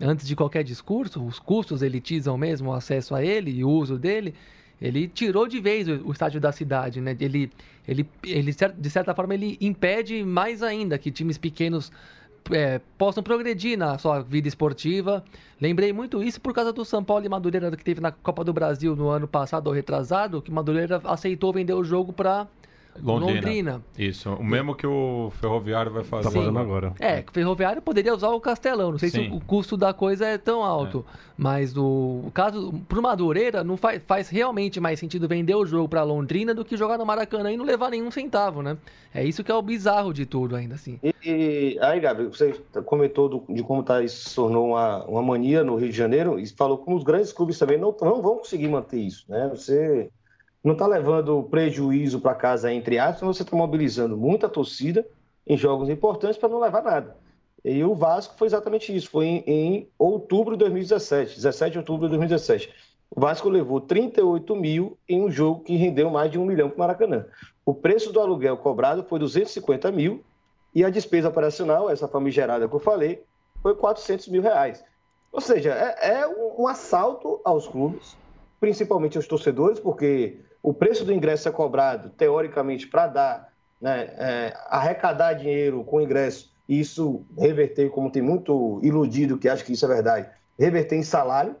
antes 0.00 0.26
de 0.26 0.34
qualquer 0.34 0.64
discurso, 0.64 1.24
os 1.24 1.38
custos 1.38 1.82
elitizam 1.82 2.36
mesmo 2.38 2.70
o 2.70 2.72
acesso 2.72 3.14
a 3.14 3.22
ele 3.22 3.50
e 3.50 3.64
o 3.64 3.68
uso 3.68 3.98
dele, 3.98 4.34
ele 4.80 5.08
tirou 5.08 5.46
de 5.46 5.60
vez 5.60 5.88
o, 5.88 6.08
o 6.08 6.12
estádio 6.12 6.40
da 6.40 6.52
cidade, 6.52 7.00
né? 7.00 7.16
Ele, 7.20 7.50
ele, 7.86 8.08
ele, 8.24 8.52
de 8.52 8.90
certa 8.90 9.14
forma, 9.14 9.34
ele 9.34 9.56
impede 9.60 10.22
mais 10.24 10.62
ainda 10.62 10.98
que 10.98 11.10
times 11.10 11.38
pequenos 11.38 11.90
é, 12.50 12.80
possam 12.96 13.22
progredir 13.22 13.76
na 13.76 13.98
sua 13.98 14.20
vida 14.20 14.48
esportiva. 14.48 15.24
Lembrei 15.60 15.92
muito 15.92 16.22
isso 16.22 16.40
por 16.40 16.52
causa 16.52 16.72
do 16.72 16.84
São 16.84 17.02
Paulo 17.02 17.24
e 17.24 17.28
Madureira 17.28 17.70
que 17.76 17.84
teve 17.84 18.00
na 18.00 18.12
Copa 18.12 18.44
do 18.44 18.52
Brasil 18.52 18.94
no 18.94 19.08
ano 19.08 19.26
passado 19.26 19.66
ou 19.66 19.72
retrasado, 19.72 20.40
que 20.40 20.50
Madureira 20.50 21.00
aceitou 21.04 21.52
vender 21.52 21.74
o 21.74 21.84
jogo 21.84 22.12
para 22.12 22.46
Londrina. 23.02 23.34
Londrina. 23.34 23.82
Isso, 23.98 24.30
o 24.30 24.44
mesmo 24.44 24.74
que 24.74 24.86
o 24.86 25.30
Ferroviário 25.40 25.92
vai 25.92 26.04
fazer. 26.04 26.24
Tá 26.24 26.30
fazendo 26.30 26.58
agora. 26.58 26.92
É, 26.98 27.24
o 27.26 27.32
Ferroviário 27.32 27.82
poderia 27.82 28.14
usar 28.14 28.28
o 28.30 28.40
Castelão. 28.40 28.92
Não 28.92 28.98
sei 28.98 29.10
Sim. 29.10 29.30
se 29.30 29.36
o 29.36 29.40
custo 29.40 29.76
da 29.76 29.92
coisa 29.92 30.26
é 30.26 30.38
tão 30.38 30.62
alto. 30.62 31.04
É. 31.08 31.28
Mas 31.36 31.76
o, 31.76 32.24
o 32.26 32.30
caso, 32.34 32.74
pro 32.88 33.00
Madureira, 33.00 33.62
não 33.62 33.76
faz, 33.76 34.02
faz 34.06 34.28
realmente 34.28 34.80
mais 34.80 34.98
sentido 34.98 35.28
vender 35.28 35.54
o 35.54 35.64
jogo 35.64 35.88
para 35.88 36.02
Londrina 36.02 36.52
do 36.52 36.64
que 36.64 36.76
jogar 36.76 36.98
no 36.98 37.06
Maracanã 37.06 37.52
e 37.52 37.56
não 37.56 37.64
levar 37.64 37.90
nenhum 37.90 38.10
centavo, 38.10 38.60
né? 38.60 38.76
É 39.14 39.24
isso 39.24 39.44
que 39.44 39.50
é 39.50 39.54
o 39.54 39.62
bizarro 39.62 40.12
de 40.12 40.26
tudo, 40.26 40.56
ainda 40.56 40.74
assim. 40.74 40.98
E, 41.02 41.14
e 41.24 41.78
aí, 41.80 42.00
Gabi, 42.00 42.24
você 42.24 42.60
comentou 42.84 43.28
do, 43.28 43.44
de 43.48 43.62
como 43.62 43.82
tá, 43.82 44.02
isso 44.02 44.28
se 44.28 44.34
tornou 44.34 44.70
uma, 44.70 45.04
uma 45.04 45.22
mania 45.22 45.62
no 45.62 45.76
Rio 45.76 45.90
de 45.90 45.96
Janeiro 45.96 46.38
e 46.38 46.46
falou 46.48 46.78
como 46.78 46.96
os 46.96 47.04
grandes 47.04 47.32
clubes 47.32 47.58
também 47.58 47.78
não, 47.78 47.94
não 48.00 48.20
vão 48.20 48.38
conseguir 48.38 48.68
manter 48.68 48.98
isso, 48.98 49.24
né? 49.28 49.48
Você 49.54 50.10
não 50.62 50.72
está 50.72 50.86
levando 50.86 51.42
prejuízo 51.44 52.20
para 52.20 52.34
casa, 52.34 52.72
entre 52.72 52.98
aspas, 52.98 53.36
você 53.36 53.42
está 53.42 53.56
mobilizando 53.56 54.16
muita 54.16 54.48
torcida 54.48 55.06
em 55.46 55.56
jogos 55.56 55.88
importantes 55.88 56.36
para 56.36 56.48
não 56.48 56.60
levar 56.60 56.82
nada. 56.82 57.16
E 57.64 57.82
o 57.82 57.94
Vasco 57.94 58.34
foi 58.36 58.46
exatamente 58.46 58.94
isso, 58.94 59.10
foi 59.10 59.26
em, 59.26 59.44
em, 59.46 59.88
outubro 59.98 60.56
de 60.56 60.60
2017, 60.60 61.36
17 61.36 61.72
de 61.72 61.78
outubro 61.78 62.06
de 62.06 62.16
2017. 62.16 62.72
O 63.10 63.20
Vasco 63.20 63.48
levou 63.48 63.80
38 63.80 64.54
mil 64.54 64.98
em 65.08 65.22
um 65.22 65.30
jogo 65.30 65.64
que 65.64 65.76
rendeu 65.76 66.10
mais 66.10 66.30
de 66.30 66.38
um 66.38 66.44
milhão 66.44 66.68
para 66.68 66.76
o 66.76 66.78
Maracanã. 66.78 67.26
O 67.64 67.74
preço 67.74 68.12
do 68.12 68.20
aluguel 68.20 68.56
cobrado 68.58 69.02
foi 69.04 69.18
250 69.18 69.90
mil 69.90 70.22
e 70.74 70.84
a 70.84 70.90
despesa 70.90 71.28
operacional, 71.28 71.90
essa 71.90 72.06
famigerada 72.06 72.68
que 72.68 72.74
eu 72.74 72.80
falei, 72.80 73.22
foi 73.62 73.74
400 73.74 74.28
mil 74.28 74.42
reais. 74.42 74.84
Ou 75.32 75.40
seja, 75.40 75.72
é, 75.74 76.20
é 76.20 76.28
um, 76.28 76.62
um 76.62 76.68
assalto 76.68 77.40
aos 77.44 77.66
clubes, 77.66 78.16
principalmente 78.60 79.16
aos 79.16 79.26
torcedores, 79.26 79.80
porque 79.80 80.38
o 80.62 80.74
preço 80.74 81.04
do 81.04 81.12
ingresso 81.12 81.48
é 81.48 81.52
cobrado, 81.52 82.10
teoricamente, 82.10 82.86
para 82.86 83.06
dar, 83.06 83.52
né, 83.80 84.10
é, 84.18 84.56
arrecadar 84.68 85.34
dinheiro 85.34 85.84
com 85.84 86.00
ingresso, 86.00 86.52
e 86.68 86.80
isso 86.80 87.24
reverter, 87.36 87.90
como 87.90 88.10
tem 88.10 88.22
muito 88.22 88.80
iludido 88.82 89.38
que 89.38 89.48
acha 89.48 89.64
que 89.64 89.72
isso 89.72 89.84
é 89.84 89.88
verdade, 89.88 90.28
reverter 90.58 90.96
em 90.96 91.02
salário, 91.02 91.56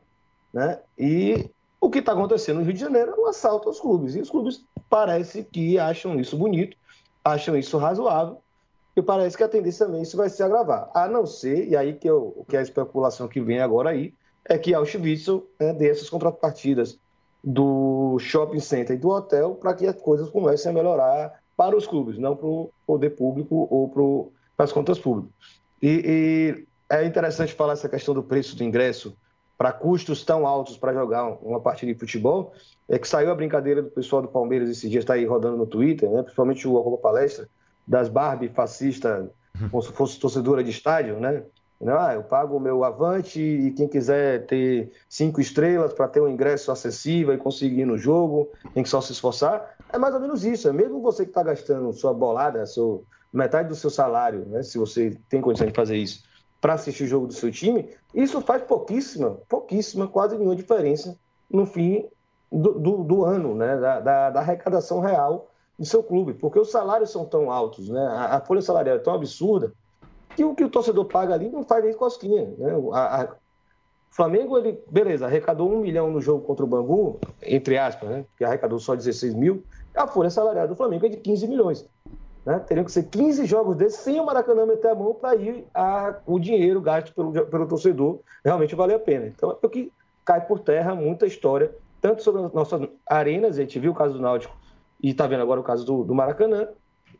né? 0.52 0.78
E 0.98 1.48
o 1.80 1.88
que 1.88 2.00
está 2.00 2.12
acontecendo 2.12 2.58
no 2.58 2.64
Rio 2.64 2.74
de 2.74 2.80
Janeiro 2.80 3.12
é 3.12 3.20
um 3.20 3.26
assalto 3.26 3.68
aos 3.68 3.80
clubes. 3.80 4.14
E 4.14 4.20
os 4.20 4.30
clubes 4.30 4.64
parece 4.90 5.44
que 5.44 5.78
acham 5.78 6.18
isso 6.18 6.36
bonito, 6.36 6.76
acham 7.24 7.56
isso 7.56 7.78
razoável, 7.78 8.38
e 8.96 9.02
parece 9.02 9.36
que 9.36 9.44
a 9.44 9.48
tendência 9.48 9.86
também 9.86 10.02
isso 10.02 10.16
vai 10.16 10.28
se 10.28 10.42
agravar. 10.42 10.90
A 10.92 11.06
não 11.06 11.24
ser, 11.24 11.68
e 11.68 11.76
aí 11.76 11.94
que, 11.94 12.08
eu, 12.08 12.44
que 12.48 12.56
é 12.56 12.58
a 12.58 12.62
especulação 12.62 13.28
que 13.28 13.40
vem 13.40 13.60
agora 13.60 13.90
aí, 13.90 14.12
é 14.44 14.58
que 14.58 14.74
Auschwitz 14.74 15.28
né, 15.60 15.72
dê 15.72 15.90
essas 15.90 16.10
contrapartidas 16.10 16.98
do 17.42 18.18
shopping 18.18 18.60
center 18.60 18.96
e 18.96 18.98
do 18.98 19.08
hotel 19.08 19.54
para 19.54 19.74
que 19.74 19.86
as 19.86 20.00
coisas 20.00 20.28
comecem 20.28 20.70
a 20.70 20.74
melhorar 20.74 21.40
para 21.56 21.76
os 21.76 21.86
clubes, 21.86 22.18
não 22.18 22.36
para 22.36 22.46
o 22.46 22.70
poder 22.86 23.10
público 23.10 23.66
ou 23.70 23.88
para 24.56 24.64
as 24.64 24.72
contas 24.72 24.98
públicas. 24.98 25.32
E, 25.82 26.66
e, 26.90 26.94
é 26.94 27.04
interessante 27.04 27.52
falar 27.52 27.74
essa 27.74 27.88
questão 27.88 28.14
do 28.14 28.22
preço 28.22 28.56
do 28.56 28.64
ingresso 28.64 29.16
para 29.56 29.72
custos 29.72 30.24
tão 30.24 30.46
altos 30.46 30.78
para 30.78 30.92
jogar 30.92 31.26
uma 31.42 31.60
partida 31.60 31.92
de 31.92 31.98
futebol, 31.98 32.52
é 32.88 32.96
que 32.96 33.08
saiu 33.08 33.30
a 33.30 33.34
brincadeira 33.34 33.82
do 33.82 33.90
pessoal 33.90 34.22
do 34.22 34.28
Palmeiras 34.28 34.70
esse 34.70 34.88
dia, 34.88 35.00
está 35.00 35.14
aí 35.14 35.24
rodando 35.24 35.56
no 35.56 35.66
Twitter, 35.66 36.08
né? 36.08 36.22
principalmente 36.22 36.66
o 36.66 36.78
Arroba 36.78 36.96
Palestra, 36.98 37.48
das 37.84 38.08
Barbie 38.08 38.48
fascistas, 38.48 39.28
como 39.70 39.82
se 39.82 39.90
fosse 39.92 40.18
torcedora 40.18 40.62
de 40.62 40.70
estádio, 40.70 41.18
né? 41.18 41.42
Ah, 41.86 42.14
eu 42.14 42.24
pago 42.24 42.56
o 42.56 42.60
meu 42.60 42.82
avante 42.82 43.40
e 43.40 43.70
quem 43.70 43.86
quiser 43.86 44.46
ter 44.46 44.90
cinco 45.08 45.40
estrelas 45.40 45.92
para 45.92 46.08
ter 46.08 46.20
um 46.20 46.28
ingresso 46.28 46.72
acessível 46.72 47.32
e 47.32 47.38
conseguir 47.38 47.84
no 47.84 47.96
jogo, 47.96 48.50
tem 48.74 48.82
que 48.82 48.88
só 48.88 49.00
se 49.00 49.12
esforçar. 49.12 49.76
É 49.92 49.96
mais 49.96 50.12
ou 50.12 50.20
menos 50.20 50.44
isso. 50.44 50.68
É 50.68 50.72
mesmo 50.72 51.00
você 51.00 51.22
que 51.24 51.30
está 51.30 51.42
gastando 51.42 51.92
sua 51.92 52.12
bolada, 52.12 52.66
seu, 52.66 53.04
metade 53.32 53.68
do 53.68 53.74
seu 53.74 53.90
salário, 53.90 54.44
né, 54.46 54.62
se 54.62 54.78
você 54.78 55.16
tem 55.28 55.40
condição 55.40 55.66
de 55.66 55.72
fazer 55.72 55.96
isso, 55.96 56.24
para 56.60 56.74
assistir 56.74 57.04
o 57.04 57.06
jogo 57.06 57.26
do 57.26 57.32
seu 57.32 57.50
time, 57.50 57.88
isso 58.14 58.40
faz 58.40 58.62
pouquíssima, 58.62 59.38
pouquíssima, 59.48 60.08
quase 60.08 60.36
nenhuma 60.36 60.56
diferença 60.56 61.16
no 61.48 61.64
fim 61.64 62.08
do, 62.50 62.78
do, 62.78 63.04
do 63.04 63.24
ano, 63.24 63.54
né, 63.54 63.76
da, 63.76 64.00
da, 64.00 64.30
da, 64.30 64.40
arrecadação 64.40 65.00
real 65.00 65.50
do 65.78 65.84
seu 65.84 66.02
clube, 66.02 66.34
porque 66.34 66.58
os 66.58 66.70
salários 66.70 67.10
são 67.10 67.24
tão 67.24 67.50
altos, 67.50 67.88
né, 67.88 68.00
a, 68.00 68.36
a 68.36 68.40
folha 68.40 68.62
salarial 68.62 68.96
é 68.96 68.98
tão 68.98 69.14
absurda 69.14 69.72
que 70.38 70.44
o 70.44 70.54
que 70.54 70.62
o 70.62 70.70
torcedor 70.70 71.04
paga 71.06 71.34
ali 71.34 71.48
não 71.48 71.64
faz 71.64 71.84
nem 71.84 71.92
cosquinha. 71.92 72.54
Né? 72.56 72.70
A, 72.92 73.22
a, 73.22 73.24
o 73.24 74.14
Flamengo, 74.14 74.56
ele, 74.56 74.80
beleza, 74.88 75.26
arrecadou 75.26 75.68
um 75.68 75.80
milhão 75.80 76.12
no 76.12 76.20
jogo 76.20 76.44
contra 76.44 76.64
o 76.64 76.68
Bangu, 76.68 77.18
entre 77.42 77.76
aspas, 77.76 78.08
né? 78.08 78.24
que 78.36 78.44
arrecadou 78.44 78.78
só 78.78 78.94
16 78.94 79.34
mil, 79.34 79.64
a 79.96 80.06
folha 80.06 80.30
salarial 80.30 80.68
do 80.68 80.76
Flamengo 80.76 81.06
é 81.06 81.08
de 81.08 81.16
15 81.16 81.48
milhões. 81.48 81.88
Né? 82.46 82.56
Teriam 82.60 82.84
que 82.84 82.92
ser 82.92 83.08
15 83.08 83.46
jogos 83.46 83.76
desses 83.76 83.98
sem 83.98 84.20
o 84.20 84.24
Maracanã 84.24 84.64
meter 84.64 84.92
a 84.92 84.94
mão 84.94 85.12
para 85.12 85.34
ir 85.34 85.66
a, 85.74 86.20
o 86.24 86.38
dinheiro 86.38 86.80
gasto 86.80 87.12
pelo, 87.12 87.32
pelo 87.32 87.66
torcedor 87.66 88.20
realmente 88.44 88.76
valer 88.76 88.94
a 88.94 89.00
pena. 89.00 89.26
Então 89.26 89.58
é 89.60 89.66
o 89.66 89.68
que 89.68 89.92
cai 90.24 90.46
por 90.46 90.60
terra 90.60 90.94
muita 90.94 91.26
história, 91.26 91.74
tanto 92.00 92.22
sobre 92.22 92.44
as 92.44 92.52
nossas 92.52 92.88
arenas, 93.04 93.58
a 93.58 93.62
gente 93.62 93.80
viu 93.80 93.90
o 93.90 93.94
caso 93.94 94.14
do 94.14 94.20
Náutico 94.20 94.56
e 95.02 95.10
está 95.10 95.26
vendo 95.26 95.42
agora 95.42 95.58
o 95.58 95.64
caso 95.64 95.84
do, 95.84 96.04
do 96.04 96.14
Maracanã, 96.14 96.68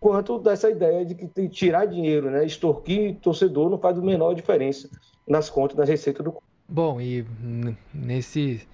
quanto 0.01 0.39
dessa 0.39 0.71
ideia 0.71 1.05
de 1.05 1.15
que 1.15 1.49
tirar 1.49 1.87
dinheiro, 1.87 2.31
né, 2.31 2.45
extorquir 2.45 3.17
torcedor 3.17 3.71
não 3.71 3.79
faz 3.79 3.99
a 3.99 4.01
menor 4.01 4.35
diferença 4.35 4.89
nas 5.27 5.51
contas, 5.51 5.77
nas 5.77 5.89
receitas 5.89 6.25
do 6.25 6.37
Bom, 6.69 7.01
e 7.01 7.25
nesse 7.95 8.67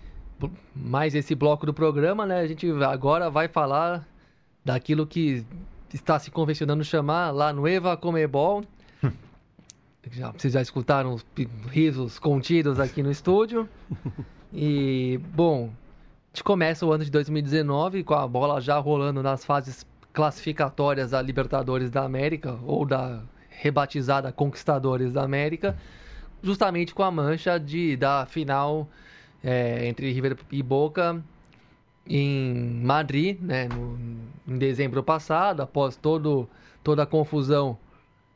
mais 0.74 1.14
esse 1.14 1.34
bloco 1.34 1.64
do 1.64 1.72
programa, 1.72 2.26
né, 2.26 2.40
a 2.40 2.46
gente 2.46 2.68
agora 2.82 3.30
vai 3.30 3.46
falar 3.46 4.06
daquilo 4.64 5.06
que 5.06 5.46
está 5.92 6.18
se 6.18 6.30
convencionando 6.30 6.82
chamar 6.82 7.30
lá 7.30 7.52
no 7.52 7.68
Eva 7.68 7.96
Comebol. 7.96 8.64
já, 10.10 10.32
vocês 10.32 10.52
já 10.52 10.60
escutaram 10.60 11.14
os 11.14 11.24
risos 11.70 12.18
contidos 12.18 12.80
aqui 12.80 13.02
no 13.02 13.12
estúdio. 13.12 13.68
E, 14.52 15.20
bom, 15.34 15.70
a 16.32 16.36
gente 16.36 16.44
começa 16.44 16.84
o 16.84 16.92
ano 16.92 17.04
de 17.04 17.10
2019 17.10 18.02
com 18.02 18.14
a 18.14 18.26
bola 18.26 18.60
já 18.60 18.78
rolando 18.78 19.22
nas 19.22 19.44
fases 19.44 19.86
classificatórias 20.14 21.10
da 21.10 21.20
Libertadores 21.20 21.90
da 21.90 22.04
América 22.04 22.58
ou 22.64 22.86
da 22.86 23.22
rebatizada 23.50 24.32
Conquistadores 24.32 25.12
da 25.12 25.22
América, 25.22 25.76
justamente 26.42 26.94
com 26.94 27.02
a 27.02 27.10
mancha 27.10 27.58
de 27.58 27.96
da 27.96 28.24
final 28.24 28.88
é, 29.42 29.86
entre 29.86 30.10
River 30.12 30.38
e 30.50 30.62
Boca 30.62 31.22
em 32.06 32.80
Madrid, 32.82 33.40
né, 33.40 33.68
no, 33.68 33.98
em 34.46 34.58
dezembro 34.58 35.02
passado, 35.02 35.62
após 35.62 35.96
todo, 35.96 36.48
toda 36.82 37.02
a 37.02 37.06
confusão 37.06 37.78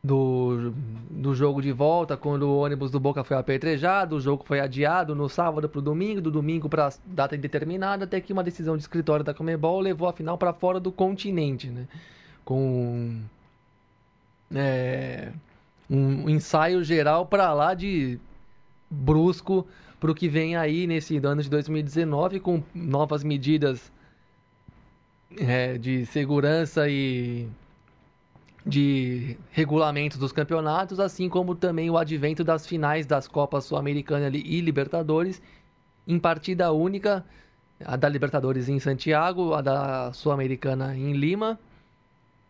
do, 0.09 0.73
do 1.11 1.35
jogo 1.35 1.61
de 1.61 1.71
volta, 1.71 2.17
quando 2.17 2.45
o 2.45 2.61
ônibus 2.61 2.91
do 2.91 2.99
Boca 2.99 3.23
foi 3.23 3.37
apetrejado, 3.37 4.17
o 4.17 4.21
jogo 4.21 4.43
foi 4.43 4.59
adiado 4.59 5.15
no 5.15 5.29
sábado 5.29 5.69
para 5.69 5.79
o 5.79 5.83
domingo, 5.83 6.23
do 6.23 6.31
domingo 6.31 6.67
para 6.67 6.91
data 7.05 7.37
indeterminada, 7.37 8.05
até 8.05 8.19
que 8.19 8.33
uma 8.33 8.43
decisão 8.43 8.75
de 8.75 8.83
escritório 8.83 9.23
da 9.23 9.35
Comebol 9.35 9.81
levou 9.81 10.09
a 10.09 10.13
final 10.15 10.39
para 10.39 10.55
fora 10.55 10.81
do 10.81 10.91
continente, 10.91 11.69
né? 11.69 11.87
Com 12.43 13.21
é, 14.55 15.31
um 15.91 16.31
ensaio 16.31 16.83
geral 16.83 17.27
para 17.27 17.53
lá 17.53 17.75
de 17.75 18.19
brusco 18.91 19.67
para 20.01 20.11
o 20.11 20.15
que 20.15 20.27
vem 20.27 20.57
aí 20.57 20.87
nesse 20.87 21.19
ano 21.19 21.43
de 21.43 21.51
2019, 21.51 22.41
com 22.41 22.63
novas 22.75 23.23
medidas 23.23 23.93
é, 25.39 25.77
de 25.77 26.07
segurança 26.07 26.89
e 26.89 27.47
de 28.69 29.35
regulamentos 29.51 30.19
dos 30.19 30.31
campeonatos, 30.31 31.01
assim 31.01 31.27
como 31.27 31.55
também 31.55 31.89
o 31.89 31.97
advento 31.97 32.45
das 32.45 32.67
finais 32.67 33.07
das 33.07 33.27
Copas 33.27 33.65
Sul-Americana 33.65 34.29
e 34.29 34.61
Libertadores, 34.61 35.41
em 36.07 36.19
partida 36.19 36.71
única, 36.71 37.25
a 37.83 37.97
da 37.97 38.09
Libertadores 38.09 38.69
em 38.69 38.79
Santiago, 38.79 39.55
a 39.55 39.63
da 39.63 40.13
Sul-Americana 40.13 40.95
em 40.95 41.13
Lima, 41.13 41.59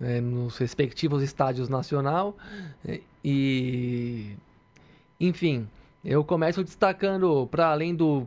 é, 0.00 0.20
nos 0.20 0.58
respectivos 0.58 1.22
estádios 1.22 1.68
nacional. 1.68 2.36
E 3.24 4.34
enfim, 5.20 5.68
eu 6.04 6.24
começo 6.24 6.64
destacando 6.64 7.46
para 7.48 7.68
além 7.68 7.94
do 7.94 8.26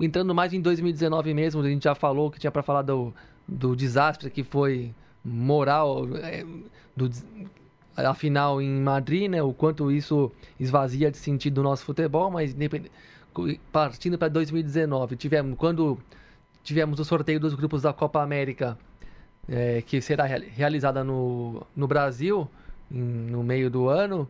entrando 0.00 0.34
mais 0.34 0.52
em 0.54 0.60
2019 0.60 1.34
mesmo, 1.34 1.60
a 1.60 1.68
gente 1.68 1.84
já 1.84 1.94
falou 1.94 2.30
que 2.30 2.38
tinha 2.38 2.50
para 2.50 2.62
falar 2.62 2.82
do, 2.82 3.14
do 3.46 3.74
desastre 3.76 4.30
que 4.30 4.42
foi 4.42 4.94
moral 5.26 6.06
é, 6.16 6.44
do, 6.96 7.10
a 7.96 8.14
final 8.14 8.62
em 8.62 8.70
Madrid, 8.80 9.30
né? 9.30 9.42
O 9.42 9.52
quanto 9.52 9.90
isso 9.90 10.30
esvazia 10.60 11.10
de 11.10 11.16
sentido 11.16 11.58
o 11.58 11.62
nosso 11.62 11.84
futebol, 11.84 12.30
mas 12.30 12.54
partindo 13.72 14.16
para 14.16 14.28
2019, 14.28 15.16
tivemos 15.16 15.58
quando 15.58 15.98
tivemos 16.62 16.98
o 16.98 17.04
sorteio 17.04 17.38
dos 17.38 17.54
grupos 17.54 17.82
da 17.82 17.92
Copa 17.92 18.22
América, 18.22 18.78
é, 19.48 19.82
que 19.82 20.00
será 20.00 20.24
realizada 20.24 21.04
no, 21.04 21.62
no 21.76 21.86
Brasil 21.86 22.48
em, 22.90 23.00
no 23.00 23.42
meio 23.42 23.70
do 23.70 23.88
ano. 23.88 24.28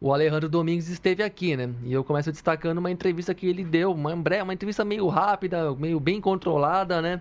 O 0.00 0.12
Alejandro 0.12 0.48
Domingues 0.48 0.88
esteve 0.88 1.22
aqui, 1.22 1.56
né? 1.56 1.70
E 1.84 1.92
eu 1.92 2.04
começo 2.04 2.30
destacando 2.30 2.78
uma 2.78 2.90
entrevista 2.90 3.34
que 3.34 3.46
ele 3.46 3.64
deu, 3.64 3.92
uma, 3.92 4.12
uma 4.12 4.52
entrevista 4.54 4.84
meio 4.84 5.06
rápida, 5.08 5.74
meio 5.74 5.98
bem 6.00 6.20
controlada, 6.20 7.00
né? 7.00 7.20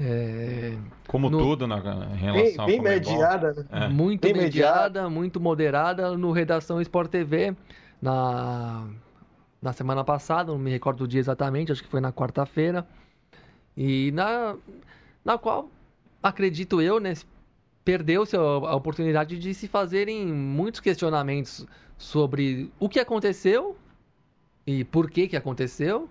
É, 0.00 0.76
Como 1.06 1.30
no, 1.30 1.38
tudo 1.38 1.68
na, 1.68 1.76
em 1.76 2.16
relação 2.16 2.66
bem, 2.66 2.80
bem 2.80 2.94
mediada, 2.94 3.52
né? 3.52 3.64
é. 3.70 3.88
muito 3.88 4.22
bem 4.22 4.34
mediada, 4.34 5.02
mediada, 5.02 5.10
muito 5.10 5.40
moderada 5.40 6.16
no 6.16 6.32
Redação 6.32 6.80
Sport 6.80 7.10
TV 7.10 7.54
na, 8.02 8.88
na 9.62 9.72
semana 9.72 10.02
passada, 10.02 10.50
não 10.50 10.58
me 10.58 10.70
recordo 10.70 11.04
o 11.04 11.08
dia 11.08 11.20
exatamente, 11.20 11.70
acho 11.70 11.82
que 11.82 11.88
foi 11.88 12.00
na 12.00 12.12
quarta-feira, 12.12 12.84
e 13.76 14.10
na, 14.12 14.56
na 15.24 15.38
qual, 15.38 15.70
acredito 16.20 16.82
eu, 16.82 16.98
né, 16.98 17.14
perdeu-se 17.84 18.36
a, 18.36 18.40
a 18.40 18.74
oportunidade 18.74 19.38
de 19.38 19.54
se 19.54 19.68
fazerem 19.68 20.26
muitos 20.26 20.80
questionamentos 20.80 21.64
sobre 21.96 22.68
o 22.80 22.88
que 22.88 22.98
aconteceu 22.98 23.76
e 24.66 24.82
por 24.84 25.08
que 25.08 25.28
que 25.28 25.36
aconteceu, 25.36 26.08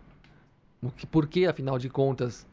o 0.82 0.90
que, 0.90 1.06
por 1.06 1.28
que, 1.28 1.46
afinal 1.46 1.78
de 1.78 1.90
contas, 1.90 2.48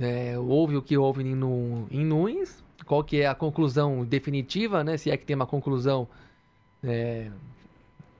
é, 0.00 0.38
houve 0.38 0.76
o 0.76 0.82
que 0.82 0.96
houve 0.96 1.24
no, 1.24 1.86
em 1.90 2.04
Nunes, 2.04 2.62
qual 2.84 3.02
que 3.02 3.20
é 3.20 3.26
a 3.26 3.34
conclusão 3.34 4.04
definitiva, 4.04 4.84
né? 4.84 4.96
Se 4.96 5.10
é 5.10 5.16
que 5.16 5.24
tem 5.24 5.36
uma 5.36 5.46
conclusão 5.46 6.08
é, 6.82 7.30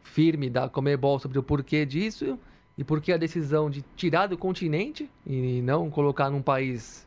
firme 0.02 0.48
da 0.48 0.68
Comebol 0.68 1.18
sobre 1.18 1.38
o 1.38 1.42
porquê 1.42 1.84
disso 1.84 2.38
e 2.76 2.84
por 2.84 3.00
que 3.00 3.12
a 3.12 3.16
decisão 3.16 3.68
de 3.68 3.84
tirar 3.96 4.26
do 4.26 4.38
continente 4.38 5.08
e 5.26 5.60
não 5.62 5.90
colocar 5.90 6.30
num 6.30 6.42
país 6.42 7.06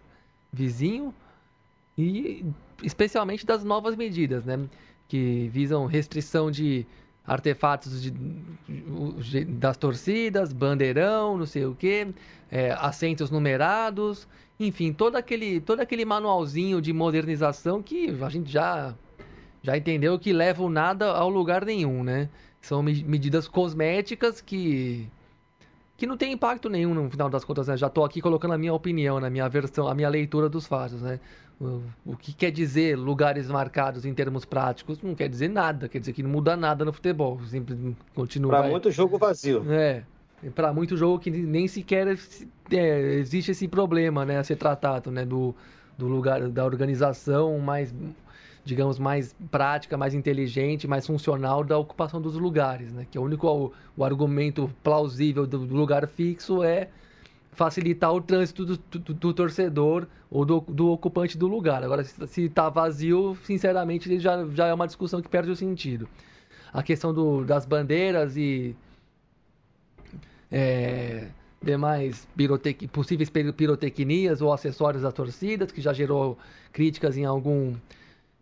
vizinho 0.52 1.14
e 1.98 2.46
especialmente 2.84 3.46
das 3.46 3.64
novas 3.64 3.96
medidas, 3.96 4.46
né? 4.46 4.60
Que 5.08 5.50
visam 5.52 5.86
restrição 5.86 6.50
de 6.52 6.86
artefatos 7.34 8.02
de, 8.02 8.12
de, 8.12 9.46
das 9.46 9.78
torcidas, 9.78 10.52
bandeirão, 10.54 11.38
não 11.38 11.46
sei 11.46 11.66
o 11.66 11.76
que, 11.76 12.08
é, 12.52 12.72
assentos 12.72 13.30
numerados 13.30 14.28
enfim, 14.62 14.94
todo 14.94 15.16
aquele, 15.16 15.60
todo 15.60 15.80
aquele 15.80 16.06
manualzinho 16.06 16.80
de 16.82 16.94
modernização 16.94 17.82
que 17.82 18.16
a 18.22 18.30
gente 18.30 18.52
já, 18.52 18.94
já 19.64 19.76
entendeu 19.76 20.20
que 20.20 20.32
levam 20.32 20.70
nada 20.70 21.12
ao 21.12 21.30
lugar 21.30 21.66
nenhum, 21.66 22.04
né? 22.04 22.30
São 22.62 22.84
me 22.84 23.04
medidas 23.04 23.48
cosméticas 23.48 24.40
que 24.40 25.10
que 25.98 26.08
não 26.08 26.18
tem 26.18 26.32
impacto 26.32 26.68
nenhum 26.68 26.96
no 26.96 27.10
final 27.12 27.30
das 27.30 27.44
contas, 27.44 27.68
né? 27.68 27.78
Já 27.78 27.86
estou 27.88 28.04
aqui 28.04 28.22
colocando 28.22 28.56
a 28.56 28.58
minha 28.58 28.74
opinião, 28.74 29.20
na 29.20 29.30
minha 29.30 29.48
versão, 29.48 29.88
a 29.88 29.94
minha 29.94 30.10
leitura 30.10 30.50
dos 30.50 30.66
fatos, 30.66 31.02
né? 31.02 31.20
O, 32.06 32.18
que 32.18 32.34
quer 32.34 32.50
dizer 32.50 32.98
lugares 32.98 33.48
marcados 33.48 34.04
em 34.04 34.14
termos 34.14 34.46
práticos? 34.46 35.00
Não 35.02 35.14
quer 35.14 35.30
dizer 35.30 35.48
nada, 35.48 35.88
quer 35.88 36.00
dizer 36.00 36.14
que 36.14 36.24
não 36.24 36.30
muda 36.30 36.58
nada 36.58 36.84
no 36.84 36.92
futebol, 36.92 37.40
sempre 37.46 37.96
continua. 38.16 38.52
Para 38.52 38.70
muito 38.70 38.90
jogo 38.90 39.18
vazio. 39.20 39.64
É 39.72 40.04
para 40.50 40.74
muito 40.74 40.98
jogo 40.98 41.20
que 41.20 41.30
nem 41.30 41.68
sequer 41.68 42.18
é, 42.72 43.14
existe 43.14 43.52
esse 43.52 43.68
problema 43.68 44.26
né, 44.26 44.40
a 44.40 44.44
ser 44.44 44.56
tratado 44.56 45.12
né, 45.12 45.26
do, 45.26 45.54
do 45.98 46.08
lugar 46.08 46.50
da 46.50 46.66
organização 46.66 47.60
mais 47.60 47.94
digamos 48.64 48.98
mais 48.98 49.36
prática 49.52 49.98
mais 49.98 50.14
inteligente 50.14 50.88
mais 50.88 51.06
funcional 51.06 51.64
da 51.64 51.78
ocupação 51.78 52.20
dos 52.20 52.36
lugares 52.36 52.92
né 52.92 53.06
que 53.10 53.18
é 53.18 53.22
o 53.22 53.24
único 53.24 53.48
o, 53.48 53.72
o 53.96 54.04
argumento 54.04 54.72
plausível 54.84 55.46
do, 55.46 55.60
do, 55.60 55.76
lugar 55.76 56.08
fixo 56.08 56.64
é 56.64 56.90
facilitar 57.52 58.14
o 58.14 58.22
trânsito 58.22 58.66
do, 58.66 58.78
do, 58.78 59.14
do 59.14 59.34
torcedor 59.34 60.08
ou 60.30 60.46
do, 60.46 60.62
do, 60.62 60.92
ocupante 60.92 61.38
do 61.38 61.48
lugar 61.48 61.84
agora 61.84 62.04
se 62.04 62.46
está 62.46 62.70
vazio 62.70 63.38
sinceramente 63.44 64.20
já, 64.20 64.46
já 64.48 64.68
é 64.68 64.74
uma 64.74 64.88
discussão 64.88 65.22
que 65.22 65.28
perde 65.28 65.52
o 65.52 65.56
sentido 65.56 66.08
a 66.72 66.82
questão 66.82 67.14
do, 67.14 67.44
das 67.44 67.66
bandeiras 67.66 68.38
e 68.38 68.76
é, 70.52 71.28
demais 71.62 72.28
pirotec... 72.36 72.88
possíveis 72.88 73.30
pirotecnias 73.30 74.42
ou 74.42 74.52
acessórios 74.52 75.04
das 75.04 75.14
torcidas, 75.14 75.72
que 75.72 75.80
já 75.82 75.94
gerou 75.94 76.38
críticas 76.74 77.16
em 77.18 77.26
algum 77.26 77.76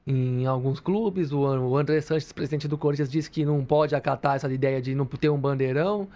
em 0.07 0.47
alguns 0.47 0.79
clubes. 0.79 1.31
O, 1.31 1.77
André 1.77 2.01
Sanches, 2.01 2.31
presidente 2.31 2.67
do 2.67 2.77
Corinthians, 2.77 3.11
disse 3.11 3.29
que 3.29 3.45
não 3.45 3.63
pode 3.63 3.93
acatar 3.93 4.37
essa 4.37 4.51
ideia 4.51 4.81
de 4.81 4.95
não 4.95 5.05
ter 5.05 5.29
um 5.29 5.39
bandeirão. 5.39 6.07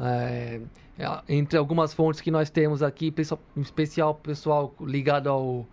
É, 0.00 0.60
entre 1.28 1.58
algumas 1.58 1.92
fontes 1.92 2.20
que 2.20 2.30
nós 2.30 2.48
temos 2.48 2.82
aqui, 2.82 3.12
em 3.56 3.60
especial 3.60 4.14
pessoal 4.14 4.74
ligado 4.80 5.28
ao, 5.28 5.66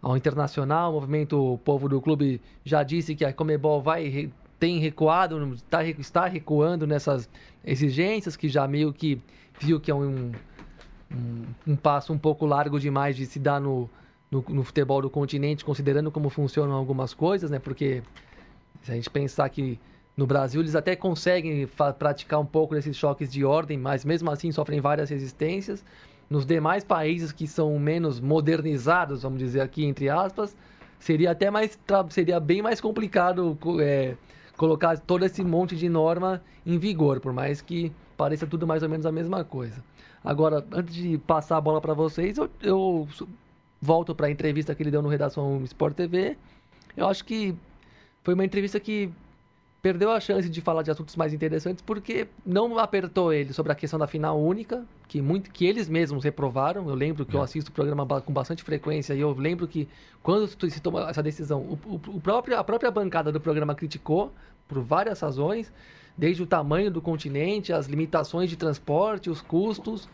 ao 0.00 0.16
internacional, 0.16 0.92
o 0.92 0.94
movimento 0.94 1.60
Povo 1.64 1.88
do 1.88 2.00
Clube 2.00 2.40
já 2.64 2.82
disse 2.82 3.14
que 3.14 3.24
a 3.24 3.32
Comebol 3.32 3.82
vai 3.82 4.30
tem 4.58 4.78
recuado, 4.78 5.54
está, 5.54 5.84
está 5.84 6.26
recuando 6.26 6.86
nessas 6.86 7.28
exigências, 7.64 8.36
que 8.36 8.48
já 8.48 8.66
meio 8.66 8.92
que 8.92 9.20
viu 9.60 9.78
que 9.78 9.90
é 9.90 9.94
um, 9.94 10.32
um, 11.12 11.44
um 11.66 11.76
passo 11.76 12.12
um 12.12 12.18
pouco 12.18 12.46
largo 12.46 12.80
demais 12.80 13.16
de 13.16 13.26
se 13.26 13.38
dar 13.38 13.60
no, 13.60 13.88
no, 14.30 14.44
no, 14.48 14.62
futebol 14.62 15.02
do 15.02 15.10
continente, 15.10 15.64
considerando 15.64 16.10
como 16.10 16.30
funcionam 16.30 16.74
algumas 16.74 17.12
coisas, 17.12 17.50
né? 17.50 17.58
Porque 17.58 18.02
se 18.82 18.92
a 18.92 18.94
gente 18.94 19.10
pensar 19.10 19.48
que 19.50 19.78
no 20.16 20.26
Brasil 20.26 20.60
eles 20.60 20.74
até 20.74 20.96
conseguem 20.96 21.68
praticar 21.98 22.40
um 22.40 22.46
pouco 22.46 22.74
desses 22.74 22.96
choques 22.96 23.30
de 23.30 23.44
ordem, 23.44 23.76
mas 23.76 24.04
mesmo 24.04 24.30
assim 24.30 24.50
sofrem 24.50 24.80
várias 24.80 25.10
resistências. 25.10 25.84
Nos 26.28 26.46
demais 26.46 26.82
países 26.82 27.30
que 27.30 27.46
são 27.46 27.78
menos 27.78 28.18
modernizados, 28.18 29.22
vamos 29.22 29.38
dizer 29.38 29.60
aqui 29.60 29.84
entre 29.84 30.08
aspas, 30.08 30.56
seria 30.98 31.30
até 31.30 31.50
mais 31.50 31.78
seria 32.08 32.40
bem 32.40 32.62
mais 32.62 32.80
complicado 32.80 33.56
é, 33.80 34.16
colocar 34.56 34.98
todo 34.98 35.24
esse 35.24 35.44
monte 35.44 35.76
de 35.76 35.88
norma 35.88 36.42
em 36.64 36.78
vigor, 36.78 37.20
por 37.20 37.32
mais 37.32 37.60
que 37.60 37.92
pareça 38.16 38.46
tudo 38.46 38.66
mais 38.66 38.82
ou 38.82 38.88
menos 38.88 39.06
a 39.06 39.12
mesma 39.12 39.44
coisa. 39.44 39.84
Agora, 40.24 40.64
antes 40.72 40.94
de 40.94 41.18
passar 41.18 41.58
a 41.58 41.60
bola 41.60 41.80
para 41.80 41.94
vocês, 41.94 42.38
eu, 42.38 42.50
eu 42.60 43.06
volto 43.80 44.14
para 44.14 44.26
a 44.26 44.30
entrevista 44.30 44.74
que 44.74 44.82
ele 44.82 44.90
deu 44.90 45.02
no 45.02 45.08
Redação 45.08 45.62
Sport 45.64 45.94
TV. 45.94 46.36
Eu 46.96 47.06
acho 47.06 47.24
que 47.24 47.54
foi 48.24 48.34
uma 48.34 48.44
entrevista 48.44 48.80
que 48.80 49.12
perdeu 49.86 50.10
a 50.10 50.18
chance 50.18 50.50
de 50.50 50.60
falar 50.60 50.82
de 50.82 50.90
assuntos 50.90 51.14
mais 51.14 51.32
interessantes 51.32 51.80
porque 51.80 52.26
não 52.44 52.76
apertou 52.76 53.32
ele 53.32 53.52
sobre 53.52 53.70
a 53.70 53.74
questão 53.76 53.96
da 53.96 54.08
final 54.08 54.36
única, 54.36 54.84
que 55.06 55.22
muito 55.22 55.48
que 55.48 55.64
eles 55.64 55.88
mesmos 55.88 56.24
reprovaram. 56.24 56.88
Eu 56.88 56.96
lembro 56.96 57.24
que 57.24 57.36
é. 57.36 57.38
eu 57.38 57.42
assisto 57.44 57.70
o 57.70 57.72
programa 57.72 58.04
com 58.20 58.32
bastante 58.32 58.64
frequência 58.64 59.14
e 59.14 59.20
eu 59.20 59.32
lembro 59.32 59.68
que 59.68 59.88
quando 60.24 60.48
se 60.48 60.80
tomou 60.80 61.08
essa 61.08 61.22
decisão, 61.22 61.60
o, 61.60 61.78
o, 61.86 62.16
o 62.16 62.20
próprio, 62.20 62.58
a 62.58 62.64
própria 62.64 62.90
bancada 62.90 63.30
do 63.30 63.40
programa 63.40 63.76
criticou 63.76 64.32
por 64.66 64.80
várias 64.80 65.20
razões, 65.20 65.72
desde 66.18 66.42
o 66.42 66.46
tamanho 66.48 66.90
do 66.90 67.00
continente, 67.00 67.72
as 67.72 67.86
limitações 67.86 68.50
de 68.50 68.56
transporte, 68.56 69.30
os 69.30 69.40
custos, 69.40 70.08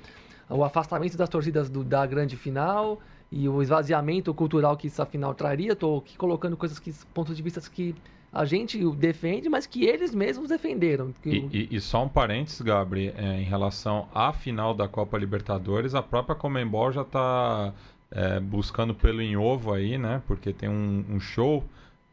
o 0.51 0.62
afastamento 0.62 1.16
das 1.16 1.31
torcidas 1.31 1.70
do, 1.70 1.83
da 1.83 2.05
grande 2.05 2.37
final 2.37 3.01
e 3.31 3.49
o 3.49 3.62
esvaziamento 3.62 4.35
cultural 4.35 4.77
que 4.77 4.89
essa 4.89 5.07
final 5.07 5.35
traria. 5.35 5.73
Estou 5.73 6.01
aqui 6.01 6.14
colocando 6.18 6.59
coisas 6.59 6.79
que 6.79 6.93
pontos 7.14 7.35
de 7.35 7.43
vista 7.43 7.59
que 7.70 7.95
a 8.33 8.47
gente 8.47 8.83
defende, 8.93 9.49
mas 9.49 9.66
que 9.66 9.85
eles 9.85 10.14
mesmos 10.14 10.49
defenderam. 10.49 11.14
E, 11.24 11.37
e, 11.53 11.68
e 11.72 11.80
só 11.80 12.05
um 12.05 12.09
parênteses, 12.09 12.62
Gabri, 12.62 13.12
é, 13.14 13.41
em 13.41 13.45
relação 13.45 14.09
à 14.14 14.33
final 14.33 14.72
da 14.72 14.89
Copa 14.89 15.18
Libertadores, 15.18 15.95
a 15.95 16.03
própria 16.03 16.35
Comembol 16.35 16.91
já 16.91 17.03
está 17.03 17.74
é, 18.11 18.41
buscando 18.41 18.95
pelo 18.95 19.20
em 19.20 19.37
ovo 19.37 19.74
aí, 19.74 19.99
né? 19.99 20.22
Porque 20.26 20.53
tem 20.53 20.68
um, 20.68 21.05
um 21.11 21.20
show 21.20 21.62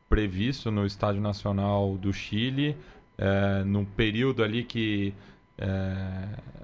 previsto 0.09 0.69
no 0.69 0.85
Estádio 0.85 1.21
Nacional 1.21 1.95
do 1.97 2.11
Chile, 2.11 2.75
é, 3.17 3.63
num 3.63 3.85
período 3.85 4.43
ali 4.43 4.65
que 4.65 5.13
é, 5.57 5.95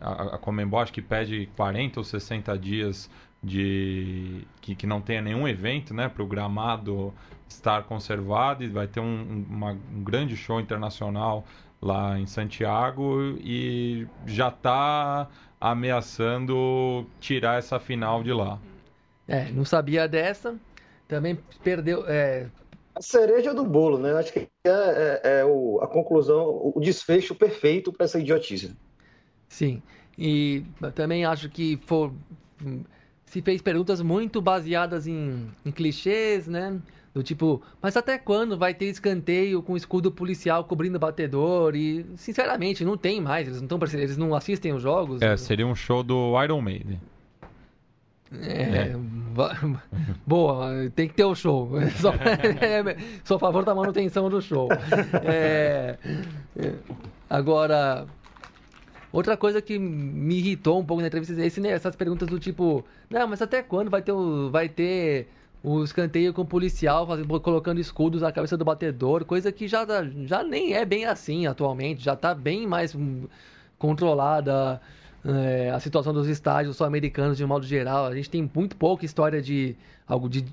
a, 0.01 0.35
a 0.35 0.37
Comembol 0.37 0.81
acho 0.81 0.91
que 0.91 1.01
pede 1.01 1.47
40 1.55 1.99
ou 1.99 2.03
60 2.03 2.57
dias 2.57 3.09
de 3.41 4.41
que, 4.59 4.75
que 4.75 4.87
não 4.87 4.99
tenha 4.99 5.21
nenhum 5.21 5.47
evento, 5.47 5.93
né, 5.93 6.09
para 6.09 6.23
o 6.23 6.27
gramado 6.27 7.13
estar 7.47 7.83
conservado 7.83 8.63
e 8.63 8.67
vai 8.67 8.87
ter 8.87 8.99
um, 8.99 9.45
uma, 9.49 9.71
um 9.71 10.03
grande 10.03 10.35
show 10.35 10.59
internacional 10.59 11.45
lá 11.81 12.17
em 12.19 12.25
Santiago 12.25 13.37
e 13.39 14.07
já 14.25 14.49
está 14.49 15.27
ameaçando 15.59 17.05
tirar 17.19 17.59
essa 17.59 17.79
final 17.79 18.23
de 18.23 18.33
lá. 18.33 18.59
É, 19.27 19.51
não 19.51 19.65
sabia 19.65 20.07
dessa. 20.07 20.55
Também 21.07 21.37
perdeu. 21.63 22.05
É... 22.07 22.47
A 22.95 23.01
cereja 23.01 23.53
do 23.53 23.65
bolo, 23.65 23.97
né? 23.97 24.13
Acho 24.13 24.31
que 24.31 24.39
é, 24.39 24.49
é, 24.65 25.21
é 25.39 25.45
o, 25.45 25.79
a 25.81 25.87
conclusão, 25.87 26.71
o 26.73 26.79
desfecho 26.79 27.35
perfeito 27.35 27.91
para 27.91 28.05
essa 28.05 28.19
idiotice. 28.19 28.75
Sim. 29.49 29.81
E 30.17 30.63
também 30.93 31.25
acho 31.25 31.49
que 31.49 31.77
for, 31.85 32.13
se 33.25 33.41
fez 33.41 33.61
perguntas 33.61 34.01
muito 34.01 34.41
baseadas 34.41 35.07
em, 35.07 35.51
em 35.65 35.71
clichês, 35.71 36.47
né? 36.47 36.79
Do 37.15 37.23
tipo, 37.23 37.61
mas 37.81 37.95
até 37.95 38.17
quando 38.17 38.57
vai 38.57 38.73
ter 38.73 38.87
escanteio 38.87 39.63
com 39.63 39.77
escudo 39.77 40.11
policial 40.11 40.65
cobrindo 40.65 40.99
batedor? 40.99 41.73
E, 41.73 42.05
sinceramente, 42.17 42.83
não 42.83 42.97
tem 42.97 43.21
mais. 43.21 43.47
Eles 43.47 43.61
não, 43.61 43.69
tão, 43.69 43.79
eles 43.93 44.17
não 44.17 44.35
assistem 44.35 44.73
os 44.73 44.83
jogos. 44.83 45.21
É, 45.21 45.37
seria 45.37 45.65
um 45.65 45.73
show 45.73 46.03
do 46.03 46.33
Iron 46.43 46.59
Maiden. 46.59 46.99
É, 48.33 48.97
boa, 50.27 50.91
tem 50.93 51.07
que 51.07 51.13
ter 51.13 51.23
o 51.23 51.33
show. 51.33 51.71
Só, 52.01 52.11
é, 52.59 52.97
sou 53.23 53.37
a 53.37 53.39
favor 53.39 53.63
da 53.63 53.73
manutenção 53.73 54.29
do 54.29 54.41
show. 54.41 54.67
É, 55.23 55.97
é, 56.57 56.73
agora, 57.29 58.07
outra 59.09 59.37
coisa 59.37 59.61
que 59.61 59.79
me 59.79 60.35
irritou 60.39 60.81
um 60.81 60.85
pouco 60.85 60.99
na 60.99 61.07
entrevista 61.07 61.41
é 61.41 61.45
esse, 61.45 61.61
né, 61.61 61.69
essas 61.69 61.95
perguntas 61.95 62.27
do 62.27 62.37
tipo, 62.37 62.83
não, 63.09 63.25
mas 63.25 63.41
até 63.41 63.63
quando 63.63 63.89
vai 63.89 64.01
ter 64.01 64.11
vai 64.51 64.67
ter 64.67 65.29
o 65.65 65.83
escanteio 65.83 66.31
com 66.31 66.43
o 66.43 66.45
policial 66.45 67.07
fazendo, 67.07 67.39
colocando 67.39 67.79
escudos 67.79 68.21
na 68.21 68.31
cabeça 68.31 68.55
do 68.55 68.63
batedor, 68.63 69.25
coisa 69.25 69.51
que 69.51 69.67
já, 69.67 69.83
já 70.25 70.43
nem 70.43 70.73
é 70.73 70.85
bem 70.85 71.05
assim 71.05 71.47
atualmente, 71.47 72.03
já 72.03 72.13
está 72.13 72.35
bem 72.35 72.67
mais 72.67 72.95
controlada 73.79 74.79
é, 75.25 75.71
a 75.71 75.79
situação 75.79 76.13
dos 76.13 76.27
estádios 76.27 76.77
sul-americanos 76.77 77.35
de 77.35 77.43
um 77.43 77.47
modo 77.47 77.65
geral. 77.65 78.05
A 78.05 78.15
gente 78.15 78.29
tem 78.29 78.49
muito 78.53 78.75
pouca 78.75 79.05
história 79.05 79.41
de 79.41 79.75
algo 80.07 80.29
de 80.29 80.45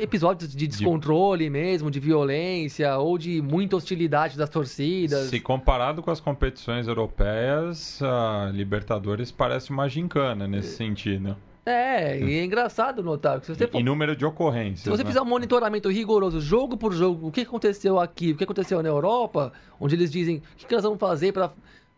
episódios 0.00 0.54
de 0.54 0.68
descontrole 0.68 1.50
mesmo, 1.50 1.90
de 1.90 1.98
violência 1.98 2.96
ou 2.98 3.18
de 3.18 3.42
muita 3.42 3.74
hostilidade 3.74 4.38
das 4.38 4.48
torcidas. 4.48 5.28
Se 5.28 5.40
comparado 5.40 6.04
com 6.04 6.10
as 6.12 6.20
competições 6.20 6.86
europeias, 6.86 8.00
a 8.00 8.48
Libertadores 8.52 9.32
parece 9.32 9.70
uma 9.70 9.88
gincana 9.88 10.46
nesse 10.46 10.76
sentido. 10.76 11.36
É, 11.64 12.18
e 12.18 12.38
é 12.38 12.44
engraçado 12.44 13.02
notar 13.02 13.38
que 13.38 13.46
se 13.46 13.54
você 13.54 13.68
for... 13.68 13.78
Em 13.78 13.84
número 13.84 14.16
de 14.16 14.26
ocorrências. 14.26 14.80
Se 14.80 14.90
você 14.90 15.04
né? 15.04 15.08
fizer 15.08 15.22
um 15.22 15.26
monitoramento 15.26 15.88
rigoroso, 15.88 16.40
jogo 16.40 16.76
por 16.76 16.92
jogo, 16.92 17.28
o 17.28 17.30
que 17.30 17.42
aconteceu 17.42 18.00
aqui, 18.00 18.32
o 18.32 18.36
que 18.36 18.42
aconteceu 18.42 18.82
na 18.82 18.88
Europa, 18.88 19.52
onde 19.78 19.94
eles 19.94 20.10
dizem 20.10 20.38
o 20.38 20.56
que, 20.56 20.66
que 20.66 20.74
nós 20.74 20.82
vamos 20.82 20.98
fazer 20.98 21.32
para 21.32 21.52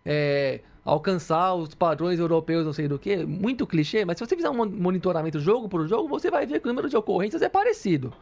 é, 0.05 0.61
alcançar 0.85 1.55
os 1.55 1.75
padrões 1.75 2.21
europeus, 2.21 2.67
não 2.67 2.75
sei 2.75 2.87
do 2.87 2.99
que, 2.99 3.25
muito 3.25 3.67
clichê, 3.67 4.05
mas 4.05 4.19
se 4.19 4.27
você 4.27 4.37
fizer 4.37 4.51
um 4.51 4.67
monitoramento 4.67 5.41
jogo 5.41 5.67
por 5.67 5.89
jogo, 5.89 6.09
você 6.09 6.31
vai 6.31 6.45
ver 6.45 6.61
que 6.61 6.67
o 6.67 6.69
número 6.69 6.89
de 6.89 6.97
ocorrências 6.97 7.41
é 7.41 7.49
parecido. 7.49 8.13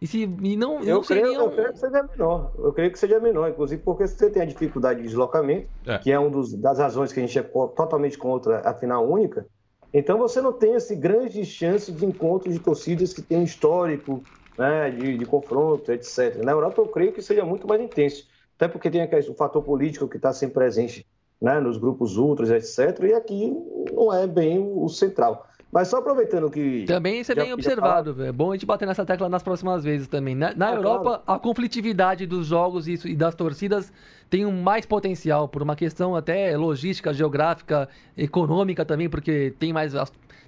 E, 0.00 0.06
se, 0.06 0.22
e 0.22 0.56
não, 0.56 0.82
eu, 0.82 0.96
não 0.96 1.02
creio, 1.02 1.34
eu 1.34 1.50
creio 1.50 1.72
que 1.72 1.78
seja 1.78 2.02
menor. 2.02 2.52
Eu 2.58 2.72
creio 2.72 2.90
que 2.90 2.98
seja 2.98 3.20
menor, 3.20 3.50
inclusive 3.50 3.82
porque 3.82 4.06
você 4.06 4.30
tem 4.30 4.42
a 4.42 4.46
dificuldade 4.46 5.00
de 5.00 5.08
deslocamento, 5.08 5.68
é. 5.86 5.98
que 5.98 6.10
é 6.10 6.18
uma 6.18 6.30
das 6.58 6.78
razões 6.78 7.12
que 7.12 7.20
a 7.20 7.22
gente 7.22 7.38
é 7.38 7.42
totalmente 7.42 8.18
contra 8.18 8.60
a 8.68 8.74
final 8.74 9.06
única. 9.08 9.46
Então 9.94 10.18
você 10.18 10.40
não 10.42 10.52
tem 10.52 10.74
esse 10.74 10.96
grande 10.96 11.44
chance 11.46 11.92
de 11.92 12.04
encontro 12.04 12.50
de 12.50 12.58
torcidas 12.58 13.14
que 13.14 13.22
tem 13.22 13.44
histórico 13.44 14.26
né, 14.58 14.90
de, 14.90 15.16
de 15.16 15.24
confronto, 15.24 15.92
etc. 15.92 16.42
Na 16.42 16.50
Europa 16.50 16.82
eu 16.82 16.88
creio 16.88 17.12
que 17.12 17.22
seja 17.22 17.44
muito 17.44 17.68
mais 17.68 17.80
intenso, 17.80 18.26
até 18.56 18.66
porque 18.66 18.90
tem 18.90 19.08
o 19.30 19.34
fator 19.34 19.62
político 19.62 20.08
que 20.08 20.16
está 20.16 20.32
sempre 20.32 20.54
presente 20.54 21.06
né, 21.40 21.60
nos 21.60 21.78
grupos 21.78 22.16
ultras, 22.16 22.50
etc. 22.50 23.04
E 23.04 23.14
aqui 23.14 23.54
não 23.92 24.12
é 24.12 24.26
bem 24.26 24.58
o 24.58 24.88
central. 24.88 25.46
Mas 25.74 25.88
só 25.88 25.96
aproveitando 25.96 26.48
que. 26.48 26.84
Também 26.84 27.18
isso 27.18 27.32
é 27.32 27.34
bem 27.34 27.52
observado, 27.52 28.22
é 28.22 28.30
bom 28.30 28.52
a 28.52 28.54
gente 28.54 28.64
bater 28.64 28.86
nessa 28.86 29.04
tecla 29.04 29.28
nas 29.28 29.42
próximas 29.42 29.82
vezes 29.82 30.06
também. 30.06 30.32
Na, 30.32 30.54
na 30.54 30.68
ah, 30.68 30.74
Europa, 30.76 31.02
claro. 31.02 31.22
a 31.26 31.36
conflitividade 31.36 32.26
dos 32.26 32.46
jogos 32.46 32.86
e 32.86 33.16
das 33.16 33.34
torcidas 33.34 33.92
tem 34.30 34.46
um 34.46 34.62
mais 34.62 34.86
potencial, 34.86 35.48
por 35.48 35.62
uma 35.62 35.74
questão 35.74 36.14
até 36.14 36.56
logística, 36.56 37.12
geográfica, 37.12 37.88
econômica 38.16 38.84
também, 38.84 39.08
porque 39.08 39.52
tem 39.58 39.72
mais, 39.72 39.94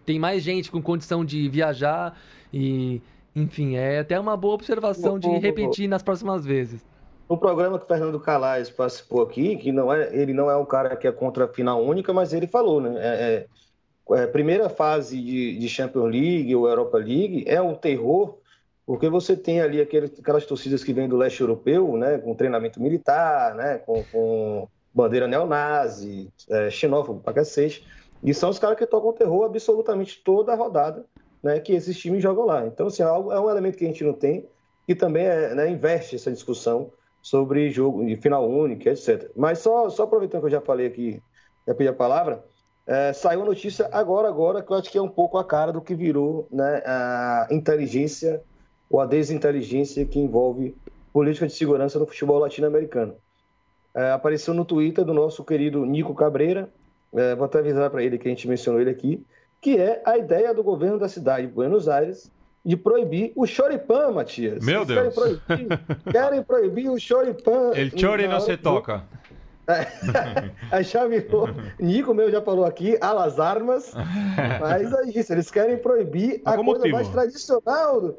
tem 0.04 0.16
mais 0.16 0.44
gente 0.44 0.70
com 0.70 0.80
condição 0.80 1.24
de 1.24 1.48
viajar 1.48 2.16
e. 2.54 3.02
Enfim, 3.34 3.74
é 3.74 3.98
até 3.98 4.18
uma 4.18 4.34
boa 4.36 4.54
observação 4.54 5.18
de 5.18 5.28
repetir 5.28 5.88
nas 5.88 6.02
próximas 6.02 6.46
vezes 6.46 6.82
no 7.28 7.36
programa 7.36 7.76
que 7.76 7.84
o 7.84 7.88
Fernando 7.88 8.20
Calais 8.20 8.70
participou 8.70 9.20
aqui, 9.22 9.56
que 9.56 9.72
não 9.72 9.92
é, 9.92 10.14
ele 10.14 10.32
não 10.32 10.48
é 10.48 10.56
um 10.56 10.64
cara 10.64 10.94
que 10.96 11.08
é 11.08 11.12
contra 11.12 11.44
a 11.44 11.48
final 11.48 11.82
única, 11.82 12.12
mas 12.12 12.32
ele 12.32 12.46
falou, 12.46 12.80
né? 12.80 12.94
É, 12.98 13.08
é, 13.08 13.46
é, 14.10 14.26
primeira 14.26 14.68
fase 14.68 15.20
de, 15.20 15.58
de 15.58 15.68
Champions 15.68 16.10
League 16.10 16.54
ou 16.54 16.68
Europa 16.68 16.98
League 16.98 17.44
é 17.46 17.60
um 17.60 17.74
terror, 17.74 18.38
porque 18.86 19.08
você 19.08 19.36
tem 19.36 19.60
ali 19.60 19.80
aqueles, 19.80 20.18
aquelas 20.18 20.46
torcidas 20.46 20.84
que 20.84 20.92
vêm 20.92 21.08
do 21.08 21.16
leste 21.16 21.40
europeu, 21.40 21.96
né? 21.96 22.18
Com 22.18 22.34
treinamento 22.34 22.80
militar, 22.80 23.54
né? 23.54 23.78
Com, 23.78 24.04
com 24.12 24.68
bandeira 24.94 25.26
neonazi, 25.26 26.28
é, 26.48 26.70
xenófobo 26.70 27.20
pra 27.20 27.32
cacete. 27.32 27.86
E 28.22 28.32
são 28.32 28.50
os 28.50 28.58
caras 28.58 28.78
que 28.78 28.86
tocam 28.86 29.12
terror 29.12 29.44
absolutamente 29.44 30.22
toda 30.24 30.52
a 30.52 30.56
rodada, 30.56 31.04
né? 31.42 31.58
Que 31.58 31.72
esses 31.72 31.98
times 31.98 32.22
jogam 32.22 32.46
lá. 32.46 32.64
Então, 32.66 32.86
assim, 32.86 33.02
é, 33.02 33.06
é 33.06 33.40
um 33.40 33.50
elemento 33.50 33.76
que 33.76 33.84
a 33.84 33.88
gente 33.88 34.04
não 34.04 34.12
tem 34.12 34.46
e 34.86 34.94
também 34.94 35.26
é, 35.26 35.54
né, 35.54 35.68
investe 35.68 36.14
essa 36.14 36.30
discussão 36.30 36.92
sobre 37.20 37.70
jogo 37.70 38.06
de 38.06 38.16
final 38.16 38.48
único, 38.48 38.88
etc. 38.88 39.30
Mas 39.34 39.58
só, 39.58 39.90
só 39.90 40.04
aproveitando 40.04 40.42
que 40.42 40.46
eu 40.46 40.50
já 40.50 40.60
falei 40.60 40.86
aqui, 40.86 41.20
já 41.66 41.74
pedi 41.74 41.88
a 41.88 41.92
palavra, 41.92 42.44
é, 42.86 43.12
saiu 43.12 43.42
a 43.42 43.44
notícia 43.44 43.88
agora, 43.92 44.28
agora, 44.28 44.62
que 44.62 44.70
eu 44.70 44.76
acho 44.76 44.90
que 44.90 44.98
é 44.98 45.02
um 45.02 45.08
pouco 45.08 45.38
a 45.38 45.44
cara 45.44 45.72
do 45.72 45.80
que 45.80 45.94
virou 45.94 46.46
né, 46.50 46.82
a 46.86 47.48
inteligência 47.50 48.40
ou 48.88 49.00
a 49.00 49.06
desinteligência 49.06 50.04
que 50.04 50.20
envolve 50.20 50.74
política 51.12 51.46
de 51.46 51.52
segurança 51.52 51.98
no 51.98 52.06
futebol 52.06 52.38
latino-americano. 52.38 53.14
É, 53.92 54.12
apareceu 54.12 54.54
no 54.54 54.64
Twitter 54.64 55.04
do 55.04 55.12
nosso 55.12 55.42
querido 55.42 55.84
Nico 55.84 56.14
Cabreira, 56.14 56.68
é, 57.12 57.34
vou 57.34 57.46
até 57.46 57.58
avisar 57.58 57.90
para 57.90 58.04
ele 58.04 58.18
que 58.18 58.28
a 58.28 58.30
gente 58.30 58.46
mencionou 58.46 58.80
ele 58.80 58.90
aqui, 58.90 59.24
que 59.60 59.78
é 59.78 60.02
a 60.04 60.16
ideia 60.16 60.54
do 60.54 60.62
governo 60.62 60.98
da 60.98 61.08
cidade 61.08 61.46
de 61.46 61.52
Buenos 61.52 61.88
Aires 61.88 62.30
de 62.64 62.76
proibir 62.76 63.32
o 63.34 63.46
choripã, 63.46 64.10
Matias. 64.10 64.64
Meu 64.64 64.82
Eles 64.82 64.88
Deus. 64.88 64.98
Querem 64.98 65.12
proibir, 65.12 65.80
querem 66.12 66.42
proibir 66.42 66.90
o 66.90 66.98
choripã. 66.98 67.70
Ele 67.74 67.96
chore 67.96 68.28
não 68.28 68.40
se 68.40 68.56
toca. 68.56 69.04
É, 69.68 70.50
a 70.70 70.82
chave, 70.82 71.26
Nico 71.78 72.14
meu 72.14 72.30
já 72.30 72.40
falou 72.40 72.64
aqui, 72.64 72.96
alas 73.00 73.40
armas, 73.40 73.92
mas 74.60 74.92
é 74.92 75.18
isso, 75.18 75.32
eles 75.32 75.50
querem 75.50 75.76
proibir 75.76 76.40
a 76.44 76.54
coisa 76.54 76.62
motivo? 76.62 76.94
mais 76.94 77.08
tradicional 77.08 78.00
do, 78.00 78.16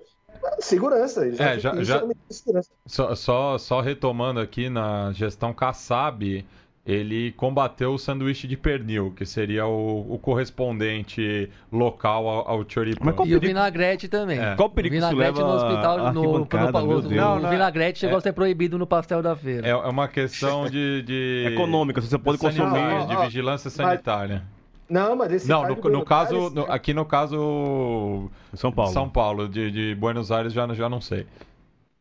Segurança. 0.59 1.27
É, 1.27 1.59
já, 1.59 1.83
já... 1.83 2.03
Segurança. 2.29 2.69
Só, 2.85 3.15
só, 3.15 3.57
só 3.57 3.81
retomando 3.81 4.39
aqui 4.39 4.69
na 4.69 5.11
gestão 5.13 5.53
Kassab, 5.53 6.45
ele 6.87 7.33
combateu 7.33 7.93
o 7.93 7.97
sanduíche 7.99 8.47
de 8.47 8.55
pernil, 8.55 9.11
que 9.11 9.25
seria 9.25 9.65
o, 9.65 10.13
o 10.13 10.17
correspondente 10.17 11.49
local 11.69 12.27
ao, 12.29 12.49
ao 12.49 12.65
choripão. 12.67 13.13
E 13.25 13.35
o 13.35 13.39
vinagrete 13.41 14.07
também. 14.07 14.39
É. 14.39 14.55
Qual 14.55 14.69
perigo 14.69 14.95
o 14.95 14.99
vinagrete 14.99 15.39
no 15.39 15.47
hospital, 15.47 16.13
no, 16.13 16.23
no, 16.23 16.39
no, 16.39 17.09
não, 17.09 17.39
não, 17.39 17.47
o 17.47 17.49
vinagrete 17.49 17.99
chegou 17.99 18.15
é, 18.15 18.17
a 18.19 18.21
ser 18.21 18.31
proibido 18.31 18.77
no 18.77 18.87
pastel 18.87 19.21
da 19.21 19.35
feira. 19.35 19.67
É, 19.67 19.71
é 19.71 19.75
uma 19.75 20.07
questão 20.07 20.69
de... 20.69 21.01
de 21.01 21.49
Econômica, 21.51 21.99
você 21.99 22.17
pode 22.17 22.37
consumir. 22.37 23.05
De 23.07 23.17
vigilância 23.17 23.69
sanitária. 23.69 24.43
Não, 24.89 25.15
mas 25.17 25.33
esse 25.33 25.49
Não, 25.49 25.67
no, 25.67 25.75
no 25.75 26.05
caso, 26.05 26.49
no, 26.49 26.71
aqui 26.71 26.93
no 26.93 27.03
caso 27.03 28.29
São 28.53 28.71
Paulo, 28.71 28.93
São 28.93 29.09
Paulo 29.09 29.49
de, 29.49 29.69
de 29.69 29.95
Buenos 29.95 30.31
Aires 30.31 30.53
já, 30.53 30.65
já 30.73 30.87
não 30.87 31.01
sei. 31.01 31.27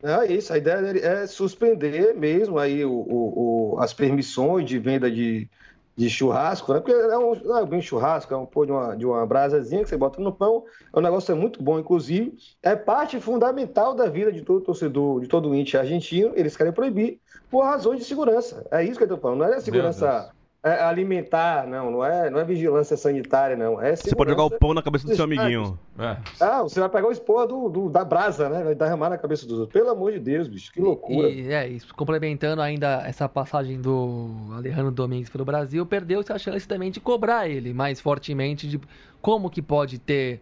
É 0.03 0.31
isso, 0.31 0.53
a 0.53 0.57
ideia 0.57 0.75
é 0.99 1.25
suspender 1.25 2.13
mesmo 2.13 2.59
aí 2.59 2.85
o, 2.85 2.91
o, 2.91 3.73
o 3.73 3.79
as 3.79 3.93
permissões 3.93 4.65
de 4.65 4.77
venda 4.77 5.09
de, 5.09 5.49
de 5.95 6.07
churrasco, 6.07 6.71
né? 6.71 6.79
Porque 6.79 6.93
é 6.93 7.17
um, 7.17 7.33
não 7.43 7.57
é 7.57 7.65
bem 7.65 7.81
churrasco, 7.81 8.31
é 8.31 8.37
um 8.37 8.45
pô 8.45 8.63
de 8.63 8.71
uma, 8.71 8.95
de 8.95 9.05
uma 9.05 9.25
brasazinha 9.25 9.81
que 9.81 9.89
você 9.89 9.97
bota 9.97 10.21
no 10.21 10.31
pão, 10.31 10.63
o 10.93 11.01
negócio 11.01 11.31
é 11.31 11.35
muito 11.35 11.63
bom, 11.63 11.79
inclusive, 11.79 12.37
é 12.61 12.75
parte 12.75 13.19
fundamental 13.19 13.95
da 13.95 14.07
vida 14.07 14.31
de 14.31 14.43
todo 14.43 14.61
torcedor, 14.61 15.19
de 15.19 15.27
todo 15.27 15.55
índio 15.55 15.79
argentino, 15.79 16.31
eles 16.35 16.55
querem 16.55 16.71
proibir 16.71 17.19
por 17.49 17.63
razões 17.63 17.99
de 17.99 18.05
segurança. 18.05 18.67
É 18.69 18.83
isso 18.83 18.97
que 18.97 19.03
eu 19.03 19.05
estou 19.05 19.17
falando, 19.17 19.39
não 19.39 19.47
é 19.47 19.59
segurança 19.59 20.31
é 20.63 20.83
alimentar, 20.83 21.67
não, 21.67 21.91
não 21.91 22.03
é, 22.03 22.29
não 22.29 22.39
é 22.39 22.43
vigilância 22.43 22.97
sanitária, 22.97 23.55
não. 23.55 23.81
É 23.81 23.95
você 23.95 24.15
pode 24.15 24.31
jogar 24.31 24.45
o 24.45 24.49
pão 24.51 24.73
na 24.73 24.81
cabeça 24.81 25.07
do 25.07 25.15
seu 25.15 25.25
amiguinho. 25.25 25.77
É. 25.99 26.17
Ah, 26.39 26.63
você 26.63 26.79
vai 26.79 26.89
pegar 26.89 27.07
o 27.07 27.11
esporra 27.11 27.47
do, 27.47 27.69
do, 27.69 27.89
da 27.89 28.03
brasa, 28.03 28.49
né? 28.49 28.63
Vai 28.63 28.75
derramar 28.75 29.09
na 29.09 29.17
cabeça 29.17 29.45
dos 29.45 29.59
outros. 29.59 29.73
Pelo 29.73 29.91
amor 29.91 30.11
de 30.11 30.19
Deus, 30.19 30.47
bicho, 30.47 30.71
que 30.71 30.81
loucura. 30.81 31.29
E, 31.29 31.51
é, 31.51 31.67
isso, 31.67 31.93
complementando 31.93 32.61
ainda 32.61 33.03
essa 33.05 33.29
passagem 33.29 33.79
do 33.79 34.29
Alejandro 34.55 34.91
Domingues 34.91 35.29
pelo 35.29 35.45
Brasil, 35.45 35.85
perdeu-se 35.85 36.31
a 36.33 36.37
chance 36.37 36.67
também 36.67 36.91
de 36.91 36.99
cobrar 36.99 37.47
ele 37.47 37.73
mais 37.73 38.01
fortemente 38.01 38.67
de 38.67 38.79
como 39.21 39.49
que 39.49 39.61
pode 39.61 39.99
ter 39.99 40.41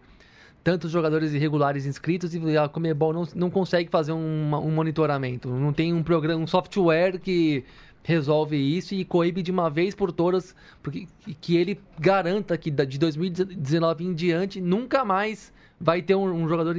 tantos 0.66 0.90
jogadores 0.90 1.32
irregulares 1.32 1.86
inscritos 1.86 2.34
e 2.34 2.58
a 2.58 2.68
Comebol 2.68 3.12
não, 3.12 3.28
não 3.36 3.48
consegue 3.48 3.88
fazer 3.88 4.10
um, 4.10 4.52
um 4.56 4.70
monitoramento. 4.72 5.48
Não 5.48 5.72
tem 5.72 5.94
um 5.94 6.02
programa, 6.02 6.42
um 6.42 6.46
software 6.46 7.20
que 7.20 7.64
resolve 8.06 8.56
isso 8.56 8.94
e 8.94 9.04
coíbe 9.04 9.42
de 9.42 9.50
uma 9.50 9.68
vez 9.68 9.92
por 9.92 10.12
todas, 10.12 10.54
porque 10.80 11.08
que 11.40 11.56
ele 11.56 11.80
garanta 11.98 12.56
que 12.56 12.70
de 12.70 12.98
2019 12.98 14.04
em 14.04 14.14
diante 14.14 14.60
nunca 14.60 15.04
mais 15.04 15.52
vai 15.80 16.00
ter 16.00 16.14
um, 16.14 16.32
um 16.32 16.48
jogador 16.48 16.76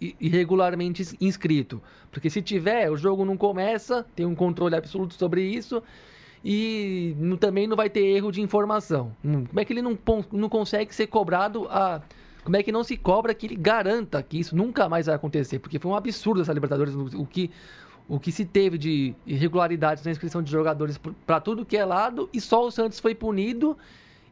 irregularmente 0.00 1.16
inscrito. 1.20 1.80
Porque 2.10 2.28
se 2.28 2.42
tiver, 2.42 2.90
o 2.90 2.96
jogo 2.96 3.24
não 3.24 3.36
começa, 3.36 4.04
tem 4.16 4.26
um 4.26 4.34
controle 4.34 4.74
absoluto 4.74 5.14
sobre 5.14 5.42
isso 5.42 5.80
e 6.44 7.14
também 7.38 7.68
não 7.68 7.76
vai 7.76 7.88
ter 7.88 8.04
erro 8.04 8.32
de 8.32 8.42
informação. 8.42 9.14
Hum, 9.24 9.44
como 9.46 9.60
é 9.60 9.64
que 9.64 9.72
ele 9.72 9.80
não, 9.80 9.96
não 10.32 10.48
consegue 10.48 10.92
ser 10.92 11.06
cobrado 11.06 11.68
a 11.70 12.02
como 12.42 12.56
é 12.56 12.62
que 12.62 12.72
não 12.72 12.84
se 12.84 12.96
cobra 12.96 13.32
que 13.32 13.46
ele 13.46 13.56
garanta 13.56 14.22
que 14.22 14.38
isso 14.38 14.54
nunca 14.54 14.86
mais 14.88 15.06
vai 15.06 15.14
acontecer? 15.14 15.60
Porque 15.60 15.78
foi 15.78 15.90
um 15.90 15.94
absurdo 15.94 16.42
essa 16.42 16.52
Libertadores, 16.52 16.94
o 16.94 17.24
que, 17.24 17.50
o 18.08 18.20
que 18.20 18.30
se 18.30 18.44
teve 18.44 18.76
de 18.76 19.14
irregularidades 19.26 20.04
na 20.04 20.10
inscrição 20.10 20.42
de 20.42 20.50
jogadores 20.50 21.00
para 21.26 21.40
tudo 21.40 21.64
que 21.64 21.76
é 21.76 21.84
lado 21.84 22.28
e 22.32 22.40
só 22.40 22.66
o 22.66 22.70
Santos 22.70 23.00
foi 23.00 23.14
punido 23.14 23.76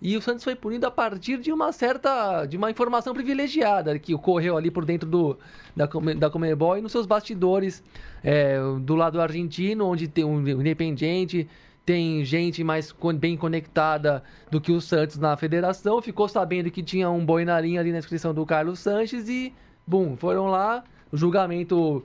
e 0.04 0.16
o 0.16 0.20
Santos 0.20 0.42
foi 0.42 0.56
punido 0.56 0.84
a 0.84 0.90
partir 0.90 1.38
de 1.38 1.52
uma 1.52 1.70
certa. 1.70 2.44
de 2.44 2.56
uma 2.56 2.70
informação 2.70 3.14
privilegiada 3.14 3.96
que 4.00 4.12
ocorreu 4.12 4.56
ali 4.56 4.68
por 4.68 4.84
dentro 4.84 5.08
do, 5.08 5.38
da, 5.76 5.88
da 6.18 6.28
Comebol 6.28 6.76
e 6.76 6.80
nos 6.80 6.90
seus 6.90 7.06
bastidores 7.06 7.84
é, 8.22 8.58
do 8.80 8.96
lado 8.96 9.20
argentino, 9.20 9.86
onde 9.86 10.08
tem 10.08 10.24
um 10.24 10.40
Independiente, 10.40 11.48
tem 11.86 12.24
gente 12.24 12.64
mais 12.64 12.92
bem 13.16 13.36
conectada 13.36 14.24
do 14.50 14.60
que 14.60 14.72
o 14.72 14.80
Santos 14.80 15.18
na 15.18 15.36
federação, 15.36 16.02
ficou 16.02 16.28
sabendo 16.28 16.68
que 16.68 16.82
tinha 16.82 17.08
um 17.08 17.24
boi 17.24 17.44
na 17.44 17.60
linha 17.60 17.80
ali 17.80 17.92
na 17.92 17.98
inscrição 17.98 18.34
do 18.34 18.44
Carlos 18.44 18.80
Sanches 18.80 19.28
e, 19.28 19.54
bum, 19.86 20.16
foram 20.16 20.46
lá, 20.46 20.82
o 21.12 21.16
julgamento 21.16 22.02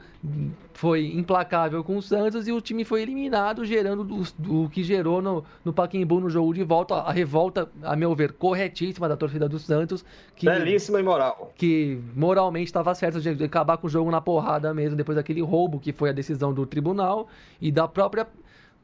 foi 0.74 1.14
implacável 1.14 1.82
com 1.82 1.96
o 1.96 2.02
Santos 2.02 2.46
e 2.46 2.52
o 2.52 2.60
time 2.60 2.84
foi 2.84 3.02
eliminado, 3.02 3.64
gerando 3.64 4.06
o, 4.50 4.70
que 4.70 4.84
gerou 4.84 5.22
no, 5.22 5.46
no 5.64 5.72
Paquembu 5.72 6.20
no 6.20 6.30
jogo 6.30 6.54
de 6.54 6.62
volta. 6.62 6.96
A 6.96 7.12
revolta, 7.14 7.70
a 7.82 7.96
meu 7.96 8.14
ver, 8.14 8.34
corretíssima 8.34 9.08
da 9.08 9.16
torcida 9.16 9.48
do 9.48 9.58
Santos. 9.58 10.04
Que, 10.36 10.46
Belíssima 10.46 11.00
e 11.00 11.04
moral. 11.04 11.54
Que 11.56 11.98
moralmente 12.14 12.66
estava 12.66 12.94
certo 12.94 13.22
de 13.22 13.44
acabar 13.46 13.78
com 13.78 13.88
o 13.88 13.90
jogo 13.90 14.12
na 14.12 14.20
porrada 14.20 14.74
mesmo, 14.74 14.98
depois 14.98 15.16
daquele 15.16 15.42
roubo 15.42 15.80
que 15.80 15.94
foi 15.94 16.10
a 16.10 16.14
decisão 16.14 16.54
do 16.54 16.66
tribunal 16.66 17.30
e 17.62 17.72
da 17.72 17.88
própria 17.88 18.28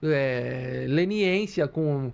é, 0.01 0.85
leniência 0.87 1.67
com 1.67 2.13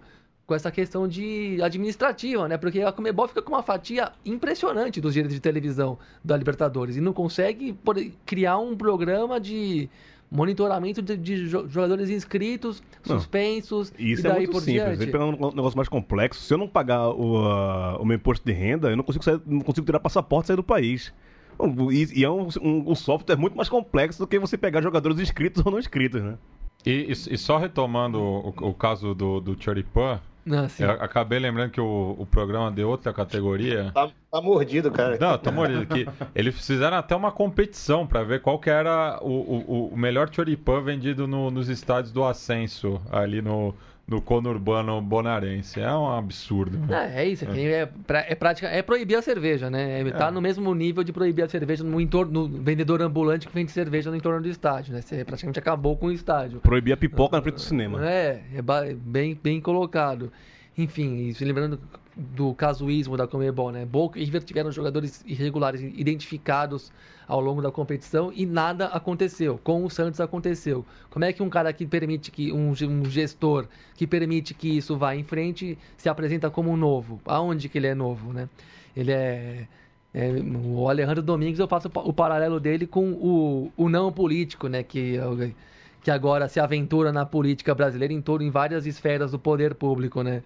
com 0.49 0.55
essa 0.55 0.71
questão 0.71 1.07
de 1.07 1.61
administrativa, 1.61 2.47
né? 2.47 2.57
Porque 2.57 2.81
a 2.81 2.91
Comebol 2.91 3.27
fica 3.27 3.39
com 3.39 3.53
uma 3.53 3.61
fatia 3.61 4.11
impressionante 4.25 4.99
dos 4.99 5.13
direitos 5.13 5.35
de 5.35 5.39
televisão 5.39 5.99
da 6.23 6.35
Libertadores 6.35 6.97
e 6.97 7.01
não 7.01 7.13
consegue 7.13 7.77
criar 8.25 8.57
um 8.57 8.75
programa 8.75 9.39
de 9.39 9.87
monitoramento 10.31 11.03
de, 11.03 11.15
de 11.15 11.47
jogadores 11.47 12.09
inscritos, 12.09 12.81
suspensos 13.03 13.91
não, 13.91 14.03
isso 14.03 14.25
e 14.25 14.25
é 14.25 14.29
daí 14.29 14.31
é 14.31 14.37
muito 14.37 14.51
por 14.53 14.61
simples. 14.61 14.83
diante. 14.83 15.03
Ele 15.03 15.11
pegar 15.11 15.25
um 15.25 15.31
negócio 15.31 15.77
mais 15.77 15.87
complexo. 15.87 16.41
Se 16.41 16.51
eu 16.51 16.57
não 16.57 16.67
pagar 16.67 17.09
o, 17.09 17.43
uh, 17.43 18.01
o 18.01 18.05
meu 18.05 18.15
imposto 18.15 18.43
de 18.43 18.51
renda, 18.51 18.89
eu 18.89 18.97
não 18.97 19.03
consigo, 19.03 19.23
sair, 19.23 19.39
não 19.45 19.61
consigo 19.61 19.85
tirar 19.85 19.99
passaporte 19.99 20.45
e 20.45 20.47
sair 20.47 20.57
do 20.57 20.63
país. 20.63 21.13
E, 21.91 22.21
e 22.21 22.23
é 22.23 22.29
um, 22.29 22.47
um, 22.59 22.91
um 22.91 22.95
software 22.95 23.37
muito 23.37 23.55
mais 23.55 23.69
complexo 23.69 24.17
do 24.17 24.25
que 24.25 24.39
você 24.39 24.57
pegar 24.57 24.81
jogadores 24.81 25.19
inscritos 25.19 25.63
ou 25.63 25.71
não 25.71 25.77
inscritos, 25.77 26.23
né? 26.23 26.39
E, 26.83 26.91
e, 26.91 27.11
e 27.11 27.37
só 27.37 27.57
retomando 27.59 28.19
o, 28.19 28.49
o 28.69 28.73
caso 28.73 29.13
do, 29.13 29.39
do 29.39 29.61
Choripan, 29.61 30.19
ah, 30.51 30.67
eu 30.79 30.91
acabei 30.91 31.39
lembrando 31.39 31.71
que 31.71 31.81
o, 31.81 32.15
o 32.17 32.25
programa 32.25 32.71
de 32.71 32.83
outra 32.83 33.13
categoria. 33.13 33.91
Tá, 33.93 34.09
tá 34.31 34.41
mordido, 34.41 34.91
cara. 34.91 35.17
Não, 35.19 35.37
tá 35.37 35.51
mordido. 35.51 35.85
Que 35.85 36.07
eles 36.33 36.55
fizeram 36.55 36.97
até 36.97 37.15
uma 37.15 37.31
competição 37.31 38.07
para 38.07 38.23
ver 38.23 38.41
qual 38.41 38.59
que 38.59 38.69
era 38.69 39.19
o, 39.21 39.29
o, 39.29 39.93
o 39.93 39.97
melhor 39.97 40.29
choripan 40.31 40.81
vendido 40.81 41.27
no, 41.27 41.51
nos 41.51 41.69
estádios 41.69 42.11
do 42.11 42.23
Ascenso, 42.23 43.01
ali 43.11 43.41
no, 43.41 43.73
no 44.09 44.21
conurbano 44.21 44.99
bonarense. 45.01 45.79
É 45.79 45.91
um 45.93 46.09
absurdo. 46.11 46.79
É, 46.93 47.23
é 47.23 47.27
isso. 47.27 47.45
É, 47.45 47.71
é, 47.71 47.89
é, 48.29 48.35
prática, 48.35 48.67
é 48.67 48.81
proibir 48.81 49.15
a 49.15 49.21
cerveja, 49.21 49.69
né? 49.69 50.01
É, 50.01 50.11
tá 50.11 50.27
é. 50.27 50.31
no 50.31 50.41
mesmo 50.41 50.73
nível 50.73 51.03
de 51.03 51.13
proibir 51.13 51.43
a 51.43 51.49
cerveja 51.49 51.83
no 51.83 52.01
entorno 52.01 52.47
no 52.47 52.61
vendedor 52.61 53.01
ambulante 53.01 53.47
que 53.47 53.53
vende 53.53 53.71
cerveja 53.71 54.09
no 54.09 54.15
entorno 54.15 54.41
do 54.41 54.49
estádio, 54.49 54.93
né? 54.93 55.01
Você 55.01 55.23
praticamente 55.23 55.59
acabou 55.59 55.95
com 55.95 56.07
o 56.07 56.11
estádio. 56.11 56.59
Proibir 56.59 56.93
a 56.93 56.97
pipoca 56.97 57.37
na 57.37 57.41
frente 57.41 57.55
do 57.55 57.61
cinema. 57.61 58.05
É, 58.05 58.41
é 58.55 58.61
bem, 58.93 59.39
bem 59.41 59.61
colocado. 59.61 60.31
Enfim, 60.81 61.35
lembrando 61.41 61.77
do 62.15 62.53
casuísmo 62.53 63.17
da 63.17 63.27
Comebol, 63.27 63.69
né? 63.69 63.85
Boca 63.85 64.17
e 64.17 64.23
River 64.23 64.41
tiveram 64.43 64.71
jogadores 64.71 65.21
irregulares 65.25 65.81
identificados 65.81 66.89
ao 67.27 67.41
longo 67.41 67.61
da 67.61 67.69
competição 67.69 68.31
e 68.33 68.45
nada 68.45 68.85
aconteceu. 68.85 69.59
Com 69.61 69.83
o 69.83 69.89
Santos 69.89 70.21
aconteceu. 70.21 70.85
Como 71.09 71.25
é 71.25 71.33
que 71.33 71.43
um 71.43 71.49
cara 71.49 71.73
que 71.73 71.85
permite 71.85 72.31
que 72.31 72.53
um, 72.53 72.69
um 72.71 73.05
gestor 73.05 73.67
que 73.95 74.07
permite 74.07 74.53
que 74.53 74.77
isso 74.77 74.97
vá 74.97 75.13
em 75.13 75.23
frente 75.23 75.77
se 75.97 76.07
apresenta 76.07 76.49
como 76.49 76.77
novo? 76.77 77.19
Aonde 77.25 77.67
que 77.67 77.77
ele 77.77 77.87
é 77.87 77.93
novo, 77.93 78.31
né? 78.31 78.47
Ele 78.95 79.11
é 79.11 79.67
é, 80.13 80.31
o 80.65 80.89
Alejandro 80.89 81.21
Domingues, 81.21 81.59
eu 81.59 81.67
faço 81.67 81.91
o 81.93 82.13
paralelo 82.13 82.57
dele 82.57 82.87
com 82.87 83.11
o, 83.11 83.71
o 83.75 83.89
não 83.89 84.13
político, 84.13 84.69
né? 84.69 84.81
Que, 84.81 85.17
que 86.01 86.09
agora 86.09 86.47
se 86.47 86.57
aventura 86.57 87.11
na 87.11 87.25
política 87.25 87.75
brasileira 87.75 88.13
em 88.13 88.21
todo, 88.21 88.41
em 88.43 88.49
várias 88.49 88.85
esferas 88.85 89.31
do 89.31 89.39
poder 89.39 89.75
público, 89.75 90.23
né? 90.23 90.41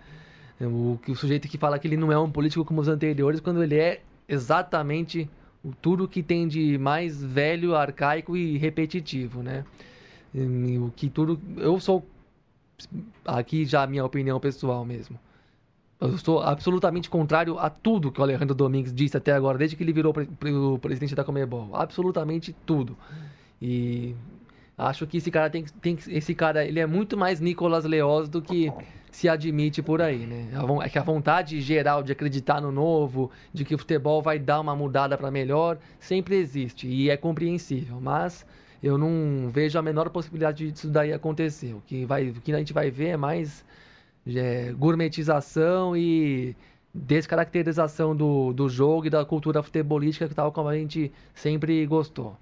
O, 0.62 1.00
o 1.08 1.16
sujeito 1.16 1.48
que 1.48 1.58
fala 1.58 1.78
que 1.80 1.88
ele 1.88 1.98
não 1.98 2.12
é 2.12 2.18
um 2.18 2.30
político 2.30 2.64
como 2.64 2.82
os 2.82 2.88
anteriores, 2.88 3.40
quando 3.40 3.64
ele 3.64 3.76
é 3.76 4.02
exatamente 4.28 5.30
tudo 5.82 6.08
que 6.08 6.22
tem 6.22 6.48
de 6.48 6.78
mais 6.78 7.24
velho, 7.24 7.76
arcaico 7.76 8.36
e 8.36 8.58
repetitivo, 8.58 9.42
né? 9.42 9.66
O 10.36 10.92
que 10.96 11.10
tudo. 11.10 11.40
Eu 11.58 11.80
sou. 11.80 12.06
Aqui 13.26 13.66
já 13.66 13.84
a 13.84 13.88
minha 13.88 14.04
opinião 14.04 14.40
pessoal 14.40 14.84
mesmo. 14.84 15.18
Eu 16.02 16.18
sou 16.18 16.42
absolutamente 16.42 17.10
contrário 17.10 17.58
a 17.58 17.70
tudo 17.70 18.12
que 18.12 18.20
o 18.20 18.24
Alejandro 18.24 18.54
Domingues 18.54 18.94
disse 18.94 19.16
até 19.16 19.32
agora, 19.32 19.58
desde 19.58 19.78
que 19.78 19.84
ele 19.84 19.94
virou 19.94 20.14
o 20.14 20.80
presidente 20.80 21.16
da 21.16 21.24
Comebol. 21.24 21.70
Absolutamente 21.74 22.54
tudo. 22.66 22.98
E 23.62 24.14
acho 24.78 25.08
que 25.08 25.18
esse 25.18 25.32
cara 25.32 25.50
tem, 25.50 25.64
tem 25.82 25.98
esse 26.08 26.36
cara 26.36 26.66
ele 26.66 26.80
é 26.80 26.86
muito 26.86 27.16
mais 27.16 27.40
Nicolas 27.40 27.86
Leoz 27.86 28.28
do 28.28 28.42
que 28.42 28.70
se 29.14 29.30
admite 29.30 29.82
por 29.82 30.02
aí, 30.02 30.26
né? 30.26 30.48
É 30.84 30.90
que 30.90 30.98
a 30.98 31.04
vontade 31.04 31.62
geral 31.62 32.02
de 32.02 32.12
acreditar 32.12 32.60
no 32.60 32.72
novo, 32.72 33.30
de 33.54 33.64
que 33.64 33.76
o 33.76 33.78
futebol 33.78 34.24
vai 34.24 34.40
dar 34.40 34.60
uma 34.60 34.76
mudada 34.76 35.16
para 35.16 35.30
melhor, 35.30 35.78
sempre 36.00 36.36
existe 36.36 36.88
e 36.88 37.12
é 37.12 37.16
compreensível, 37.16 38.02
mas 38.02 38.44
eu 38.82 38.98
não 38.98 39.52
vejo 39.52 39.78
a 39.78 39.84
menor 39.84 40.10
possibilidade 40.10 40.72
disso 40.72 40.90
daí 40.90 41.14
acontecer. 41.14 41.74
O 41.74 41.82
que, 41.86 42.06
vai, 42.06 42.30
o 42.30 42.42
que 42.42 42.52
a 42.52 42.58
gente 42.58 42.74
vai 42.74 42.90
ver 42.90 43.10
é 43.10 43.18
mais 43.18 43.64
é, 44.26 44.74
gourmetização 44.74 45.96
e 45.96 46.56
descaracterização 46.92 48.16
do, 48.16 48.52
do 48.52 48.68
jogo 48.68 49.06
e 49.06 49.10
da 49.12 49.24
cultura 49.24 49.62
futebolística 49.62 50.28
que 50.28 50.34
tal 50.34 50.52
como 50.52 50.70
a 50.70 50.76
gente 50.76 51.12
sempre 51.36 51.86
gostou. 51.86 52.36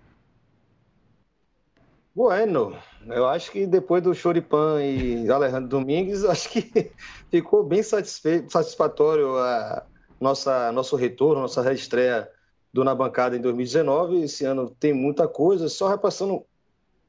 Bueno, 2.14 2.78
eu 3.08 3.26
acho 3.26 3.52
que 3.52 3.66
depois 3.66 4.04
do 4.04 4.14
Choripan 4.14 4.84
e 4.84 5.30
Alejandro 5.30 5.70
Domingues, 5.70 6.24
acho 6.26 6.50
que 6.50 6.92
ficou 7.30 7.64
bem 7.64 7.82
satisfatório 7.82 9.38
a 9.38 9.86
nossa 10.20 10.72
nosso 10.74 10.96
retorno, 10.98 11.42
nossa 11.42 11.62
reestreia 11.62 12.30
do 12.74 12.84
Na 12.84 12.94
Bancada 12.94 13.38
em 13.38 13.42
2019. 13.42 14.24
Esse 14.24 14.44
ano 14.44 14.70
tem 14.70 14.94
muita 14.94 15.28
coisa, 15.28 15.70
só 15.70 15.88
repassando 15.88 16.46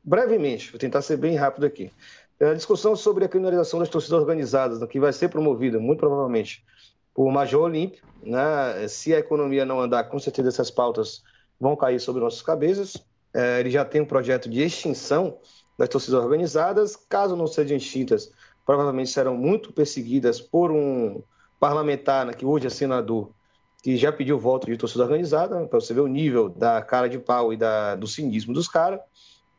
brevemente, 0.04 0.70
vou 0.70 0.78
tentar 0.78 1.02
ser 1.02 1.16
bem 1.16 1.34
rápido 1.34 1.66
aqui. 1.66 1.92
É 2.38 2.50
a 2.50 2.54
discussão 2.54 2.96
sobre 2.96 3.24
a 3.24 3.28
criminalização 3.28 3.80
das 3.80 3.88
torcidas 3.88 4.18
organizadas, 4.18 4.82
que 4.88 4.98
vai 4.98 5.12
ser 5.12 5.28
promovida, 5.28 5.78
muito 5.78 6.00
provavelmente, 6.00 6.64
por 7.14 7.30
Major 7.30 7.62
Olímpio. 7.62 8.04
Né? 8.22 8.88
Se 8.88 9.14
a 9.14 9.18
economia 9.18 9.64
não 9.64 9.80
andar, 9.80 10.04
com 10.04 10.18
certeza 10.18 10.48
essas 10.48 10.70
pautas 10.70 11.22
vão 11.60 11.76
cair 11.76 12.00
sobre 12.00 12.20
nossas 12.20 12.42
cabeças. 12.42 12.96
É, 13.34 13.60
ele 13.60 13.70
já 13.70 13.84
tem 13.84 14.00
um 14.00 14.06
projeto 14.06 14.48
de 14.48 14.62
extinção 14.62 15.38
das 15.78 15.88
torcidas 15.88 16.22
organizadas. 16.22 16.96
Caso 16.96 17.36
não 17.36 17.46
sejam 17.46 17.76
extintas, 17.76 18.32
provavelmente 18.64 19.10
serão 19.10 19.36
muito 19.36 19.72
perseguidas 19.72 20.40
por 20.40 20.70
um 20.70 21.22
parlamentar, 21.58 22.26
né, 22.26 22.32
que 22.32 22.44
hoje 22.44 22.66
é 22.66 22.70
senador, 22.70 23.30
que 23.82 23.96
já 23.96 24.12
pediu 24.12 24.38
voto 24.38 24.66
de 24.66 24.76
torcida 24.76 25.04
organizada, 25.04 25.60
né, 25.60 25.66
para 25.66 25.80
você 25.80 25.94
ver 25.94 26.00
o 26.00 26.08
nível 26.08 26.48
da 26.48 26.82
cara 26.82 27.08
de 27.08 27.18
pau 27.18 27.52
e 27.52 27.56
da, 27.56 27.94
do 27.94 28.06
cinismo 28.06 28.52
dos 28.52 28.68
caras. 28.68 29.00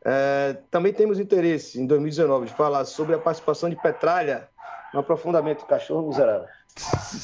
É, 0.05 0.57
também 0.69 0.91
temos 0.91 1.17
interesse, 1.17 1.79
em 1.79 1.87
2019, 1.87 2.47
de 2.47 2.53
falar 2.53 2.83
sobre 2.83 3.15
a 3.15 3.19
participação 3.19 3.69
de 3.69 3.81
Petralha 3.81 4.49
no 4.93 4.99
aprofundamento 4.99 5.59
do 5.59 5.65
cachorro 5.65 6.07
miserável. 6.07 6.47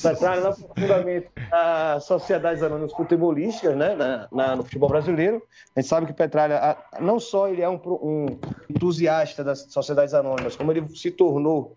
Petralha 0.02 0.42
no 0.42 0.48
aprofundamento 0.50 1.32
das 1.50 2.04
sociedades 2.04 2.62
anônimas 2.62 2.94
futebolísticas 2.94 3.76
né, 3.76 3.96
na, 3.96 4.28
na, 4.32 4.56
no 4.56 4.64
futebol 4.64 4.90
brasileiro. 4.90 5.42
A 5.76 5.82
gente 5.82 5.90
sabe 5.90 6.06
que 6.06 6.14
Petralha, 6.14 6.78
não 7.00 7.20
só 7.20 7.48
ele 7.48 7.62
é 7.62 7.70
um, 7.70 7.80
um 7.86 8.26
entusiasta 8.70 9.44
das 9.44 9.68
sociedades 9.70 10.14
anônimas, 10.14 10.56
como 10.56 10.72
ele 10.72 10.88
se 10.96 11.12
tornou 11.12 11.76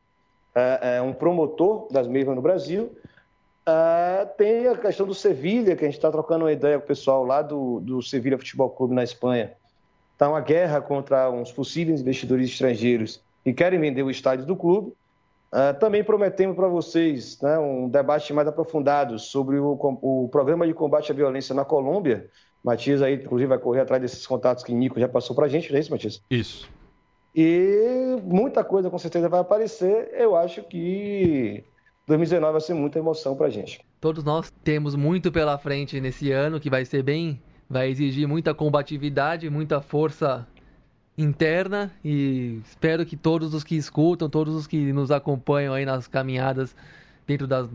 é, 0.55 0.97
é, 0.97 1.03
um 1.03 1.13
promotor 1.13 1.89
das 1.91 2.07
mesmas 2.07 2.37
no 2.37 2.43
Brasil. 2.43 2.95
É, 3.65 4.25
tem 4.37 4.67
a 4.69 4.77
questão 4.77 5.07
do 5.07 5.15
Sevilha, 5.15 5.77
que 5.77 5.85
a 5.85 5.89
gente 5.89 5.97
está 5.97 6.11
trocando 6.11 6.45
uma 6.45 6.53
ideia 6.53 6.79
com 6.79 6.85
o 6.85 6.89
pessoal 6.89 7.25
lá 7.25 7.41
do, 7.41 7.81
do 7.81 8.03
Sevilha 8.03 8.37
Futebol 8.37 8.69
Clube 8.71 8.95
na 8.95 9.05
Espanha. 9.05 9.53
Está 10.13 10.29
uma 10.29 10.41
guerra 10.41 10.81
contra 10.81 11.31
uns 11.31 11.51
possíveis 11.51 12.01
investidores 12.01 12.51
estrangeiros 12.51 13.21
que 13.43 13.53
querem 13.53 13.81
vender 13.81 14.03
o 14.03 14.11
estádio 14.11 14.45
do 14.45 14.55
clube. 14.55 14.93
Uh, 15.53 15.79
também 15.79 16.03
prometemos 16.03 16.57
para 16.57 16.67
vocês 16.67 17.39
né, 17.43 17.59
um 17.59 17.87
debate 17.87 18.33
mais 18.33 18.49
aprofundado 18.49 19.19
sobre 19.19 19.59
o, 19.59 19.79
o, 20.01 20.27
programa 20.31 20.67
de 20.67 20.73
combate 20.73 21.13
à 21.13 21.15
violência 21.15 21.55
na 21.55 21.63
Colômbia. 21.63 22.31
Matias 22.65 23.03
aí, 23.03 23.17
inclusive, 23.17 23.49
vai 23.49 23.59
correr 23.59 23.81
atrás 23.81 24.01
desses 24.01 24.27
contatos 24.27 24.65
que 24.65 24.73
Nico 24.73 24.99
já 24.99 25.09
passou 25.09 25.37
para 25.37 25.45
a 25.45 25.49
gente, 25.49 25.71
não 25.71 25.77
é 25.77 25.81
isso, 25.81 25.91
Matias? 25.91 26.23
Isso. 26.31 26.71
E 27.35 28.19
muita 28.23 28.65
coisa 28.65 28.89
com 28.89 28.99
certeza 28.99 29.29
vai 29.29 29.41
aparecer. 29.41 30.11
Eu 30.15 30.35
acho 30.37 30.63
que 30.63 31.63
2019 32.07 32.53
vai 32.53 32.61
ser 32.61 32.75
muita 32.75 32.99
emoção 32.99 33.37
pra 33.37 33.51
gente. 33.51 33.81
Todos 34.01 34.25
nós 34.25 34.51
temos 34.65 34.95
muito 34.95 35.31
pela 35.31 35.59
frente 35.59 36.01
nesse 36.01 36.33
ano, 36.33 36.61
que 36.61 36.71
vai 36.71 36.87
ser 36.87 37.03
bem. 37.03 37.43
Vai 37.69 37.91
exigir 37.91 38.27
muita 38.27 38.55
combatividade, 38.55 39.49
muita 39.51 39.81
força 39.81 40.47
interna 41.17 41.91
e 42.05 42.61
espero 42.65 43.05
que 43.05 43.17
todos 43.17 43.55
os 43.55 43.63
que 43.63 43.77
escutam, 43.77 44.29
todos 44.29 44.55
os 44.55 44.67
que 44.67 44.93
nos 44.93 45.11
acompanham 45.11 45.75
aí 45.75 45.85
nas 45.85 46.07
caminhadas 46.07 46.75
dentro 47.27 47.47
das, 47.47 47.69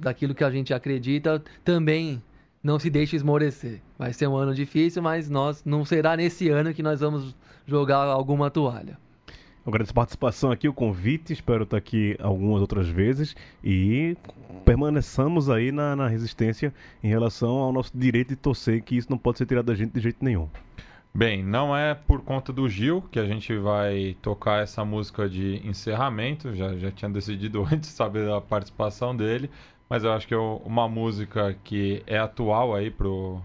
daquilo 0.00 0.34
que 0.34 0.44
a 0.44 0.50
gente 0.50 0.72
acredita, 0.74 1.42
também 1.64 2.22
não 2.62 2.78
se 2.78 2.88
deixe 2.88 3.16
esmorecer. 3.16 3.80
Vai 3.98 4.12
ser 4.12 4.28
um 4.28 4.36
ano 4.36 4.54
difícil, 4.54 5.02
mas 5.02 5.28
nós 5.28 5.62
não 5.64 5.84
será 5.84 6.16
nesse 6.16 6.48
ano 6.48 6.72
que 6.72 6.82
nós 6.82 7.00
vamos 7.00 7.34
jogar 7.66 8.04
alguma 8.04 8.50
toalha. 8.50 8.98
Agradeço 9.64 9.92
a 9.92 9.94
participação 9.94 10.50
aqui, 10.50 10.68
o 10.68 10.74
convite, 10.74 11.32
espero 11.32 11.62
estar 11.62 11.76
aqui 11.76 12.16
algumas 12.20 12.60
outras 12.60 12.88
vezes 12.88 13.36
e 13.62 14.16
permaneçamos 14.64 15.48
aí 15.48 15.70
na, 15.70 15.94
na 15.94 16.08
resistência 16.08 16.74
em 17.02 17.08
relação 17.08 17.50
ao 17.50 17.72
nosso 17.72 17.92
direito 17.94 18.30
de 18.30 18.36
torcer, 18.36 18.82
que 18.82 18.96
isso 18.96 19.08
não 19.08 19.18
pode 19.18 19.38
ser 19.38 19.46
tirado 19.46 19.66
da 19.66 19.74
gente 19.74 19.92
de 19.92 20.00
jeito 20.00 20.24
nenhum. 20.24 20.48
Bem, 21.14 21.42
não 21.44 21.76
é 21.76 21.94
por 21.94 22.22
conta 22.22 22.52
do 22.54 22.66
Gil 22.68 23.02
que 23.02 23.18
a 23.18 23.26
gente 23.26 23.54
vai 23.58 24.16
tocar 24.22 24.62
essa 24.62 24.82
música 24.82 25.28
de 25.28 25.60
encerramento, 25.66 26.54
já, 26.54 26.74
já 26.78 26.90
tinha 26.90 27.10
decidido 27.10 27.62
antes 27.70 27.90
saber 27.90 28.26
da 28.26 28.40
participação 28.40 29.14
dele, 29.14 29.50
mas 29.90 30.04
eu 30.04 30.12
acho 30.12 30.26
que 30.26 30.32
é 30.32 30.38
uma 30.38 30.88
música 30.88 31.54
que 31.64 32.02
é 32.06 32.18
atual 32.18 32.74
aí 32.74 32.90
pro 32.90 33.40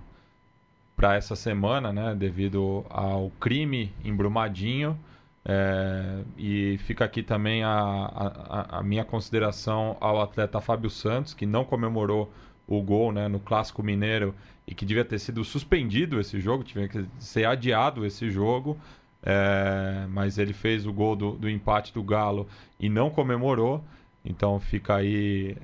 para 0.95 1.15
essa 1.15 1.35
semana, 1.35 1.93
né, 1.93 2.15
devido 2.15 2.83
ao 2.89 3.29
crime 3.39 3.93
em 4.03 4.15
Brumadinho. 4.15 4.97
É, 5.45 6.23
e 6.37 6.77
fica 6.79 7.05
aqui 7.05 7.21
também 7.21 7.63
a, 7.63 7.69
a, 7.69 8.79
a, 8.79 8.83
minha 8.83 9.05
consideração 9.05 9.95
ao 10.01 10.21
atleta 10.21 10.59
Fábio 10.59 10.89
Santos, 10.89 11.33
que 11.33 11.45
não 11.45 11.63
comemorou 11.63 12.31
o 12.67 12.81
gol 12.81 13.11
né, 13.11 13.27
no 13.27 13.39
Clássico 13.39 13.83
Mineiro 13.83 14.33
e 14.67 14.75
que 14.75 14.85
devia 14.85 15.05
ter 15.05 15.17
sido 15.17 15.43
suspendido 15.45 16.19
esse 16.19 16.39
jogo, 16.41 16.63
tinha 16.63 16.87
que 16.87 17.05
ser 17.17 17.45
adiado 17.45 18.05
esse 18.05 18.29
jogo. 18.29 18.77
É, 19.23 20.05
mas 20.09 20.37
ele 20.37 20.53
fez 20.53 20.85
o 20.85 20.93
gol 20.93 21.15
do, 21.15 21.31
do, 21.31 21.49
empate 21.49 21.93
do 21.93 22.03
Galo 22.03 22.47
e 22.79 22.89
não 22.89 23.09
comemorou. 23.09 23.83
Então 24.23 24.59
fica 24.59 24.95
aí 24.97 25.55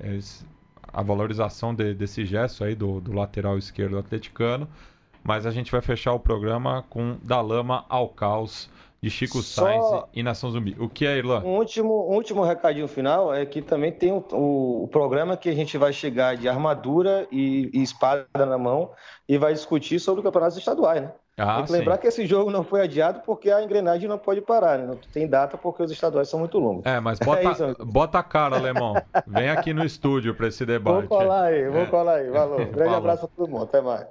a 0.92 1.02
valorização 1.02 1.74
de, 1.74 1.94
desse 1.94 2.24
gesto 2.24 2.64
aí 2.64 2.74
do, 2.74 3.00
do 3.00 3.12
lateral 3.12 3.58
esquerdo 3.58 3.98
atleticano. 3.98 4.68
Mas 5.22 5.46
a 5.46 5.50
gente 5.50 5.70
vai 5.70 5.80
fechar 5.80 6.12
o 6.12 6.20
programa 6.20 6.82
com 6.88 7.18
Da 7.22 7.40
Lama 7.40 7.84
ao 7.88 8.08
Caos 8.08 8.70
de 9.04 9.10
Chico 9.10 9.42
Só... 9.42 9.66
Sainz 9.66 10.04
e 10.14 10.22
Nação 10.22 10.50
Zumbi. 10.50 10.74
O 10.78 10.88
que 10.88 11.04
é, 11.04 11.18
Irlan? 11.18 11.42
Um 11.44 11.58
último, 11.58 12.10
um 12.10 12.14
último 12.14 12.42
recadinho 12.42 12.88
final 12.88 13.34
é 13.34 13.44
que 13.44 13.60
também 13.60 13.92
tem 13.92 14.10
o, 14.10 14.24
o, 14.32 14.84
o 14.84 14.88
programa 14.88 15.36
que 15.36 15.50
a 15.50 15.52
gente 15.52 15.76
vai 15.76 15.92
chegar 15.92 16.38
de 16.38 16.48
armadura 16.48 17.26
e, 17.30 17.70
e, 17.74 17.82
espada 17.82 18.26
na 18.34 18.56
mão 18.56 18.92
e 19.28 19.36
vai 19.36 19.52
discutir 19.52 20.00
sobre 20.00 20.20
o 20.20 20.24
campeonato 20.24 20.58
estaduais, 20.58 21.02
né? 21.02 21.12
Ah, 21.36 21.56
tem 21.56 21.64
que 21.64 21.72
lembrar 21.72 21.96
sim. 21.96 22.00
que 22.00 22.06
esse 22.06 22.26
jogo 22.26 22.50
não 22.50 22.64
foi 22.64 22.80
adiado 22.80 23.20
porque 23.26 23.50
a 23.50 23.62
engrenagem 23.62 24.08
não 24.08 24.16
pode 24.16 24.40
parar, 24.40 24.78
né? 24.78 24.86
Não 24.86 24.96
tem 25.12 25.28
data 25.28 25.58
porque 25.58 25.82
os 25.82 25.90
estaduais 25.90 26.28
são 26.28 26.38
muito 26.38 26.58
longos. 26.58 26.86
É, 26.86 26.98
mas 26.98 27.18
bota, 27.18 27.42
é 27.46 27.52
isso, 27.52 27.84
bota 27.84 28.20
a 28.20 28.22
cara, 28.22 28.56
Alemão. 28.56 28.94
Vem 29.26 29.50
aqui 29.50 29.74
no 29.74 29.84
estúdio 29.84 30.34
para 30.34 30.46
esse 30.46 30.64
debate. 30.64 31.08
Vou 31.08 31.18
colar 31.18 31.46
aí, 31.46 31.68
vou 31.68 31.82
é. 31.82 31.86
colar 31.86 32.14
aí. 32.14 32.30
Valeu. 32.30 32.56
Grande 32.72 32.74
Falou. 32.74 32.96
abraço 32.96 33.28
para 33.28 33.36
todo 33.36 33.50
mundo. 33.50 33.64
Até 33.64 33.82
mais. 33.82 34.06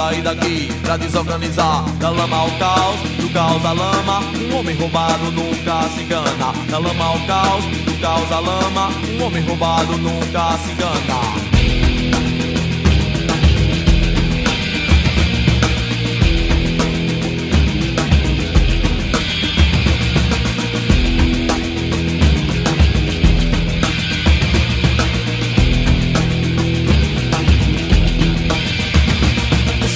Sair 0.00 0.22
daqui 0.22 0.68
pra 0.82 0.96
desorganizar. 0.96 1.84
Da 1.98 2.08
lama 2.08 2.36
ao 2.36 2.50
caos, 2.52 3.00
do 3.20 3.28
caos 3.34 3.64
à 3.64 3.72
lama. 3.72 4.20
Um 4.50 4.58
homem 4.58 4.74
roubado 4.76 5.30
nunca 5.32 5.88
se 5.90 6.02
engana. 6.02 6.52
Da 6.70 6.78
lama 6.78 7.04
ao 7.04 7.18
caos, 7.26 7.64
do 7.64 8.00
caos 8.00 8.32
à 8.32 8.40
lama. 8.40 8.88
Um 9.10 9.24
homem 9.24 9.42
roubado 9.44 9.96
nunca 9.98 10.56
se 10.58 10.72
engana. 10.72 11.49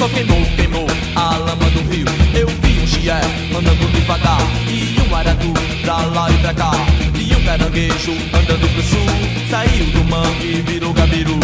Sol 0.04 0.10
queimou, 0.10 0.44
queimou 0.56 0.86
a 1.14 1.36
lama 1.36 1.70
do 1.70 1.80
rio. 1.90 2.06
Eu 2.34 2.46
vi 2.46 2.80
um 2.80 2.86
chié 2.86 3.20
andando 3.56 3.92
devagar 3.92 4.38
e 4.68 5.00
um 5.00 5.14
aratu 5.14 5.52
pra 5.82 5.96
lá 5.96 6.30
e 6.30 6.38
pra 6.38 6.54
cá. 6.54 6.72
E 7.18 7.34
um 7.34 7.44
caranguejo 7.44 8.12
andando 8.32 8.68
pro 8.72 8.82
sul, 8.82 9.06
saiu 9.50 9.86
do 9.86 10.04
mangue 10.04 10.58
e 10.58 10.62
virou 10.62 10.92
gabiru. 10.92 11.38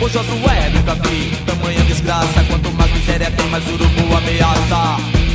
O 0.00 0.08
Josué 0.08 0.70
nunca 0.74 0.94
vi 0.94 1.32
tamanha 1.44 1.80
desgraça. 1.84 2.44
Quanto 2.44 2.70
mais 2.72 2.92
miséria 2.92 3.30
tem, 3.30 3.46
mais 3.48 3.66
urubu 3.66 4.16
ameaça. 4.16 5.25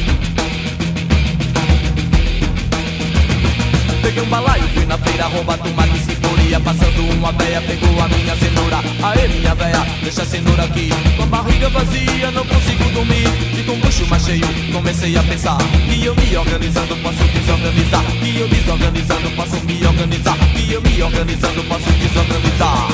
Peguei 4.02 4.24
um 4.24 4.30
balaio, 4.30 4.64
fui 4.74 4.86
na 4.86 4.98
feira 4.98 5.26
roubar 5.26 5.58
tomate 5.60 5.96
e 5.96 6.00
cebolia 6.00 6.60
Passando 6.60 7.02
uma 7.14 7.32
veia, 7.32 7.62
pegou 7.62 8.02
a 8.02 8.08
minha 8.08 8.36
cenoura. 8.36 8.80
Aê 9.04 9.28
minha 9.28 9.56
veia, 9.56 9.86
deixa 10.04 10.24
a 10.24 10.26
cenoura 10.26 10.64
aqui. 10.64 10.90
Com 11.16 11.24
a 11.24 11.26
barriga 11.28 11.70
vazia, 11.70 12.32
não 12.32 12.46
consigo 12.46 12.84
dormir. 12.92 13.28
E 13.58 13.64
com 13.64 13.74
o 13.74 13.78
bucho 13.78 14.06
mais 14.08 14.24
cheio, 14.24 14.48
comecei 14.72 15.16
a 15.18 15.24
pensar 15.24 15.58
Que 15.58 16.06
eu 16.06 16.16
me 16.16 16.36
organizando 16.36 16.96
posso 16.98 17.24
desorganizar. 17.24 18.04
Que 18.22 18.40
eu 18.40 18.48
desorganizando 18.48 19.32
posso 19.32 19.56
me 19.66 19.86
organizar. 19.86 20.38
Que 20.56 20.74
eu 20.74 20.82
me 20.82 21.04
organizando 21.04 21.64
posso 21.64 21.92
desorganizar. 21.92 22.88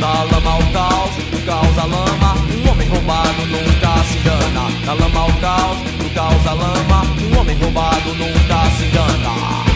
Na 0.00 0.22
lama 0.24 0.58
o 0.58 0.72
caos 0.72 1.25
caos 1.46 1.78
a 1.78 1.84
lama, 1.84 2.34
um 2.52 2.70
homem 2.70 2.88
roubado 2.88 3.46
nunca 3.46 4.02
se 4.04 4.18
engana. 4.18 4.68
Na 4.84 4.92
lama 4.94 5.26
o 5.26 5.32
caos, 5.40 5.78
no 6.02 6.10
caos 6.10 6.46
a 6.46 6.52
lama, 6.52 7.02
um 7.22 7.38
homem 7.38 7.56
roubado 7.56 8.14
nunca 8.14 8.70
se 8.76 8.84
engana. 8.84 9.75